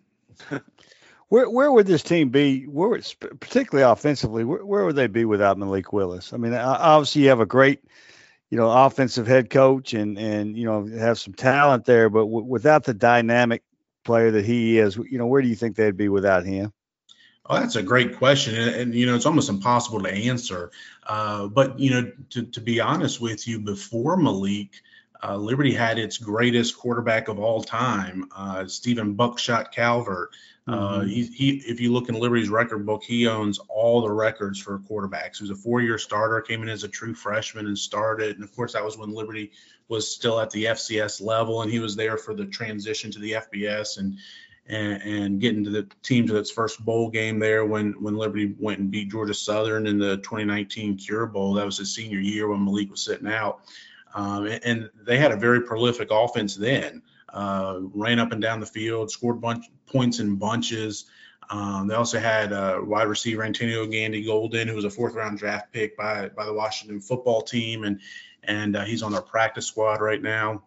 Where 1.29 1.49
where 1.49 1.69
would 1.69 1.87
this 1.87 2.03
team 2.03 2.29
be? 2.29 2.63
Where 2.63 3.01
particularly 3.41 3.89
offensively, 3.89 4.45
where, 4.45 4.65
where 4.65 4.85
would 4.85 4.95
they 4.95 5.07
be 5.07 5.25
without 5.25 5.57
Malik 5.57 5.91
Willis? 5.91 6.31
I 6.31 6.37
mean, 6.37 6.53
obviously 6.53 7.23
you 7.23 7.29
have 7.29 7.41
a 7.41 7.45
great, 7.45 7.83
you 8.49 8.57
know, 8.57 8.71
offensive 8.71 9.27
head 9.27 9.49
coach 9.49 9.93
and 9.93 10.17
and 10.17 10.57
you 10.57 10.65
know 10.65 10.85
have 10.85 11.19
some 11.19 11.33
talent 11.33 11.85
there, 11.85 12.09
but 12.09 12.21
w- 12.21 12.45
without 12.45 12.83
the 12.83 12.93
dynamic 12.93 13.63
player 14.03 14.31
that 14.31 14.45
he 14.45 14.79
is, 14.79 14.95
you 14.95 15.17
know, 15.17 15.27
where 15.27 15.41
do 15.41 15.47
you 15.47 15.55
think 15.55 15.75
they'd 15.75 15.97
be 15.97 16.09
without 16.09 16.45
him? 16.45 16.71
Oh, 17.49 17.59
that's 17.59 17.75
a 17.75 17.83
great 17.83 18.17
question, 18.17 18.55
and, 18.55 18.75
and, 18.75 18.95
you 18.95 19.05
know 19.05 19.15
it's 19.15 19.25
almost 19.25 19.49
impossible 19.49 20.01
to 20.01 20.11
answer. 20.11 20.71
Uh, 21.05 21.47
but 21.47 21.79
you 21.79 21.91
know, 21.91 22.11
to, 22.31 22.43
to 22.43 22.61
be 22.61 22.79
honest 22.79 23.21
with 23.21 23.47
you, 23.47 23.59
before 23.59 24.17
Malik, 24.17 24.81
uh, 25.23 25.35
Liberty 25.35 25.73
had 25.73 25.97
its 25.97 26.17
greatest 26.17 26.77
quarterback 26.77 27.27
of 27.27 27.39
all 27.39 27.61
time, 27.61 28.29
uh, 28.35 28.67
Stephen 28.67 29.13
Buckshot 29.13 29.71
Calvert. 29.73 30.29
Uh, 30.67 30.99
mm-hmm. 30.99 31.07
he, 31.07 31.23
he, 31.27 31.49
if 31.65 31.79
you 31.79 31.93
look 31.93 32.09
in 32.09 32.15
Liberty's 32.15 32.49
record 32.49 32.85
book, 32.85 33.01
he 33.03 33.27
owns 33.27 33.57
all 33.69 34.01
the 34.01 34.11
records 34.11 34.59
for 34.59 34.79
quarterbacks. 34.79 35.37
He 35.37 35.43
was 35.43 35.51
a 35.51 35.55
four-year 35.55 35.97
starter, 35.97 36.41
came 36.41 36.61
in 36.61 36.67
as 36.67 36.83
a 36.83 36.89
true 36.89 37.13
freshman 37.13 37.67
and 37.67 37.77
started. 37.77 38.35
And 38.35 38.43
of 38.43 38.53
course, 38.53 38.73
that 38.73 38.83
was 38.83 38.97
when 38.97 39.11
Liberty 39.11 39.51
was 39.87 40.13
still 40.13 40.41
at 40.41 40.51
the 40.51 40.65
FCS 40.65 41.21
level, 41.21 41.61
and 41.61 41.71
he 41.71 41.79
was 41.79 41.95
there 41.95 42.17
for 42.17 42.33
the 42.33 42.45
transition 42.45 43.11
to 43.11 43.19
the 43.19 43.33
FBS 43.33 43.97
and 43.97 44.17
and, 44.69 45.01
and 45.01 45.39
getting 45.39 45.63
to 45.63 45.69
the 45.69 45.87
team 46.03 46.27
to 46.27 46.35
its 46.35 46.51
first 46.51 46.83
bowl 46.83 47.09
game 47.09 47.39
there 47.39 47.65
when 47.65 47.93
when 48.01 48.17
Liberty 48.17 48.53
went 48.59 48.79
and 48.79 48.91
beat 48.91 49.09
Georgia 49.09 49.33
Southern 49.33 49.87
in 49.87 49.97
the 49.97 50.17
2019 50.17 50.97
Cure 50.97 51.27
Bowl. 51.27 51.53
That 51.53 51.65
was 51.65 51.77
his 51.77 51.95
senior 51.95 52.19
year 52.19 52.49
when 52.49 52.65
Malik 52.65 52.91
was 52.91 53.01
sitting 53.01 53.29
out, 53.29 53.61
um, 54.13 54.45
and, 54.45 54.61
and 54.65 54.89
they 55.05 55.17
had 55.17 55.31
a 55.31 55.37
very 55.37 55.61
prolific 55.61 56.09
offense 56.11 56.55
then 56.55 57.01
uh, 57.29 57.79
ran 57.93 58.19
up 58.19 58.31
and 58.31 58.41
down 58.41 58.59
the 58.59 58.65
field, 58.65 59.11
scored 59.11 59.37
a 59.37 59.39
bunch 59.39 59.65
points 59.87 60.19
in 60.19 60.35
bunches. 60.35 61.05
Um, 61.49 61.87
they 61.87 61.95
also 61.95 62.19
had 62.19 62.51
uh, 62.51 62.79
wide 62.83 63.07
receiver 63.07 63.43
Antonio 63.43 63.85
Gandy 63.85 64.23
Golden, 64.23 64.67
who 64.67 64.75
was 64.75 64.85
a 64.85 64.89
fourth 64.89 65.15
round 65.15 65.37
draft 65.37 65.71
pick 65.71 65.95
by 65.97 66.29
by 66.29 66.45
the 66.45 66.53
Washington 66.53 66.99
football 66.99 67.41
team, 67.41 67.83
and 67.83 68.01
and 68.43 68.75
uh, 68.75 68.83
he's 68.83 69.03
on 69.03 69.11
their 69.11 69.21
practice 69.21 69.65
squad 69.65 70.01
right 70.01 70.21
now. 70.21 70.63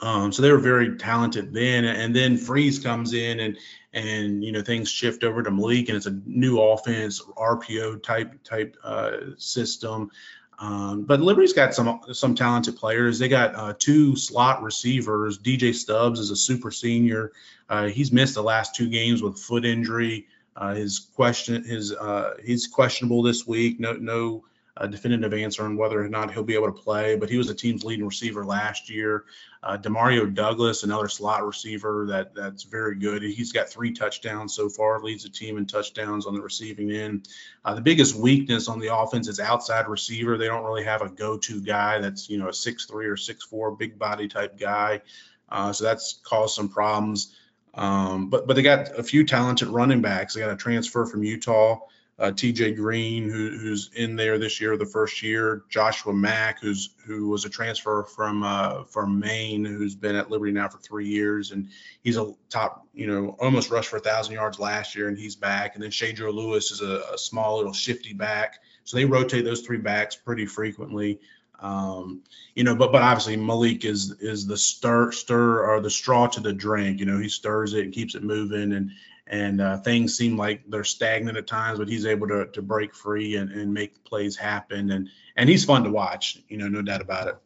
Um, 0.00 0.30
so 0.30 0.42
they 0.42 0.52
were 0.52 0.58
very 0.58 0.96
talented 0.96 1.52
then, 1.52 1.84
and 1.84 2.14
then 2.14 2.36
Freeze 2.36 2.78
comes 2.78 3.12
in 3.12 3.40
and 3.40 3.58
and 3.92 4.44
you 4.44 4.52
know 4.52 4.62
things 4.62 4.88
shift 4.88 5.24
over 5.24 5.42
to 5.42 5.50
Malik, 5.50 5.88
and 5.88 5.96
it's 5.96 6.06
a 6.06 6.20
new 6.24 6.60
offense, 6.60 7.20
RPO 7.20 8.02
type 8.02 8.42
type 8.44 8.76
uh, 8.84 9.16
system. 9.36 10.10
Um, 10.58 11.02
but 11.02 11.20
Liberty's 11.20 11.52
got 11.52 11.74
some 11.74 12.00
some 12.12 12.34
talented 12.34 12.76
players. 12.76 13.18
They 13.18 13.28
got 13.28 13.54
uh, 13.54 13.74
two 13.78 14.16
slot 14.16 14.62
receivers. 14.62 15.38
DJ 15.38 15.74
Stubbs 15.74 16.18
is 16.18 16.30
a 16.30 16.36
super 16.36 16.70
senior. 16.70 17.32
Uh, 17.68 17.86
he's 17.86 18.10
missed 18.10 18.34
the 18.34 18.42
last 18.42 18.74
two 18.74 18.88
games 18.88 19.22
with 19.22 19.38
foot 19.38 19.64
injury. 19.64 20.26
Uh, 20.56 20.74
his 20.74 20.98
question 20.98 21.62
his 21.62 21.92
uh, 21.92 22.34
he's 22.44 22.66
questionable 22.66 23.22
this 23.22 23.46
week. 23.46 23.78
No 23.78 23.92
no 23.92 24.44
a 24.80 24.88
definitive 24.88 25.34
answer 25.34 25.64
on 25.64 25.76
whether 25.76 26.00
or 26.00 26.08
not 26.08 26.32
he'll 26.32 26.44
be 26.44 26.54
able 26.54 26.72
to 26.72 26.82
play, 26.82 27.16
but 27.16 27.28
he 27.28 27.36
was 27.36 27.48
the 27.48 27.54
team's 27.54 27.84
leading 27.84 28.06
receiver 28.06 28.44
last 28.44 28.88
year. 28.88 29.24
Uh, 29.60 29.76
Demario 29.76 30.32
Douglas, 30.32 30.84
another 30.84 31.08
slot 31.08 31.44
receiver 31.44 32.06
that 32.10 32.34
that's 32.34 32.62
very 32.62 32.94
good. 32.94 33.22
He's 33.22 33.52
got 33.52 33.68
three 33.68 33.92
touchdowns 33.92 34.54
so 34.54 34.68
far, 34.68 35.00
leads 35.00 35.24
the 35.24 35.30
team 35.30 35.58
in 35.58 35.66
touchdowns 35.66 36.26
on 36.26 36.34
the 36.34 36.40
receiving 36.40 36.92
end. 36.92 37.28
Uh, 37.64 37.74
the 37.74 37.80
biggest 37.80 38.14
weakness 38.14 38.68
on 38.68 38.78
the 38.78 38.94
offense 38.94 39.26
is 39.26 39.40
outside 39.40 39.88
receiver. 39.88 40.38
They 40.38 40.46
don't 40.46 40.64
really 40.64 40.84
have 40.84 41.02
a 41.02 41.08
go-to 41.08 41.60
guy 41.60 41.98
that's 41.98 42.30
you 42.30 42.38
know 42.38 42.48
a 42.48 42.54
six 42.54 42.86
three 42.86 43.06
or 43.06 43.16
six 43.16 43.44
four 43.44 43.72
big 43.72 43.98
body 43.98 44.28
type 44.28 44.58
guy. 44.58 45.02
Uh, 45.48 45.72
so 45.72 45.84
that's 45.84 46.20
caused 46.22 46.54
some 46.54 46.68
problems. 46.68 47.34
Um, 47.74 48.30
but 48.30 48.46
but 48.46 48.54
they 48.54 48.62
got 48.62 48.96
a 48.96 49.02
few 49.02 49.24
talented 49.24 49.68
running 49.68 50.02
backs. 50.02 50.34
They 50.34 50.40
got 50.40 50.50
a 50.50 50.56
transfer 50.56 51.04
from 51.04 51.24
Utah 51.24 51.80
uh, 52.20 52.32
T.J. 52.32 52.72
Green, 52.72 53.30
who, 53.30 53.56
who's 53.58 53.90
in 53.94 54.16
there 54.16 54.38
this 54.38 54.60
year, 54.60 54.76
the 54.76 54.84
first 54.84 55.22
year. 55.22 55.62
Joshua 55.68 56.12
Mack, 56.12 56.60
who's 56.60 56.90
who 57.06 57.28
was 57.28 57.44
a 57.44 57.48
transfer 57.48 58.02
from 58.02 58.42
uh, 58.42 58.84
from 58.84 59.20
Maine, 59.20 59.64
who's 59.64 59.94
been 59.94 60.16
at 60.16 60.30
Liberty 60.30 60.50
now 60.50 60.68
for 60.68 60.78
three 60.78 61.06
years, 61.06 61.52
and 61.52 61.68
he's 62.02 62.16
a 62.16 62.32
top, 62.50 62.86
you 62.92 63.06
know, 63.06 63.36
almost 63.40 63.70
rushed 63.70 63.88
for 63.88 63.98
a 63.98 64.00
thousand 64.00 64.34
yards 64.34 64.58
last 64.58 64.96
year, 64.96 65.08
and 65.08 65.16
he's 65.16 65.36
back. 65.36 65.74
And 65.74 65.82
then 65.82 65.90
Shedro 65.90 66.34
Louis 66.34 66.70
is 66.72 66.80
a, 66.80 67.02
a 67.14 67.18
small 67.18 67.58
little 67.58 67.72
shifty 67.72 68.14
back, 68.14 68.58
so 68.82 68.96
they 68.96 69.04
rotate 69.04 69.44
those 69.44 69.60
three 69.60 69.78
backs 69.78 70.16
pretty 70.16 70.46
frequently. 70.46 71.20
Um, 71.60 72.22
you 72.54 72.64
know, 72.64 72.74
but 72.74 72.90
but 72.90 73.02
obviously 73.02 73.36
Malik 73.36 73.84
is 73.84 74.12
is 74.20 74.44
the 74.44 74.56
stir 74.56 75.12
stir 75.12 75.64
or 75.64 75.80
the 75.80 75.90
straw 75.90 76.26
to 76.26 76.40
the 76.40 76.52
drink. 76.52 76.98
You 76.98 77.06
know, 77.06 77.18
he 77.18 77.28
stirs 77.28 77.74
it 77.74 77.84
and 77.84 77.92
keeps 77.92 78.16
it 78.16 78.24
moving, 78.24 78.72
and 78.72 78.90
and 79.28 79.60
uh, 79.60 79.78
things 79.78 80.16
seem 80.16 80.36
like 80.36 80.62
they're 80.68 80.84
stagnant 80.84 81.36
at 81.36 81.46
times, 81.46 81.78
but 81.78 81.88
he's 81.88 82.06
able 82.06 82.28
to 82.28 82.46
to 82.46 82.62
break 82.62 82.94
free 82.94 83.36
and, 83.36 83.50
and 83.50 83.72
make 83.72 84.04
plays 84.04 84.36
happen, 84.36 84.90
and 84.90 85.08
and 85.36 85.48
he's 85.48 85.64
fun 85.64 85.84
to 85.84 85.90
watch. 85.90 86.38
You 86.48 86.58
know, 86.58 86.68
no 86.68 86.82
doubt 86.82 87.00
about 87.00 87.28
it. 87.28 87.36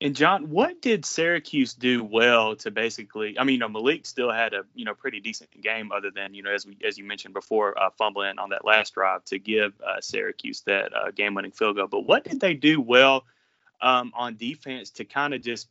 And 0.00 0.14
John, 0.14 0.50
what 0.50 0.82
did 0.82 1.06
Syracuse 1.06 1.72
do 1.72 2.04
well 2.04 2.54
to 2.56 2.70
basically? 2.70 3.38
I 3.38 3.44
mean, 3.44 3.54
you 3.54 3.60
know, 3.60 3.68
Malik 3.68 4.04
still 4.04 4.30
had 4.30 4.52
a 4.52 4.64
you 4.74 4.84
know 4.84 4.92
pretty 4.92 5.20
decent 5.20 5.50
game, 5.62 5.90
other 5.90 6.10
than 6.10 6.34
you 6.34 6.42
know 6.42 6.52
as 6.52 6.66
we 6.66 6.76
as 6.86 6.98
you 6.98 7.04
mentioned 7.04 7.32
before, 7.32 7.78
uh, 7.80 7.90
fumbling 7.96 8.38
on 8.38 8.50
that 8.50 8.64
last 8.64 8.94
drive 8.94 9.24
to 9.26 9.38
give 9.38 9.72
uh, 9.80 10.00
Syracuse 10.00 10.60
that 10.66 10.94
uh, 10.94 11.10
game-winning 11.12 11.52
field 11.52 11.76
goal. 11.76 11.86
But 11.86 12.06
what 12.06 12.24
did 12.24 12.40
they 12.40 12.52
do 12.52 12.80
well 12.80 13.24
um, 13.80 14.12
on 14.14 14.36
defense 14.36 14.90
to 14.90 15.04
kind 15.04 15.32
of 15.32 15.42
just 15.42 15.68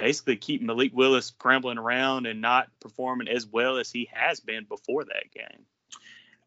basically 0.00 0.36
keep 0.36 0.62
Malik 0.62 0.92
Willis 0.94 1.26
scrambling 1.26 1.78
around 1.78 2.26
and 2.26 2.40
not 2.40 2.68
performing 2.80 3.28
as 3.28 3.46
well 3.46 3.76
as 3.78 3.90
he 3.90 4.08
has 4.12 4.40
been 4.40 4.64
before 4.64 5.04
that 5.04 5.30
game? 5.32 5.64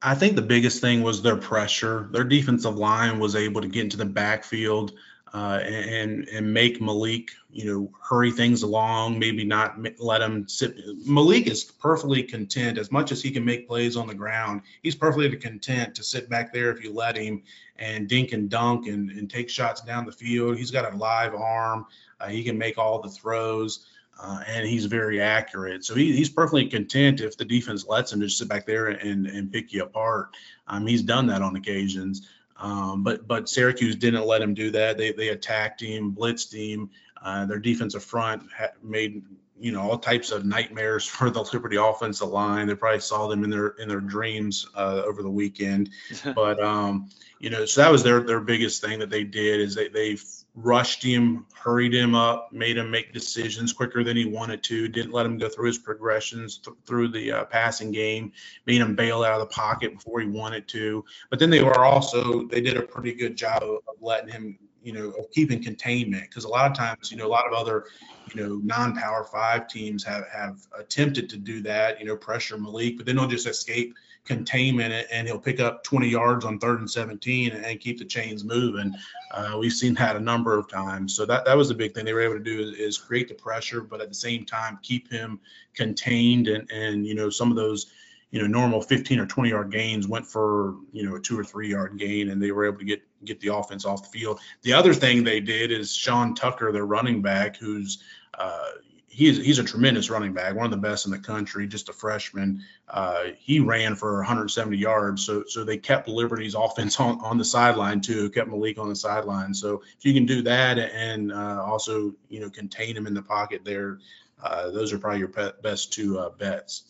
I 0.01 0.15
think 0.15 0.35
the 0.35 0.41
biggest 0.41 0.81
thing 0.81 1.03
was 1.03 1.21
their 1.21 1.35
pressure. 1.35 2.09
Their 2.11 2.23
defensive 2.23 2.75
line 2.75 3.19
was 3.19 3.35
able 3.35 3.61
to 3.61 3.67
get 3.67 3.83
into 3.83 3.97
the 3.97 4.05
backfield 4.05 4.93
uh, 5.33 5.59
and 5.63 6.27
and 6.27 6.53
make 6.53 6.81
Malik, 6.81 7.31
you 7.49 7.65
know, 7.65 7.91
hurry 8.01 8.31
things 8.31 8.63
along. 8.63 9.17
Maybe 9.17 9.45
not 9.45 9.77
let 9.99 10.21
him 10.21 10.47
sit. 10.47 10.75
Malik 11.05 11.47
is 11.47 11.63
perfectly 11.63 12.23
content 12.23 12.77
as 12.77 12.91
much 12.91 13.11
as 13.11 13.21
he 13.21 13.31
can 13.31 13.45
make 13.45 13.67
plays 13.67 13.95
on 13.95 14.07
the 14.07 14.15
ground. 14.15 14.61
He's 14.83 14.95
perfectly 14.95 15.33
content 15.37 15.95
to 15.95 16.03
sit 16.03 16.29
back 16.29 16.51
there 16.51 16.69
if 16.71 16.83
you 16.83 16.93
let 16.93 17.15
him 17.15 17.43
and 17.77 18.09
dink 18.09 18.33
and 18.33 18.49
dunk 18.49 18.87
and, 18.87 19.09
and 19.09 19.29
take 19.29 19.49
shots 19.49 19.81
down 19.81 20.05
the 20.05 20.11
field. 20.11 20.57
He's 20.57 20.71
got 20.71 20.91
a 20.91 20.97
live 20.97 21.33
arm. 21.33 21.85
Uh, 22.21 22.27
he 22.27 22.43
can 22.43 22.57
make 22.57 22.77
all 22.77 23.01
the 23.01 23.09
throws. 23.09 23.85
Uh, 24.23 24.39
and 24.47 24.67
he's 24.67 24.85
very 24.85 25.19
accurate. 25.19 25.83
So 25.83 25.95
he, 25.95 26.15
he's 26.15 26.29
perfectly 26.29 26.67
content 26.67 27.21
if 27.21 27.37
the 27.37 27.45
defense 27.45 27.87
lets 27.87 28.13
him 28.13 28.21
just 28.21 28.37
sit 28.37 28.47
back 28.47 28.67
there 28.67 28.87
and, 28.87 29.25
and 29.25 29.51
pick 29.51 29.73
you 29.73 29.81
apart. 29.81 30.35
Um, 30.67 30.85
he's 30.85 31.01
done 31.01 31.27
that 31.27 31.41
on 31.41 31.55
occasions. 31.55 32.27
Um, 32.61 33.03
but 33.03 33.27
but 33.27 33.49
Syracuse 33.49 33.95
didn't 33.95 34.25
let 34.27 34.41
him 34.41 34.53
do 34.53 34.71
that. 34.71 34.97
They 34.97 35.11
they 35.11 35.29
attacked 35.29 35.81
him, 35.81 36.15
blitzed 36.15 36.53
him. 36.53 36.91
Uh, 37.21 37.45
their 37.45 37.59
defensive 37.59 38.03
front 38.03 38.43
made 38.83 39.23
you 39.59 39.71
know 39.71 39.81
all 39.81 39.97
types 39.97 40.31
of 40.31 40.45
nightmares 40.45 41.05
for 41.07 41.29
the 41.29 41.41
Liberty 41.53 41.77
offensive 41.77 42.29
line. 42.29 42.67
They 42.67 42.75
probably 42.75 42.99
saw 42.99 43.27
them 43.27 43.43
in 43.43 43.49
their 43.49 43.69
in 43.69 43.89
their 43.89 43.99
dreams 43.99 44.67
uh, 44.75 45.01
over 45.05 45.23
the 45.23 45.29
weekend. 45.29 45.89
but 46.35 46.61
um, 46.61 47.09
you 47.39 47.49
know, 47.49 47.65
so 47.65 47.81
that 47.81 47.91
was 47.91 48.03
their 48.03 48.21
their 48.21 48.39
biggest 48.39 48.81
thing 48.81 48.99
that 48.99 49.09
they 49.09 49.23
did 49.23 49.59
is 49.59 49.73
they 49.75 49.87
they 49.87 50.17
rushed 50.53 51.01
him, 51.01 51.45
hurried 51.53 51.93
him 51.93 52.13
up, 52.13 52.49
made 52.51 52.77
him 52.77 52.91
make 52.91 53.13
decisions 53.13 53.71
quicker 53.71 54.03
than 54.03 54.17
he 54.17 54.25
wanted 54.25 54.61
to, 54.61 54.89
didn't 54.89 55.13
let 55.13 55.25
him 55.25 55.37
go 55.37 55.47
through 55.47 55.67
his 55.67 55.77
progressions 55.77 56.57
th- 56.57 56.75
through 56.85 57.07
the 57.07 57.31
uh, 57.31 57.45
passing 57.45 57.91
game, 57.91 58.33
made 58.65 58.81
him 58.81 58.95
bail 58.95 59.23
out 59.23 59.39
of 59.39 59.39
the 59.39 59.53
pocket 59.53 59.93
before 59.93 60.19
he 60.19 60.27
wanted 60.27 60.67
to. 60.67 61.05
But 61.29 61.39
then 61.39 61.49
they 61.49 61.63
were 61.63 61.85
also, 61.85 62.45
they 62.47 62.59
did 62.59 62.75
a 62.75 62.81
pretty 62.81 63.13
good 63.13 63.37
job 63.37 63.63
of, 63.63 63.79
letting 64.01 64.29
him, 64.29 64.59
you 64.83 64.91
know, 64.91 65.11
of 65.11 65.31
keeping 65.31 65.63
containment. 65.63 66.23
Because 66.23 66.43
a 66.43 66.49
lot 66.49 66.69
of 66.69 66.75
times, 66.75 67.11
you 67.11 67.17
know, 67.17 67.27
a 67.27 67.29
lot 67.29 67.47
of 67.47 67.53
other, 67.53 67.85
you 68.33 68.41
know, 68.41 68.59
non-power 68.63 69.23
five 69.23 69.67
teams 69.67 70.03
have, 70.03 70.25
have 70.33 70.59
attempted 70.77 71.29
to 71.29 71.37
do 71.37 71.61
that, 71.61 71.99
you 71.99 72.05
know, 72.05 72.17
pressure 72.17 72.57
Malik, 72.57 72.97
but 72.97 73.05
then 73.05 73.15
they'll 73.15 73.27
just 73.27 73.47
escape– 73.47 73.95
containment 74.25 75.07
and 75.11 75.27
he'll 75.27 75.39
pick 75.39 75.59
up 75.59 75.83
20 75.83 76.07
yards 76.07 76.45
on 76.45 76.59
third 76.59 76.79
and 76.79 76.89
17 76.89 77.51
and 77.51 77.79
keep 77.79 77.97
the 77.97 78.05
chains 78.05 78.43
moving. 78.43 78.93
Uh, 79.31 79.57
we've 79.59 79.73
seen 79.73 79.93
that 79.95 80.15
a 80.15 80.19
number 80.19 80.57
of 80.57 80.69
times. 80.69 81.15
So 81.15 81.25
that, 81.25 81.45
that 81.45 81.57
was 81.57 81.69
the 81.69 81.73
big 81.73 81.93
thing 81.93 82.05
they 82.05 82.13
were 82.13 82.21
able 82.21 82.35
to 82.35 82.39
do 82.39 82.59
is, 82.59 82.77
is, 82.77 82.97
create 82.97 83.27
the 83.27 83.33
pressure, 83.33 83.81
but 83.81 84.01
at 84.01 84.09
the 84.09 84.15
same 84.15 84.45
time, 84.45 84.79
keep 84.83 85.11
him 85.11 85.39
contained. 85.73 86.47
And, 86.47 86.69
and, 86.71 87.05
you 87.05 87.15
know, 87.15 87.29
some 87.29 87.49
of 87.49 87.55
those, 87.55 87.87
you 88.29 88.39
know, 88.39 88.47
normal 88.47 88.81
15 88.81 89.19
or 89.19 89.25
20 89.25 89.49
yard 89.49 89.71
gains 89.71 90.07
went 90.07 90.27
for, 90.27 90.75
you 90.91 91.03
know, 91.03 91.15
a 91.15 91.19
two 91.19 91.37
or 91.37 91.43
three 91.43 91.69
yard 91.69 91.97
gain 91.97 92.29
and 92.29 92.41
they 92.41 92.51
were 92.51 92.65
able 92.65 92.77
to 92.77 92.85
get, 92.85 93.01
get 93.25 93.39
the 93.39 93.53
offense 93.53 93.85
off 93.85 94.03
the 94.03 94.19
field. 94.19 94.39
The 94.61 94.73
other 94.73 94.93
thing 94.93 95.23
they 95.23 95.39
did 95.39 95.71
is 95.71 95.93
Sean 95.93 96.35
Tucker, 96.35 96.71
their 96.71 96.85
running 96.85 97.21
back, 97.21 97.57
who's, 97.57 98.03
uh, 98.37 98.71
he's 99.11 99.37
he's 99.37 99.59
a 99.59 99.63
tremendous 99.63 100.09
running 100.09 100.33
back, 100.33 100.55
one 100.55 100.65
of 100.65 100.71
the 100.71 100.77
best 100.77 101.05
in 101.05 101.11
the 101.11 101.19
country. 101.19 101.67
Just 101.67 101.89
a 101.89 101.93
freshman, 101.93 102.63
uh, 102.87 103.25
he 103.37 103.59
ran 103.59 103.95
for 103.95 104.15
170 104.17 104.77
yards. 104.77 105.25
So 105.25 105.43
so 105.47 105.63
they 105.63 105.77
kept 105.77 106.07
Liberty's 106.07 106.55
offense 106.57 106.99
on, 106.99 107.19
on 107.21 107.37
the 107.37 107.45
sideline 107.45 108.01
too, 108.01 108.29
kept 108.29 108.49
Malik 108.49 108.79
on 108.79 108.89
the 108.89 108.95
sideline. 108.95 109.53
So 109.53 109.83
if 109.97 110.05
you 110.05 110.13
can 110.13 110.25
do 110.25 110.41
that 110.43 110.79
and 110.79 111.31
uh, 111.31 111.63
also 111.63 112.13
you 112.29 112.39
know 112.39 112.49
contain 112.49 112.95
him 112.95 113.05
in 113.05 113.13
the 113.13 113.21
pocket 113.21 113.61
there, 113.63 113.99
uh, 114.41 114.71
those 114.71 114.93
are 114.93 114.97
probably 114.97 115.19
your 115.19 115.53
best 115.61 115.93
two 115.93 116.17
uh, 116.17 116.29
bets. 116.29 116.83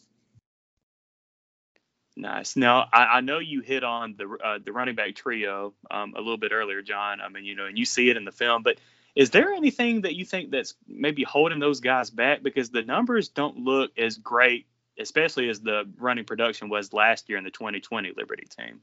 Nice. 2.15 2.55
Now 2.55 2.87
I, 2.93 3.05
I, 3.05 3.21
know 3.21 3.39
you 3.39 3.61
hit 3.61 3.83
on 3.83 4.15
the 4.17 4.37
uh, 4.43 4.59
the 4.63 4.71
running 4.73 4.95
back 4.95 5.15
trio 5.15 5.73
um, 5.89 6.13
a 6.15 6.19
little 6.19 6.37
bit 6.37 6.51
earlier, 6.51 6.81
John. 6.81 7.21
I 7.21 7.29
mean, 7.29 7.45
you 7.45 7.55
know, 7.55 7.65
and 7.65 7.77
you 7.77 7.85
see 7.85 8.09
it 8.09 8.17
in 8.17 8.25
the 8.25 8.33
film, 8.33 8.63
but 8.63 8.77
is 9.15 9.29
there 9.29 9.51
anything 9.53 10.01
that 10.01 10.15
you 10.15 10.25
think 10.25 10.51
that's 10.51 10.73
maybe 10.87 11.23
holding 11.23 11.59
those 11.59 11.79
guys 11.79 12.09
back? 12.09 12.43
Because 12.43 12.69
the 12.69 12.83
numbers 12.83 13.29
don't 13.29 13.57
look 13.57 13.91
as 13.97 14.17
great, 14.17 14.67
especially 14.99 15.49
as 15.49 15.59
the 15.59 15.89
running 15.97 16.25
production 16.25 16.69
was 16.69 16.93
last 16.93 17.27
year 17.29 17.37
in 17.37 17.43
the 17.43 17.51
2020 17.51 18.13
Liberty 18.15 18.47
team. 18.57 18.81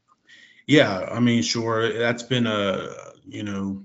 Yeah, 0.67 1.09
I 1.11 1.19
mean, 1.19 1.41
sure. 1.41 1.97
That's 1.97 2.21
been 2.21 2.45
a, 2.45 2.93
you 3.27 3.41
know, 3.41 3.83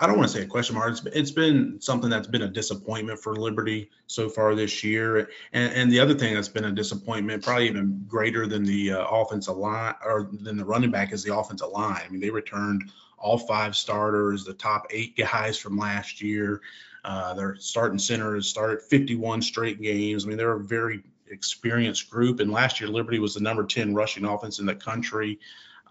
I 0.00 0.06
don't 0.06 0.16
want 0.16 0.30
to 0.30 0.36
say 0.36 0.42
a 0.42 0.46
question 0.46 0.74
mark. 0.74 0.92
It's, 0.92 1.04
it's 1.06 1.30
been 1.30 1.80
something 1.80 2.08
that's 2.10 2.26
been 2.26 2.42
a 2.42 2.48
disappointment 2.48 3.20
for 3.20 3.36
Liberty 3.36 3.90
so 4.06 4.28
far 4.28 4.54
this 4.54 4.82
year. 4.82 5.28
And, 5.52 5.72
and 5.72 5.92
the 5.92 6.00
other 6.00 6.14
thing 6.14 6.34
that's 6.34 6.48
been 6.48 6.64
a 6.64 6.72
disappointment, 6.72 7.44
probably 7.44 7.68
even 7.68 8.02
greater 8.08 8.46
than 8.46 8.64
the 8.64 8.92
uh, 8.92 9.04
offensive 9.04 9.56
line 9.56 9.94
or 10.04 10.30
than 10.32 10.56
the 10.56 10.64
running 10.64 10.90
back, 10.90 11.12
is 11.12 11.22
the 11.22 11.36
offensive 11.36 11.68
line. 11.68 12.02
I 12.04 12.08
mean, 12.08 12.20
they 12.20 12.30
returned 12.30 12.90
all 13.18 13.38
five 13.38 13.74
starters, 13.76 14.44
the 14.44 14.54
top 14.54 14.86
eight 14.90 15.16
guys 15.16 15.58
from 15.58 15.78
last 15.78 16.20
year. 16.20 16.60
Uh, 17.04 17.34
their 17.34 17.56
starting 17.56 17.98
center 17.98 18.34
has 18.34 18.48
started 18.48 18.82
51 18.82 19.40
straight 19.40 19.80
games. 19.80 20.24
I 20.24 20.28
mean, 20.28 20.36
they're 20.36 20.52
a 20.52 20.60
very 20.60 21.02
experienced 21.30 22.10
group. 22.10 22.40
And 22.40 22.50
last 22.50 22.80
year, 22.80 22.88
Liberty 22.88 23.18
was 23.18 23.34
the 23.34 23.40
number 23.40 23.64
10 23.64 23.94
rushing 23.94 24.24
offense 24.24 24.58
in 24.58 24.66
the 24.66 24.74
country. 24.74 25.38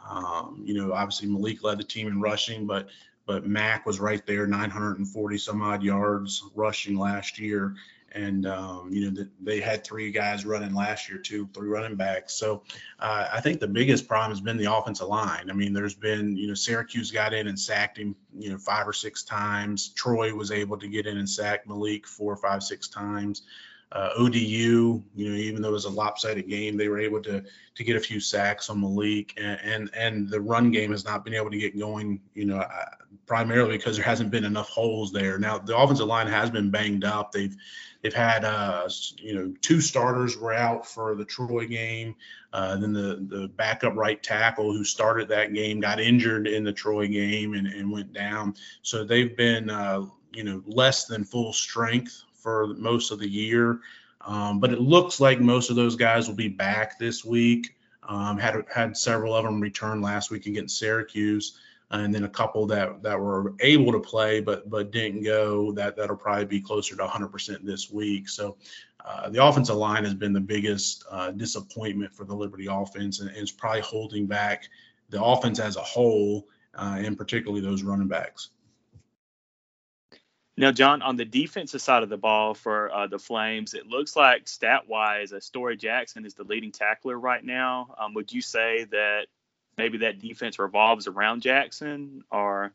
Um, 0.10 0.62
you 0.66 0.74
know, 0.74 0.94
obviously 0.94 1.28
Malik 1.28 1.64
led 1.64 1.80
the 1.80 1.84
team 1.84 2.08
in 2.08 2.22
rushing, 2.22 2.68
but 2.68 2.90
but 3.26 3.48
Mack 3.48 3.88
was 3.88 4.00
right 4.00 4.24
there, 4.28 4.46
940 4.46 5.38
some 5.40 5.60
odd 5.64 5.82
yards 5.82 6.44
rushing 6.54 6.96
last 6.96 7.40
year 7.40 7.74
and 8.16 8.48
um, 8.48 8.90
you 8.92 9.12
know 9.12 9.26
they 9.42 9.60
had 9.60 9.84
three 9.84 10.10
guys 10.10 10.46
running 10.46 10.74
last 10.74 11.10
year 11.10 11.20
too, 11.20 11.48
three 11.54 11.70
running 11.70 11.96
backs. 11.96 12.34
So 12.34 12.64
uh, 13.00 13.28
I 13.32 13.42
think 13.42 13.60
the 13.60 13.68
biggest 13.68 14.08
problem 14.08 14.32
has 14.32 14.42
been 14.42 14.58
the 14.58 14.74
offensive 14.74 15.08
line. 15.08 15.50
I 15.50 15.54
mean, 15.54 15.74
there's 15.74 15.94
been 15.94 16.36
you 16.38 16.48
know 16.48 16.54
Syracuse 16.54 17.12
got 17.12 17.34
in 17.34 17.48
and 17.48 17.60
sacked 17.60 17.98
him 17.98 18.16
you 18.38 18.50
know 18.50 18.58
five 18.58 18.88
or 18.88 18.94
six 18.94 19.24
times. 19.24 19.90
Troy 19.90 20.34
was 20.34 20.52
able 20.52 20.78
to 20.78 20.88
get 20.88 21.06
in 21.06 21.18
and 21.18 21.30
sack 21.30 21.68
Malik 21.68 22.08
four, 22.08 22.36
five, 22.38 22.64
six 22.64 22.88
times. 22.88 23.44
Uh, 23.92 24.10
ODU, 24.18 24.36
you 24.36 25.04
know, 25.16 25.36
even 25.36 25.62
though 25.62 25.70
it 25.70 25.74
was 25.74 25.86
a 25.86 25.90
lopsided 25.90 26.50
game, 26.50 26.76
they 26.76 26.88
were 26.88 27.00
able 27.00 27.22
to 27.22 27.44
to 27.76 27.84
get 27.84 27.96
a 27.96 28.00
few 28.00 28.20
sacks 28.20 28.70
on 28.70 28.82
Malik, 28.82 29.34
and 29.38 29.60
and, 29.64 29.90
and 29.94 30.30
the 30.30 30.42
run 30.42 30.72
game 30.72 30.92
has 30.92 31.06
not 31.06 31.24
been 31.24 31.34
able 31.34 31.52
to 31.52 31.58
get 31.58 31.78
going. 31.78 32.20
You 32.34 32.46
know, 32.46 32.58
uh, 32.58 32.86
primarily 33.26 33.78
because 33.78 33.98
there 33.98 34.06
hasn't 34.06 34.32
been 34.32 34.46
enough 34.46 34.70
holes 34.70 35.12
there. 35.12 35.38
Now 35.40 35.58
the 35.58 35.78
offensive 35.78 36.08
line 36.08 36.28
has 36.28 36.50
been 36.50 36.72
banged 36.72 37.04
up. 37.04 37.32
They've 37.32 37.56
They've 38.06 38.14
had, 38.14 38.46
uh, 38.46 38.88
you 39.18 39.34
know, 39.34 39.52
two 39.62 39.82
starters 39.82 40.38
were 40.38 40.54
out 40.54 40.86
for 40.86 41.16
the 41.16 41.26
Troy 41.26 41.66
game. 41.66 42.14
Uh, 42.54 42.76
then 42.76 42.94
the 42.94 43.26
the 43.28 43.48
backup 43.48 43.96
right 43.96 44.22
tackle 44.22 44.72
who 44.72 44.84
started 44.84 45.30
that 45.30 45.56
game 45.56 45.80
got 45.80 46.00
injured 46.00 46.48
in 46.48 46.64
the 46.64 46.72
Troy 46.72 47.08
game 47.08 47.56
and, 47.56 47.66
and 47.66 47.92
went 47.92 48.14
down. 48.14 48.54
So 48.84 49.04
they've 49.04 49.36
been, 49.36 49.72
uh, 49.72 50.06
you 50.32 50.44
know, 50.44 50.62
less 50.68 51.06
than 51.06 51.24
full 51.24 51.52
strength 51.52 52.22
for 52.36 52.68
most 52.76 53.10
of 53.10 53.18
the 53.18 53.28
year. 53.28 53.80
Um, 54.22 54.60
but 54.60 54.72
it 54.72 54.80
looks 54.80 55.20
like 55.20 55.40
most 55.40 55.72
of 55.72 55.76
those 55.76 55.96
guys 55.96 56.28
will 56.28 56.36
be 56.36 56.48
back 56.48 57.00
this 57.00 57.26
week. 57.26 57.76
Um, 58.08 58.38
had 58.38 58.66
had 58.72 58.96
several 58.96 59.34
of 59.34 59.46
them 59.46 59.60
return 59.60 60.04
last 60.04 60.30
week 60.30 60.46
against 60.46 60.78
Syracuse 60.78 61.58
and 61.92 62.14
then 62.14 62.24
a 62.24 62.30
couple 62.30 62.66
that 62.68 63.04
that 63.04 63.20
were 63.20 63.54
able 63.60 63.92
to 63.92 64.00
play 64.00 64.42
but 64.42 64.70
but 64.70 64.92
didn't 64.92 65.24
go. 65.24 65.72
That 65.74 65.96
that'll 65.96 66.16
probably 66.16 66.46
be 66.46 66.62
closer 66.62 66.96
to 66.96 67.06
100% 67.06 67.64
this 67.64 67.90
week. 67.92 68.30
So 68.30 68.58
uh, 69.06 69.30
the 69.30 69.44
offensive 69.44 69.76
line 69.76 70.04
has 70.04 70.16
been 70.16 70.34
the 70.34 70.40
biggest 70.40 71.06
uh, 71.10 71.32
disappointment 71.32 72.14
for 72.14 72.26
the 72.26 72.36
Liberty 72.36 72.68
offense, 72.70 73.20
and, 73.20 73.30
it's 73.30 73.52
probably 73.52 73.82
holding 73.82 74.26
back 74.26 74.68
the 75.10 75.24
offense 75.24 75.60
as 75.60 75.76
a 75.76 75.82
whole, 75.82 76.48
uh, 76.74 76.98
and 77.00 77.16
particularly 77.16 77.62
those 77.62 77.84
running 77.84 78.08
backs. 78.08 78.50
Now, 80.58 80.72
John, 80.72 81.02
on 81.02 81.18
the 81.18 81.26
defensive 81.26 81.82
side 81.82 82.02
of 82.02 82.10
the 82.10 82.18
ball 82.18 82.54
for 82.54 82.92
uh, 82.92 83.08
the 83.08 83.20
Flames, 83.20 83.74
it 83.74 83.88
looks 83.88 84.16
like 84.16 84.48
stat-wise, 84.48 85.34
uh, 85.34 85.40
Storey 85.42 85.76
Jackson 85.76 86.26
is 86.26 86.34
the 86.34 86.46
leading 86.46 86.72
tackler 86.72 87.20
right 87.20 87.44
now. 87.44 87.94
Um, 88.00 88.14
would 88.14 88.32
you 88.32 88.42
say 88.42 88.86
that 88.86 89.28
maybe 89.78 90.00
that 90.00 90.20
defense 90.20 90.60
revolves 90.60 91.08
around 91.08 91.42
Jackson, 91.42 92.24
or? 92.32 92.74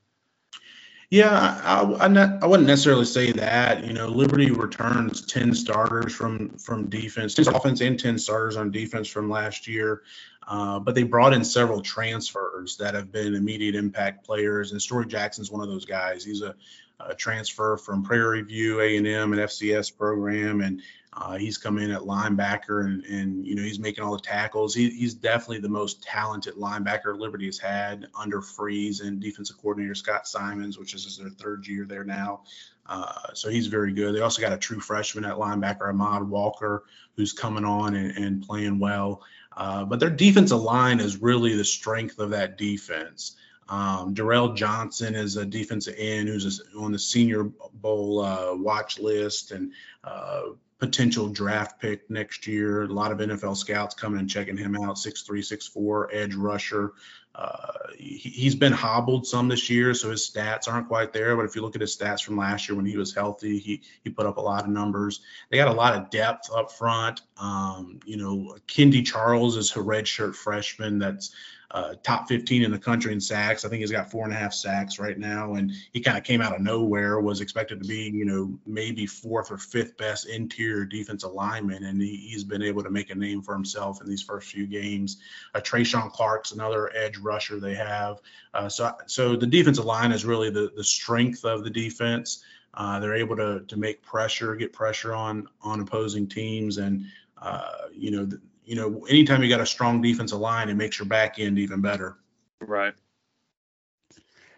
Yeah, 1.11 1.61
I, 1.65 2.05
I, 2.05 2.09
not, 2.09 2.41
I, 2.43 2.47
wouldn't 2.47 2.69
necessarily 2.69 3.05
say 3.05 3.33
that. 3.33 3.85
You 3.85 3.93
know, 3.93 4.07
Liberty 4.07 4.53
returns 4.53 5.27
10 5.27 5.55
starters 5.55 6.15
from 6.15 6.51
from 6.51 6.89
defense, 6.89 7.35
10 7.35 7.49
offense 7.49 7.81
and 7.81 7.99
10 7.99 8.17
starters 8.17 8.57
on 8.57 8.71
defense 8.71 9.09
from 9.09 9.29
last 9.29 9.67
year. 9.67 10.03
Uh, 10.47 10.79
but 10.79 10.95
they 10.95 11.03
brought 11.03 11.33
in 11.33 11.45
several 11.45 11.81
transfers 11.81 12.77
that 12.77 12.95
have 12.95 13.11
been 13.11 13.35
immediate 13.35 13.75
impact 13.75 14.25
players, 14.25 14.71
and 14.71 14.81
Storey 14.81 15.07
Jackson's 15.07 15.51
one 15.51 15.63
of 15.63 15.69
those 15.69 15.85
guys. 15.85 16.25
He's 16.25 16.43
a, 16.43 16.55
a 17.01 17.15
transfer 17.15 17.77
from 17.77 18.05
Prairie 18.05 18.43
View 18.43 18.81
A&M 18.81 19.33
and 19.33 19.43
FCS 19.43 19.97
program, 19.97 20.61
and 20.61 20.81
uh, 21.13 21.37
he's 21.37 21.59
come 21.59 21.79
in 21.79 21.91
at 21.91 22.03
linebacker, 22.03 22.85
and, 22.85 23.05
and 23.05 23.45
you 23.45 23.57
know 23.57 23.63
he's 23.63 23.81
making 23.81 24.05
all 24.05 24.13
the 24.13 24.23
tackles. 24.23 24.75
He, 24.75 24.91
he's 24.91 25.15
definitely 25.15 25.59
the 25.59 25.69
most 25.69 26.03
talented 26.03 26.55
linebacker 26.55 27.19
Liberty 27.19 27.47
has 27.47 27.59
had 27.59 28.07
under 28.15 28.41
Freeze 28.41 29.01
and 29.01 29.21
defensive 29.21 29.59
coordinator 29.59 29.95
Scott 29.95 30.29
Symons, 30.29 30.79
which 30.79 30.95
is 30.95 31.19
their 31.19 31.31
third 31.31 31.67
year 31.67 31.85
there 31.85 32.05
now. 32.05 32.43
Uh, 32.87 33.33
so 33.35 33.49
he's 33.49 33.67
very 33.67 33.93
good. 33.93 34.15
They 34.15 34.21
also 34.21 34.41
got 34.41 34.53
a 34.53 34.59
true 34.59 34.81
freshman 34.81 35.25
at 35.25 35.37
linebacker, 35.37 35.89
Ahmad 35.89 36.29
Walker, 36.29 36.85
who's 37.17 37.33
coming 37.33 37.65
on 37.65 37.95
and, 37.97 38.17
and 38.17 38.43
playing 38.43 38.79
well. 38.79 39.23
Uh, 39.57 39.85
but 39.85 39.99
their 39.99 40.11
defensive 40.11 40.61
line 40.61 41.01
is 41.01 41.21
really 41.21 41.57
the 41.57 41.65
strength 41.65 42.21
of 42.21 42.31
that 42.31 42.57
defense. 42.57 43.37
Um, 43.69 44.15
Durrell 44.15 44.55
Johnson 44.55 45.15
is 45.15 45.37
a 45.37 45.45
defensive 45.45 45.95
end 45.97 46.29
who's 46.29 46.61
on 46.77 46.93
the 46.93 46.99
Senior 46.99 47.45
Bowl 47.75 48.21
uh, 48.21 48.55
watch 48.55 48.99
list 48.99 49.53
and 49.53 49.73
uh, 50.03 50.43
potential 50.81 51.29
draft 51.29 51.81
pick 51.81 52.11
next 52.11 52.47
year. 52.47 52.83
A 52.83 52.87
lot 52.87 53.13
of 53.13 53.19
NFL 53.19 53.57
scouts 53.57 53.95
coming 53.95 54.19
and 54.19 54.29
checking 54.29 54.57
him 54.57 54.77
out. 54.77 54.99
Six 54.99 55.23
three, 55.23 55.43
six 55.43 55.67
four, 55.67 56.13
edge 56.13 56.35
rusher. 56.35 56.95
Uh, 57.33 57.73
he, 57.97 58.45
has 58.45 58.57
been 58.57 58.73
hobbled 58.73 59.25
some 59.25 59.47
this 59.47 59.71
year, 59.71 59.95
so 59.95 60.11
his 60.11 60.29
stats 60.29 60.67
aren't 60.67 60.89
quite 60.89 61.13
there. 61.13 61.37
But 61.37 61.45
if 61.45 61.55
you 61.55 61.63
look 61.63 61.77
at 61.77 61.81
his 61.81 61.97
stats 61.97 62.25
from 62.25 62.37
last 62.37 62.69
year 62.69 62.75
when 62.75 62.87
he 62.87 62.97
was 62.97 63.15
healthy, 63.15 63.59
he 63.59 63.83
he 64.03 64.11
put 64.11 64.27
up 64.27 64.39
a 64.39 64.41
lot 64.41 64.65
of 64.65 64.71
numbers. 64.71 65.21
They 65.51 65.59
got 65.59 65.69
a 65.69 65.73
lot 65.73 65.95
of 65.95 66.11
depth 66.11 66.51
up 66.53 66.73
front. 66.73 67.21
Um, 67.37 68.01
you 68.05 68.17
know, 68.17 68.57
Kendi 68.67 69.07
Charles 69.07 69.57
is 69.57 69.71
a 69.73 69.81
redshirt 69.81 70.35
freshman 70.35 70.99
that's 70.99 71.33
uh, 71.73 71.95
top 72.03 72.29
15 72.29 72.65
in 72.65 72.71
the 72.71 72.79
country 72.79 73.13
in 73.13 73.21
sacks. 73.21 73.65
I 73.65 73.69
think 73.69 73.81
he's 73.81 73.93
got 73.93 74.11
four 74.11 74.25
and 74.25 74.33
a 74.33 74.37
half 74.37 74.53
sacks 74.53 74.99
right 74.99 75.17
now, 75.17 75.55
and 75.55 75.73
he 75.93 76.01
kind 76.01 76.19
of 76.19 76.25
came 76.25 76.41
out 76.41 76.55
of 76.55 76.61
nowhere. 76.61 77.21
Was 77.21 77.41
expected 77.41 77.81
to 77.81 77.89
be, 77.89 78.11
you 78.13 78.25
know, 78.25 78.59
maybe 78.67 79.07
fourth 79.07 79.53
or 79.53 79.59
fifth 79.59 79.97
best 79.97 80.27
interior 80.27 80.85
defensive 80.85 81.33
lineman, 81.33 81.85
and 81.85 82.03
he, 82.03 82.33
has 82.33 82.43
been 82.43 82.63
able 82.63 82.83
to 82.83 82.91
make 82.91 83.11
a 83.11 83.15
name 83.15 83.43
for 83.43 83.55
himself 83.55 84.01
in 84.01 84.09
these 84.09 84.23
first 84.23 84.51
few 84.51 84.67
games. 84.67 85.19
Uh, 85.55 85.61
Treshaun 85.61 86.11
Clark's 86.13 86.53
another 86.53 86.91
edge 86.95 87.19
rusher 87.19 87.61
they 87.61 87.75
have. 87.75 88.19
Uh, 88.53 88.69
so, 88.69 88.93
so 89.07 89.37
the 89.37 89.47
defensive 89.47 89.85
line 89.85 90.11
is 90.11 90.25
really 90.25 90.51
the 90.51 90.73
the 90.75 90.85
strength 90.85 91.45
of 91.45 91.63
the 91.63 91.71
defense. 91.71 92.43
Uh, 92.75 92.99
they're 92.99 93.17
able 93.17 93.37
to 93.37 93.61
to 93.69 93.77
make 93.77 94.03
pressure, 94.03 94.57
get 94.57 94.73
pressure 94.73 95.15
on 95.15 95.47
on 95.63 95.81
opposing 95.81 96.27
teams, 96.27 96.79
and 96.79 97.07
uh, 97.41 97.87
you 97.93 98.11
know, 98.11 98.29
you 98.71 98.77
know, 98.77 99.05
anytime 99.07 99.43
you 99.43 99.49
got 99.49 99.61
a 99.61 99.67
strong 99.67 100.01
defensive 100.01 100.39
line, 100.39 100.69
it 100.69 100.77
makes 100.77 100.97
your 100.97 101.07
back 101.07 101.41
end 101.41 101.59
even 101.59 101.81
better. 101.81 102.17
Right. 102.61 102.95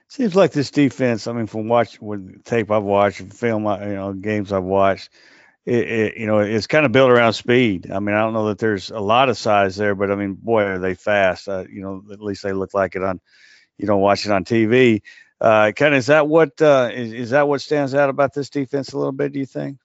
Seems 0.08 0.36
like 0.36 0.52
this 0.52 0.70
defense. 0.70 1.26
I 1.26 1.32
mean, 1.32 1.46
from 1.46 1.66
watch 1.66 1.98
with 1.98 2.44
tape 2.44 2.70
I've 2.70 2.82
watched, 2.82 3.22
film, 3.32 3.64
you 3.64 3.94
know, 3.94 4.12
games 4.12 4.52
I've 4.52 4.64
watched, 4.64 5.08
it, 5.64 5.88
it, 5.90 6.16
you 6.18 6.26
know, 6.26 6.40
it's 6.40 6.66
kind 6.66 6.84
of 6.84 6.92
built 6.92 7.10
around 7.10 7.32
speed. 7.32 7.90
I 7.90 8.00
mean, 8.00 8.14
I 8.14 8.20
don't 8.20 8.34
know 8.34 8.48
that 8.48 8.58
there's 8.58 8.90
a 8.90 9.00
lot 9.00 9.30
of 9.30 9.38
size 9.38 9.76
there, 9.76 9.94
but 9.94 10.10
I 10.10 10.16
mean, 10.16 10.34
boy, 10.34 10.62
are 10.64 10.78
they 10.78 10.92
fast. 10.92 11.48
Uh, 11.48 11.64
you 11.72 11.80
know, 11.80 12.02
at 12.12 12.20
least 12.20 12.42
they 12.42 12.52
look 12.52 12.74
like 12.74 12.96
it 12.96 13.02
on, 13.02 13.18
you 13.78 13.86
don't 13.86 14.02
watch 14.02 14.26
it 14.26 14.32
on 14.32 14.44
TV. 14.44 15.00
Uh, 15.40 15.72
kind 15.74 15.94
of 15.94 15.98
is 15.98 16.08
that 16.08 16.28
what 16.28 16.60
uh, 16.60 16.90
is, 16.92 17.14
is 17.14 17.30
that 17.30 17.48
what 17.48 17.62
stands 17.62 17.94
out 17.94 18.10
about 18.10 18.34
this 18.34 18.50
defense 18.50 18.92
a 18.92 18.98
little 18.98 19.12
bit? 19.12 19.32
Do 19.32 19.38
you 19.38 19.46
think? 19.46 19.78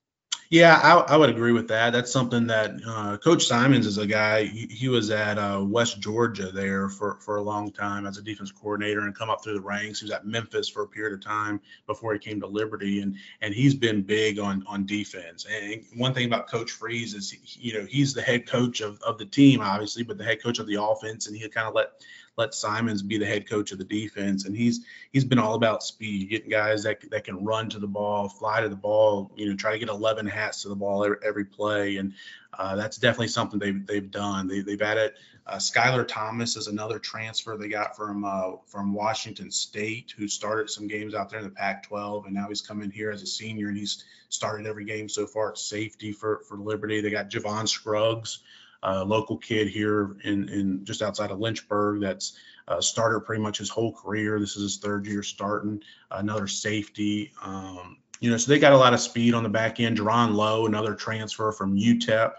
Yeah, 0.50 0.80
I, 0.82 1.14
I, 1.14 1.18
would 1.18 1.30
agree 1.30 1.52
with 1.52 1.68
that. 1.68 1.92
That's 1.92 2.12
something 2.12 2.48
that 2.48 2.80
uh, 2.88 3.18
Coach 3.18 3.46
Symons 3.48 3.86
is 3.86 3.98
a 3.98 4.08
guy. 4.08 4.46
He, 4.46 4.68
he 4.68 4.88
was 4.88 5.12
at 5.12 5.38
uh, 5.38 5.62
West 5.62 6.00
Georgia 6.00 6.52
there 6.54 6.88
for, 6.88 7.18
for 7.20 7.36
a 7.36 7.42
long 7.42 7.70
time 7.70 8.06
as 8.06 8.18
a 8.18 8.22
defense 8.22 8.52
coordinator 8.52 9.02
and 9.02 9.14
come 9.14 9.30
up 9.30 9.44
through 9.44 9.56
the 9.56 9.62
ranks. 9.62 10.00
He 10.00 10.06
was 10.06 10.14
at 10.14 10.26
Memphis 10.26 10.70
for 10.70 10.84
a 10.84 10.88
period 10.88 11.14
of 11.14 11.22
time 11.22 11.60
before 11.86 12.14
he 12.14 12.20
came 12.20 12.40
to 12.40 12.48
Liberty, 12.48 13.02
and 13.02 13.18
and 13.42 13.54
he's 13.54 13.76
been 13.76 14.04
big 14.04 14.40
on 14.40 14.64
on 14.68 14.86
defense. 14.86 15.46
And 15.46 15.84
one 15.98 16.14
thing 16.14 16.28
about 16.28 16.48
Coach 16.48 16.72
Freeze 16.72 17.14
is, 17.14 17.30
he, 17.30 17.68
you 17.68 17.74
know, 17.74 17.86
he's 17.86 18.14
the 18.14 18.22
head 18.22 18.48
coach 18.48 18.80
of, 18.80 19.02
of 19.02 19.18
the 19.18 19.26
team, 19.26 19.60
obviously, 19.60 20.04
but 20.04 20.18
the 20.18 20.24
head 20.24 20.42
coach 20.42 20.60
of 20.60 20.68
the 20.68 20.82
offense, 20.82 21.28
and 21.28 21.36
he 21.36 21.48
kind 21.50 21.68
of 21.68 21.74
let 21.74 21.92
let 22.38 22.54
Symons 22.54 23.02
be 23.02 23.18
the 23.18 23.26
head 23.26 23.50
coach 23.50 23.72
of 23.72 23.80
the 23.80 23.84
defense, 23.84 24.46
and 24.46 24.56
he's 24.56 24.86
he's 25.12 25.26
been 25.26 25.40
all 25.40 25.56
about 25.56 25.84
speed, 25.84 26.30
getting 26.30 26.50
guys 26.50 26.84
that 26.84 27.10
that 27.10 27.24
can 27.24 27.44
run 27.44 27.70
to 27.70 27.80
the 27.80 27.88
ball, 27.88 28.30
fly 28.30 28.62
to 28.62 28.70
the 28.70 28.76
ball, 28.76 29.32
you 29.36 29.50
know, 29.50 29.56
try 29.56 29.72
to 29.74 29.80
get 29.80 29.90
11 29.90 30.28
hats 30.28 30.62
to 30.62 30.70
the 30.70 30.76
ball 30.76 31.04
every, 31.04 31.18
every 31.26 31.46
play, 31.46 31.98
and 31.98 32.14
uh, 32.54 32.76
that's 32.76 32.98
definitely 32.98 33.28
something 33.28 33.60
they've 33.60 33.86
they've 33.86 34.12
done. 34.12 34.48
They, 34.48 34.62
they've 34.62 34.82
added 34.82 35.14
uh, 35.48 35.56
Skyler 35.56 36.06
Thomas 36.06 36.58
is 36.58 36.68
another 36.68 37.00
transfer 37.00 37.56
they 37.56 37.70
got 37.70 37.96
from 37.96 38.26
uh, 38.26 38.58
from 38.66 38.94
Washington 38.94 39.50
State, 39.50 40.14
who 40.18 40.28
started 40.28 40.70
some 40.70 40.88
games 40.88 41.16
out 41.16 41.30
there 41.30 41.40
in 41.40 41.46
the 41.46 41.52
Pac-12, 41.52 42.26
and 42.26 42.36
now 42.36 42.50
he's 42.50 42.62
coming 42.62 42.92
here 42.92 43.12
as 43.12 43.22
a 43.22 43.28
senior, 43.28 43.70
and 43.70 43.78
he's 43.78 44.04
started 44.30 44.68
every 44.68 44.84
game 44.84 45.08
so 45.08 45.26
far 45.26 45.52
at 45.52 45.58
safety 45.58 46.12
for 46.12 46.42
for 46.48 46.58
Liberty. 46.58 47.00
They 47.00 47.10
got 47.10 47.30
Javon 47.30 47.68
Scruggs 47.68 48.40
a 48.84 49.04
local 49.04 49.38
kid 49.38 49.68
here 49.68 50.18
in, 50.24 50.50
in 50.50 50.86
just 50.86 51.02
outside 51.02 51.32
of 51.32 51.40
Lynchburg 51.40 52.02
that's 52.02 52.38
uh, 52.68 52.82
started 52.82 53.22
pretty 53.22 53.42
much 53.42 53.58
his 53.58 53.70
whole 53.70 53.94
career. 53.94 54.40
This 54.40 54.56
is 54.56 54.64
his 54.64 54.78
third 54.78 55.08
year 55.08 55.24
starting. 55.24 55.82
Another 56.12 56.48
safety. 56.48 57.32
Um, 57.42 57.98
you 58.20 58.32
know, 58.32 58.38
so 58.38 58.52
they 58.52 58.60
got 58.60 58.74
a 58.74 58.78
lot 58.78 58.94
of 58.94 59.00
speed 59.00 59.34
on 59.34 59.44
the 59.44 59.50
back 59.50 59.80
end. 59.80 59.98
Jaron 59.98 60.34
Lowe, 60.34 60.66
another 60.66 60.96
transfer 60.96 61.52
from 61.52 61.78
UTEP. 61.78 62.34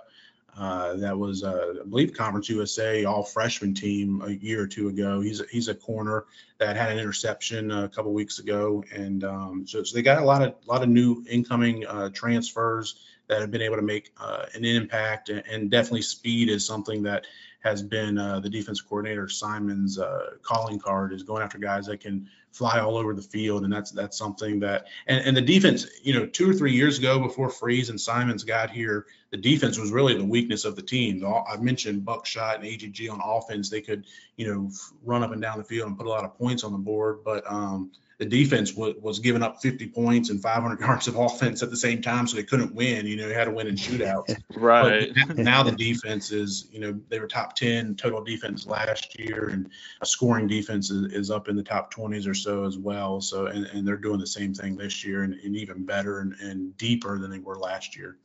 Uh, 0.58 0.96
that 0.96 1.16
was, 1.16 1.44
uh, 1.44 1.74
I 1.80 1.88
believe, 1.88 2.12
Conference 2.14 2.48
USA 2.48 3.04
all 3.04 3.22
freshman 3.22 3.74
team 3.74 4.20
a 4.24 4.30
year 4.30 4.62
or 4.62 4.66
two 4.66 4.88
ago. 4.88 5.20
He's 5.20 5.40
a, 5.40 5.44
he's 5.50 5.68
a 5.68 5.74
corner 5.74 6.24
that 6.58 6.76
had 6.76 6.90
an 6.90 6.98
interception 6.98 7.70
a 7.70 7.88
couple 7.88 8.12
weeks 8.12 8.38
ago, 8.38 8.84
and 8.92 9.24
um, 9.24 9.66
so, 9.66 9.82
so, 9.84 9.94
they 9.94 10.02
got 10.02 10.20
a 10.20 10.24
lot 10.24 10.42
of 10.42 10.54
lot 10.66 10.82
of 10.82 10.88
new 10.88 11.24
incoming 11.28 11.86
uh, 11.86 12.08
transfers 12.10 12.96
that 13.28 13.40
have 13.40 13.50
been 13.50 13.62
able 13.62 13.76
to 13.76 13.82
make 13.82 14.12
uh, 14.18 14.46
an 14.54 14.64
impact, 14.64 15.28
and, 15.28 15.44
and, 15.50 15.70
definitely 15.70 16.02
speed 16.02 16.48
is 16.48 16.66
something 16.66 17.02
that 17.04 17.26
has 17.60 17.82
been 17.82 18.18
uh, 18.18 18.40
the 18.40 18.48
defense 18.48 18.80
coordinator 18.80 19.28
Simon's 19.28 19.98
uh, 19.98 20.30
calling 20.42 20.78
card 20.78 21.12
is 21.12 21.22
going 21.22 21.42
after 21.42 21.58
guys 21.58 21.86
that 21.86 22.00
can 22.00 22.28
fly 22.52 22.80
all 22.80 22.96
over 22.96 23.14
the 23.14 23.22
field, 23.22 23.64
and 23.64 23.72
that's 23.72 23.90
that's 23.90 24.16
something 24.16 24.60
that 24.60 24.86
and, 25.06 25.24
and 25.24 25.36
the 25.36 25.42
defense, 25.42 25.86
you 26.02 26.14
know, 26.14 26.26
two 26.26 26.50
or 26.50 26.54
three 26.54 26.72
years 26.72 26.98
ago 26.98 27.20
before 27.20 27.50
Freeze 27.50 27.90
and 27.90 28.00
Symons 28.00 28.44
got 28.44 28.70
here, 28.70 29.06
the 29.30 29.36
defense 29.36 29.78
was 29.78 29.90
really 29.90 30.14
the 30.14 30.24
weakness 30.24 30.64
of 30.64 30.74
the 30.74 30.82
team. 30.82 31.24
I 31.24 31.56
mentioned 31.58 32.04
Buckshot 32.04 32.56
and 32.56 32.64
AGG 32.64 33.08
on 33.10 33.20
offense; 33.22 33.70
they 33.70 33.80
could, 33.80 34.06
you 34.38 34.46
know, 34.46 34.70
run 35.04 35.22
up 35.24 35.32
and 35.32 35.42
down 35.42 35.58
the 35.58 35.64
field 35.64 35.88
and 35.88 35.98
put 35.98 36.06
a 36.06 36.10
lot 36.10 36.24
of 36.24 36.38
points 36.38 36.62
on 36.62 36.70
the 36.70 36.78
board, 36.78 37.18
but 37.24 37.42
um, 37.50 37.90
the 38.18 38.24
defense 38.24 38.72
was, 38.72 38.94
was 39.00 39.18
giving 39.18 39.42
up 39.42 39.60
50 39.60 39.88
points 39.88 40.30
and 40.30 40.40
500 40.40 40.78
yards 40.86 41.08
of 41.08 41.16
offense 41.16 41.62
at 41.64 41.70
the 41.70 41.76
same 41.76 42.02
time, 42.02 42.28
so 42.28 42.36
they 42.36 42.44
couldn't 42.44 42.72
win. 42.72 43.04
You 43.04 43.16
know, 43.16 43.26
they 43.26 43.34
had 43.34 43.46
to 43.46 43.50
win 43.50 43.66
in 43.66 43.74
shootouts. 43.74 44.40
right. 44.54 45.12
But 45.26 45.38
now 45.38 45.64
the 45.64 45.72
defense 45.72 46.30
is, 46.30 46.68
you 46.70 46.78
know, 46.78 47.00
they 47.08 47.18
were 47.18 47.26
top 47.26 47.56
10 47.56 47.96
total 47.96 48.22
defense 48.22 48.64
last 48.64 49.18
year, 49.18 49.48
and 49.48 49.70
scoring 50.04 50.46
defense 50.46 50.88
is, 50.90 51.12
is, 51.12 51.30
up 51.32 51.48
in 51.48 51.56
the 51.56 51.64
top 51.64 51.92
20s 51.92 52.28
or 52.28 52.34
so 52.34 52.64
as 52.64 52.78
well. 52.78 53.20
So, 53.20 53.46
and, 53.46 53.66
and 53.66 53.86
they're 53.86 53.96
doing 53.96 54.20
the 54.20 54.26
same 54.26 54.54
thing 54.54 54.76
this 54.76 55.04
year, 55.04 55.24
and, 55.24 55.34
and 55.34 55.56
even 55.56 55.84
better 55.84 56.20
and, 56.20 56.34
and 56.40 56.76
deeper 56.76 57.18
than 57.18 57.32
they 57.32 57.40
were 57.40 57.58
last 57.58 57.96
year. 57.96 58.18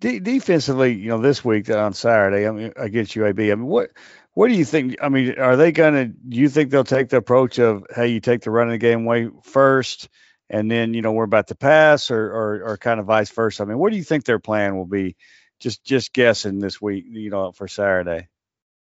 De- 0.00 0.20
defensively, 0.20 0.92
you 0.92 1.08
know, 1.08 1.18
this 1.18 1.42
week 1.42 1.70
on 1.70 1.94
Saturday, 1.94 2.46
I 2.46 2.50
mean, 2.50 2.72
against 2.76 3.14
UAB, 3.14 3.50
I 3.50 3.54
mean, 3.54 3.66
what 3.66 3.90
what 4.36 4.48
do 4.48 4.54
you 4.54 4.66
think? 4.66 4.96
I 5.00 5.08
mean, 5.08 5.38
are 5.38 5.56
they 5.56 5.72
going 5.72 5.94
to? 5.94 6.04
Do 6.04 6.36
you 6.36 6.50
think 6.50 6.70
they'll 6.70 6.84
take 6.84 7.08
the 7.08 7.16
approach 7.16 7.58
of, 7.58 7.86
hey, 7.94 8.08
you 8.08 8.20
take 8.20 8.42
the 8.42 8.50
run 8.50 8.68
of 8.68 8.72
the 8.72 8.78
game 8.78 9.06
way 9.06 9.30
first, 9.44 10.10
and 10.50 10.70
then 10.70 10.92
you 10.92 11.00
know 11.00 11.12
we're 11.12 11.24
about 11.24 11.48
to 11.48 11.54
pass, 11.54 12.10
or, 12.10 12.26
or 12.26 12.62
or 12.62 12.76
kind 12.76 13.00
of 13.00 13.06
vice 13.06 13.30
versa? 13.30 13.62
I 13.62 13.66
mean, 13.66 13.78
what 13.78 13.92
do 13.92 13.96
you 13.96 14.04
think 14.04 14.26
their 14.26 14.38
plan 14.38 14.76
will 14.76 14.84
be? 14.84 15.16
Just 15.58 15.82
just 15.86 16.12
guessing 16.12 16.58
this 16.58 16.82
week, 16.82 17.06
you 17.08 17.30
know, 17.30 17.50
for 17.52 17.66
Saturday. 17.66 18.28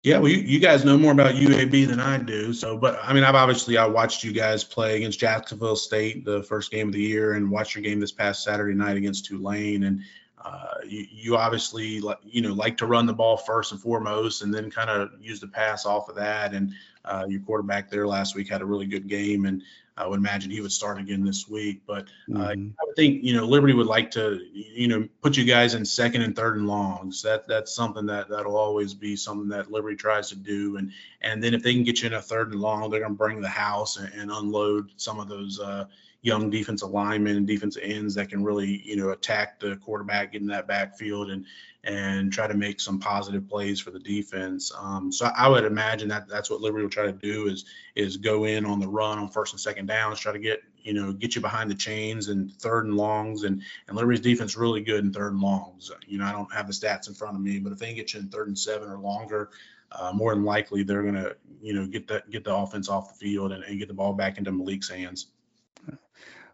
Yeah, 0.01 0.19
well, 0.19 0.31
you, 0.31 0.37
you 0.37 0.59
guys 0.59 0.85
know 0.85 0.97
more 0.97 1.11
about 1.11 1.35
UAB 1.35 1.87
than 1.87 1.99
I 1.99 2.19
do. 2.19 2.53
So, 2.53 2.77
but 2.77 2.97
I 3.03 3.11
mean, 3.11 3.25
I've 3.25 3.35
obviously 3.35 3.77
I 3.77 3.85
watched 3.85 4.23
you 4.23 4.31
guys 4.31 4.63
play 4.63 4.95
against 4.95 5.19
Jacksonville 5.19 5.75
State 5.75 6.23
the 6.23 6.41
first 6.43 6.71
game 6.71 6.87
of 6.87 6.93
the 6.93 7.01
year, 7.01 7.33
and 7.33 7.51
watched 7.51 7.75
your 7.75 7.83
game 7.83 7.99
this 7.99 8.13
past 8.13 8.45
Saturday 8.45 8.75
night 8.75 8.95
against 8.95 9.25
Tulane, 9.25 9.83
and 9.83 10.03
uh, 10.43 10.75
you, 10.85 11.07
you 11.09 11.37
obviously 11.37 12.01
you 12.23 12.41
know 12.41 12.53
like 12.53 12.77
to 12.77 12.85
run 12.85 13.05
the 13.05 13.13
ball 13.13 13.37
first 13.37 13.71
and 13.71 13.81
foremost, 13.81 14.41
and 14.41 14.53
then 14.53 14.69
kind 14.69 14.89
of 14.89 15.11
use 15.21 15.39
the 15.39 15.47
pass 15.47 15.85
off 15.85 16.09
of 16.09 16.15
that. 16.15 16.53
And 16.53 16.73
uh, 17.05 17.25
your 17.27 17.41
quarterback 17.41 17.89
there 17.89 18.07
last 18.07 18.35
week 18.35 18.49
had 18.49 18.61
a 18.61 18.65
really 18.65 18.85
good 18.85 19.07
game, 19.07 19.45
and 19.45 19.61
I 19.95 20.07
would 20.07 20.19
imagine 20.19 20.49
he 20.49 20.61
would 20.61 20.71
start 20.71 20.99
again 20.99 21.23
this 21.23 21.47
week. 21.47 21.81
But 21.85 22.07
uh, 22.33 22.37
mm-hmm. 22.37 22.69
I 22.79 22.83
would 22.85 22.95
think 22.95 23.23
you 23.23 23.35
know 23.35 23.45
Liberty 23.45 23.73
would 23.73 23.87
like 23.87 24.11
to 24.11 24.39
you 24.53 24.87
know 24.87 25.07
put 25.21 25.37
you 25.37 25.45
guys 25.45 25.75
in 25.75 25.85
second 25.85 26.23
and 26.23 26.35
third 26.35 26.57
and 26.57 26.67
longs. 26.67 27.21
That 27.21 27.47
that's 27.47 27.73
something 27.73 28.05
that 28.07 28.27
that'll 28.29 28.57
always 28.57 28.93
be 28.93 29.15
something 29.15 29.49
that 29.49 29.71
Liberty 29.71 29.95
tries 29.95 30.29
to 30.29 30.35
do. 30.35 30.77
And 30.77 30.91
and 31.21 31.41
then 31.41 31.53
if 31.53 31.63
they 31.63 31.73
can 31.73 31.83
get 31.83 32.01
you 32.01 32.07
in 32.07 32.13
a 32.13 32.21
third 32.21 32.51
and 32.51 32.59
long, 32.59 32.89
they're 32.89 32.99
going 32.99 33.13
to 33.13 33.17
bring 33.17 33.39
the 33.39 33.47
house 33.47 33.97
and, 33.97 34.11
and 34.13 34.31
unload 34.31 34.91
some 34.97 35.19
of 35.19 35.29
those 35.29 35.59
uh, 35.59 35.85
young 36.23 36.49
defensive 36.49 36.89
linemen 36.89 37.35
and 37.35 37.45
defensive 37.45 37.83
ends 37.83 38.15
that 38.15 38.29
can 38.29 38.43
really, 38.43 38.81
you 38.85 38.95
know, 38.95 39.09
attack 39.09 39.59
the 39.59 39.75
quarterback, 39.75 40.33
in 40.33 40.47
that 40.47 40.67
backfield 40.67 41.29
and 41.29 41.45
and 41.83 42.31
try 42.31 42.47
to 42.47 42.53
make 42.53 42.79
some 42.79 42.97
positive 42.97 43.49
plays 43.49 43.77
for 43.81 43.91
the 43.91 43.99
defense. 43.99 44.71
Um, 44.77 45.11
so 45.11 45.25
I 45.25 45.49
would 45.49 45.65
imagine 45.65 46.07
that 46.09 46.29
that's 46.29 46.49
what 46.49 46.61
Liberty 46.61 46.83
will 46.83 46.89
try 46.89 47.05
to 47.05 47.11
do 47.11 47.47
is 47.47 47.65
is 47.93 48.17
go 48.17 48.45
in 48.45 48.65
on 48.65 48.79
the 48.79 48.87
run 48.87 49.19
on 49.19 49.29
first 49.29 49.53
and 49.53 49.59
second 49.59 49.87
downs, 49.87 50.19
try 50.19 50.31
to 50.31 50.39
get 50.39 50.63
you 50.81 50.93
know 50.93 51.11
get 51.11 51.35
you 51.35 51.41
behind 51.41 51.69
the 51.69 51.75
chains 51.75 52.29
and 52.29 52.53
third 52.53 52.85
and 52.85 52.95
longs 52.95 53.43
and 53.43 53.61
and 53.87 53.97
Liberty's 53.97 54.21
defense 54.21 54.55
really 54.55 54.81
good 54.81 55.03
in 55.03 55.11
third 55.11 55.33
and 55.33 55.41
longs. 55.41 55.91
You 56.07 56.19
know 56.19 56.25
I 56.25 56.31
don't 56.31 56.53
have 56.53 56.67
the 56.67 56.73
stats 56.73 57.09
in 57.09 57.15
front 57.15 57.35
of 57.35 57.41
me, 57.41 57.59
but 57.59 57.73
if 57.73 57.79
they 57.79 57.87
can 57.87 57.95
get 57.95 58.13
you 58.13 58.21
in 58.21 58.29
third 58.29 58.47
and 58.47 58.57
seven 58.57 58.89
or 58.89 58.97
longer, 58.97 59.49
uh, 59.91 60.13
more 60.13 60.33
than 60.33 60.45
likely 60.45 60.83
they're 60.83 61.03
gonna 61.03 61.33
you 61.61 61.73
know 61.73 61.85
get 61.85 62.07
that 62.07 62.29
get 62.29 62.45
the 62.45 62.55
offense 62.55 62.87
off 62.87 63.09
the 63.09 63.25
field 63.25 63.51
and, 63.51 63.65
and 63.65 63.77
get 63.77 63.89
the 63.89 63.93
ball 63.93 64.13
back 64.13 64.37
into 64.37 64.51
Malik's 64.51 64.89
hands. 64.89 65.27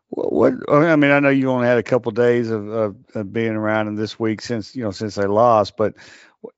What, 0.09 0.53
what 0.67 0.89
I 0.89 0.95
mean, 0.95 1.11
I 1.11 1.19
know 1.19 1.29
you 1.29 1.51
only 1.51 1.67
had 1.67 1.77
a 1.77 1.83
couple 1.83 2.09
of 2.09 2.15
days 2.15 2.49
of, 2.49 2.67
of, 2.67 2.95
of, 3.13 3.31
being 3.31 3.51
around 3.51 3.87
in 3.87 3.95
this 3.95 4.19
week 4.19 4.41
since 4.41 4.75
you 4.75 4.83
know 4.83 4.91
since 4.91 5.15
they 5.15 5.27
lost, 5.27 5.77
but 5.77 5.93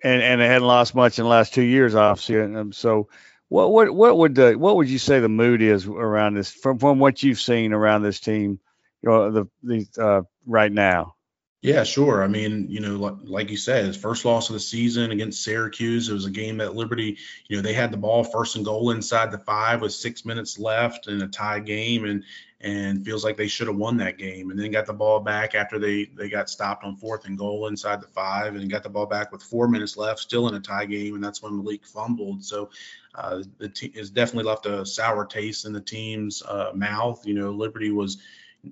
and 0.04 0.22
and 0.22 0.40
they 0.40 0.48
hadn't 0.48 0.68
lost 0.68 0.96
much 0.96 1.20
in 1.20 1.24
the 1.24 1.30
last 1.30 1.54
two 1.54 1.64
years, 1.64 1.94
obviously. 1.94 2.40
And 2.40 2.58
um, 2.58 2.72
so, 2.72 3.10
what 3.50 3.72
what 3.72 3.94
what 3.94 4.18
would 4.18 4.36
the 4.36 4.54
what 4.54 4.78
would 4.78 4.90
you 4.90 5.00
say 5.00 5.20
the 5.20 5.30
mood 5.30 5.62
is 5.62 5.86
around 5.86 6.36
this 6.36 6.52
from 6.52 6.80
from 6.80 7.00
what 7.00 7.24
you've 7.24 7.42
seen 7.42 7.74
around 7.74 8.04
this 8.04 8.22
team, 8.22 8.60
you 9.02 9.10
know, 9.10 9.32
the 9.32 9.48
the 9.64 9.88
uh, 10.02 10.22
right 10.46 10.72
now? 10.72 11.16
Yeah, 11.62 11.84
sure. 11.84 12.24
I 12.24 12.28
mean, 12.28 12.72
you 12.72 12.80
know, 12.80 13.20
like 13.24 13.52
you 13.52 13.58
said, 13.58 13.86
his 13.86 13.96
first 13.96 14.26
loss 14.26 14.50
of 14.50 14.54
the 14.56 14.60
season 14.60 15.12
against 15.12 15.44
Syracuse. 15.44 16.10
It 16.10 16.14
was 16.14 16.26
a 16.26 16.32
game 16.32 16.58
that 16.58 16.76
Liberty, 16.76 17.20
you 17.48 17.56
know, 17.56 17.62
they 17.62 17.74
had 17.74 17.92
the 17.92 17.98
ball 17.98 18.24
first 18.24 18.56
and 18.56 18.66
goal 18.66 18.90
inside 18.90 19.32
the 19.32 19.38
five 19.38 19.80
with 19.80 19.94
six 19.94 20.26
minutes 20.26 20.58
left 20.58 21.08
in 21.08 21.22
a 21.22 21.28
tie 21.28 21.60
game, 21.60 22.06
and 22.06 22.24
and 22.62 23.06
feels 23.06 23.24
like 23.24 23.38
they 23.38 23.48
should 23.48 23.68
have 23.68 23.76
won 23.76 23.98
that 23.98 24.18
game. 24.18 24.50
And 24.50 24.60
then 24.60 24.72
got 24.72 24.88
the 24.88 24.94
ball 24.94 25.20
back 25.20 25.54
after 25.54 25.78
they 25.78 26.06
they 26.06 26.30
got 26.30 26.50
stopped 26.50 26.84
on 26.84 26.96
fourth 26.96 27.26
and 27.26 27.38
goal 27.38 27.68
inside 27.68 28.02
the 28.02 28.08
five, 28.08 28.56
and 28.56 28.68
got 28.72 28.82
the 28.82 28.90
ball 28.90 29.06
back 29.06 29.32
with 29.32 29.44
four 29.44 29.68
minutes 29.68 29.96
left, 29.98 30.20
still 30.20 30.48
in 30.48 30.56
a 30.56 30.60
tie 30.60 30.86
game, 30.86 31.14
and 31.14 31.24
that's 31.24 31.44
when 31.44 31.56
Malik 31.56 31.86
fumbled. 31.86 32.44
So 32.44 32.72
uh, 33.14 33.44
the 33.60 33.70
team 33.70 33.94
has 33.94 34.10
definitely 34.10 34.50
left 34.50 34.66
a 34.66 34.84
sour 34.84 35.28
taste 35.28 35.66
in 35.66 35.74
the 35.74 35.82
team's 35.82 36.42
uh, 36.42 36.72
mouth. 36.74 37.24
You 37.24 37.36
know, 37.36 37.52
Liberty 37.52 37.92
was 37.92 38.18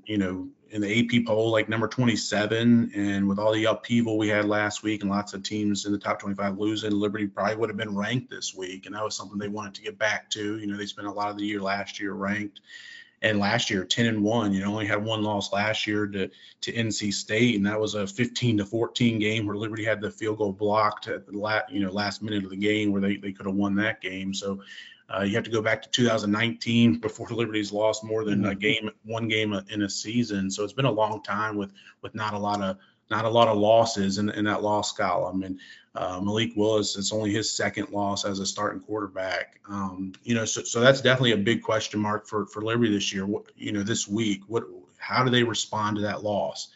you 0.05 0.17
know, 0.17 0.47
in 0.71 0.81
the 0.81 0.99
AP 0.99 1.25
poll, 1.25 1.51
like 1.51 1.67
number 1.67 1.87
27. 1.87 2.91
And 2.93 3.27
with 3.27 3.39
all 3.39 3.53
the 3.53 3.65
upheaval 3.65 4.17
we 4.17 4.27
had 4.27 4.45
last 4.45 4.83
week 4.83 5.01
and 5.01 5.09
lots 5.09 5.33
of 5.33 5.43
teams 5.43 5.85
in 5.85 5.91
the 5.91 5.97
top 5.97 6.19
25 6.19 6.59
losing, 6.59 6.91
Liberty 6.91 7.27
probably 7.27 7.55
would 7.55 7.69
have 7.69 7.77
been 7.77 7.95
ranked 7.95 8.29
this 8.29 8.53
week. 8.53 8.85
And 8.85 8.95
that 8.95 9.03
was 9.03 9.15
something 9.15 9.39
they 9.39 9.47
wanted 9.47 9.75
to 9.75 9.81
get 9.81 9.97
back 9.97 10.29
to. 10.31 10.59
You 10.59 10.67
know, 10.67 10.77
they 10.77 10.85
spent 10.85 11.07
a 11.07 11.11
lot 11.11 11.29
of 11.29 11.37
the 11.37 11.45
year 11.45 11.61
last 11.61 11.99
year 11.99 12.13
ranked. 12.13 12.61
And 13.21 13.39
last 13.39 13.69
year, 13.69 13.83
10 13.83 14.05
and 14.05 14.23
1, 14.23 14.53
you 14.53 14.61
know, 14.61 14.71
only 14.71 14.85
had 14.85 15.03
one 15.03 15.23
loss 15.23 15.51
last 15.51 15.85
year 15.85 16.07
to, 16.07 16.29
to 16.61 16.71
NC 16.71 17.13
State. 17.13 17.55
And 17.55 17.65
that 17.65 17.79
was 17.79 17.95
a 17.95 18.07
15 18.07 18.59
to 18.59 18.65
14 18.65 19.19
game 19.19 19.45
where 19.45 19.57
Liberty 19.57 19.83
had 19.83 19.99
the 19.99 20.09
field 20.09 20.37
goal 20.37 20.53
blocked 20.53 21.09
at 21.09 21.25
the 21.25 21.37
last, 21.37 21.69
you 21.69 21.81
know, 21.81 21.91
last 21.91 22.21
minute 22.21 22.45
of 22.45 22.49
the 22.49 22.55
game 22.55 22.93
where 22.93 23.01
they, 23.01 23.17
they 23.17 23.33
could 23.33 23.45
have 23.45 23.55
won 23.55 23.75
that 23.75 23.99
game. 23.99 24.33
So, 24.33 24.61
uh, 25.15 25.23
you 25.23 25.35
have 25.35 25.43
to 25.43 25.49
go 25.49 25.61
back 25.61 25.81
to 25.81 25.89
2019 25.89 26.99
before 26.99 27.27
Liberty's 27.31 27.71
lost 27.71 28.03
more 28.03 28.23
than 28.23 28.45
a 28.45 28.49
mm-hmm. 28.49 28.59
game, 28.59 28.91
one 29.03 29.27
game 29.27 29.53
in 29.69 29.81
a 29.81 29.89
season. 29.89 30.51
So 30.51 30.63
it's 30.63 30.73
been 30.73 30.85
a 30.85 30.91
long 30.91 31.21
time 31.23 31.57
with 31.57 31.71
with 32.01 32.15
not 32.15 32.33
a 32.33 32.39
lot 32.39 32.61
of 32.61 32.77
not 33.09 33.25
a 33.25 33.29
lot 33.29 33.47
of 33.47 33.57
losses 33.57 34.19
in, 34.19 34.29
in 34.29 34.45
that 34.45 34.61
loss 34.61 34.91
column. 34.91 35.43
And 35.43 35.59
uh, 35.95 36.21
Malik 36.21 36.51
Willis, 36.55 36.95
it's 36.95 37.11
only 37.11 37.31
his 37.31 37.51
second 37.51 37.89
loss 37.89 38.23
as 38.23 38.39
a 38.39 38.45
starting 38.45 38.81
quarterback. 38.81 39.59
Um, 39.67 40.13
you 40.23 40.35
know, 40.35 40.45
so, 40.45 40.63
so 40.63 40.79
that's 40.79 41.01
definitely 41.01 41.31
a 41.31 41.37
big 41.37 41.63
question 41.63 41.99
mark 41.99 42.27
for 42.27 42.45
for 42.45 42.61
Liberty 42.61 42.93
this 42.93 43.11
year. 43.11 43.25
What, 43.25 43.45
you 43.55 43.71
know, 43.71 43.83
this 43.83 44.07
week, 44.07 44.41
what 44.47 44.65
how 44.97 45.23
do 45.23 45.31
they 45.31 45.43
respond 45.43 45.95
to 45.97 46.03
that 46.03 46.23
loss? 46.23 46.67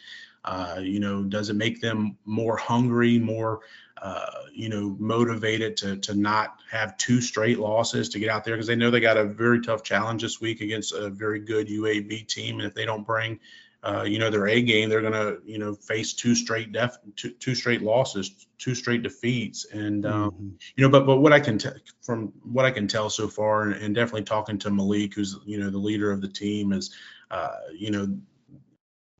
Uh, 0.44 0.78
you 0.82 1.00
know, 1.00 1.22
does 1.22 1.48
it 1.48 1.54
make 1.54 1.80
them 1.80 2.18
more 2.26 2.56
hungry, 2.56 3.18
more 3.18 3.60
uh, 4.04 4.42
you 4.52 4.68
know, 4.68 4.94
motivated 4.98 5.78
to 5.78 5.96
to 5.96 6.14
not 6.14 6.58
have 6.70 6.94
two 6.98 7.22
straight 7.22 7.58
losses 7.58 8.10
to 8.10 8.18
get 8.18 8.28
out 8.28 8.44
there 8.44 8.54
because 8.54 8.66
they 8.66 8.76
know 8.76 8.90
they 8.90 9.00
got 9.00 9.16
a 9.16 9.24
very 9.24 9.62
tough 9.62 9.82
challenge 9.82 10.20
this 10.20 10.42
week 10.42 10.60
against 10.60 10.92
a 10.92 11.08
very 11.08 11.40
good 11.40 11.68
UAB 11.68 12.28
team, 12.28 12.58
and 12.58 12.68
if 12.68 12.74
they 12.74 12.84
don't 12.84 13.06
bring 13.06 13.40
uh, 13.82 14.02
you 14.02 14.18
know 14.18 14.28
their 14.28 14.46
A 14.46 14.60
game, 14.60 14.90
they're 14.90 15.00
gonna 15.00 15.36
you 15.46 15.56
know 15.56 15.74
face 15.74 16.12
two 16.12 16.34
straight 16.34 16.70
def 16.70 16.98
two, 17.16 17.30
two 17.30 17.54
straight 17.54 17.80
losses, 17.80 18.46
two 18.58 18.74
straight 18.74 19.02
defeats, 19.02 19.64
and 19.72 20.04
um, 20.04 20.30
mm-hmm. 20.32 20.48
you 20.76 20.84
know. 20.84 20.90
But 20.90 21.06
but 21.06 21.20
what 21.20 21.32
I 21.32 21.40
can 21.40 21.56
tell 21.56 21.72
from 22.02 22.30
what 22.42 22.66
I 22.66 22.72
can 22.72 22.86
tell 22.86 23.08
so 23.08 23.26
far, 23.26 23.62
and, 23.62 23.74
and, 23.82 23.94
definitely 23.94 24.24
talking 24.24 24.58
to 24.58 24.70
Malik, 24.70 25.14
who's 25.14 25.38
you 25.46 25.58
know 25.58 25.70
the 25.70 25.78
leader 25.78 26.12
of 26.12 26.20
the 26.20 26.28
team, 26.28 26.74
is 26.74 26.94
uh, 27.30 27.56
you 27.74 27.90
know 27.90 28.18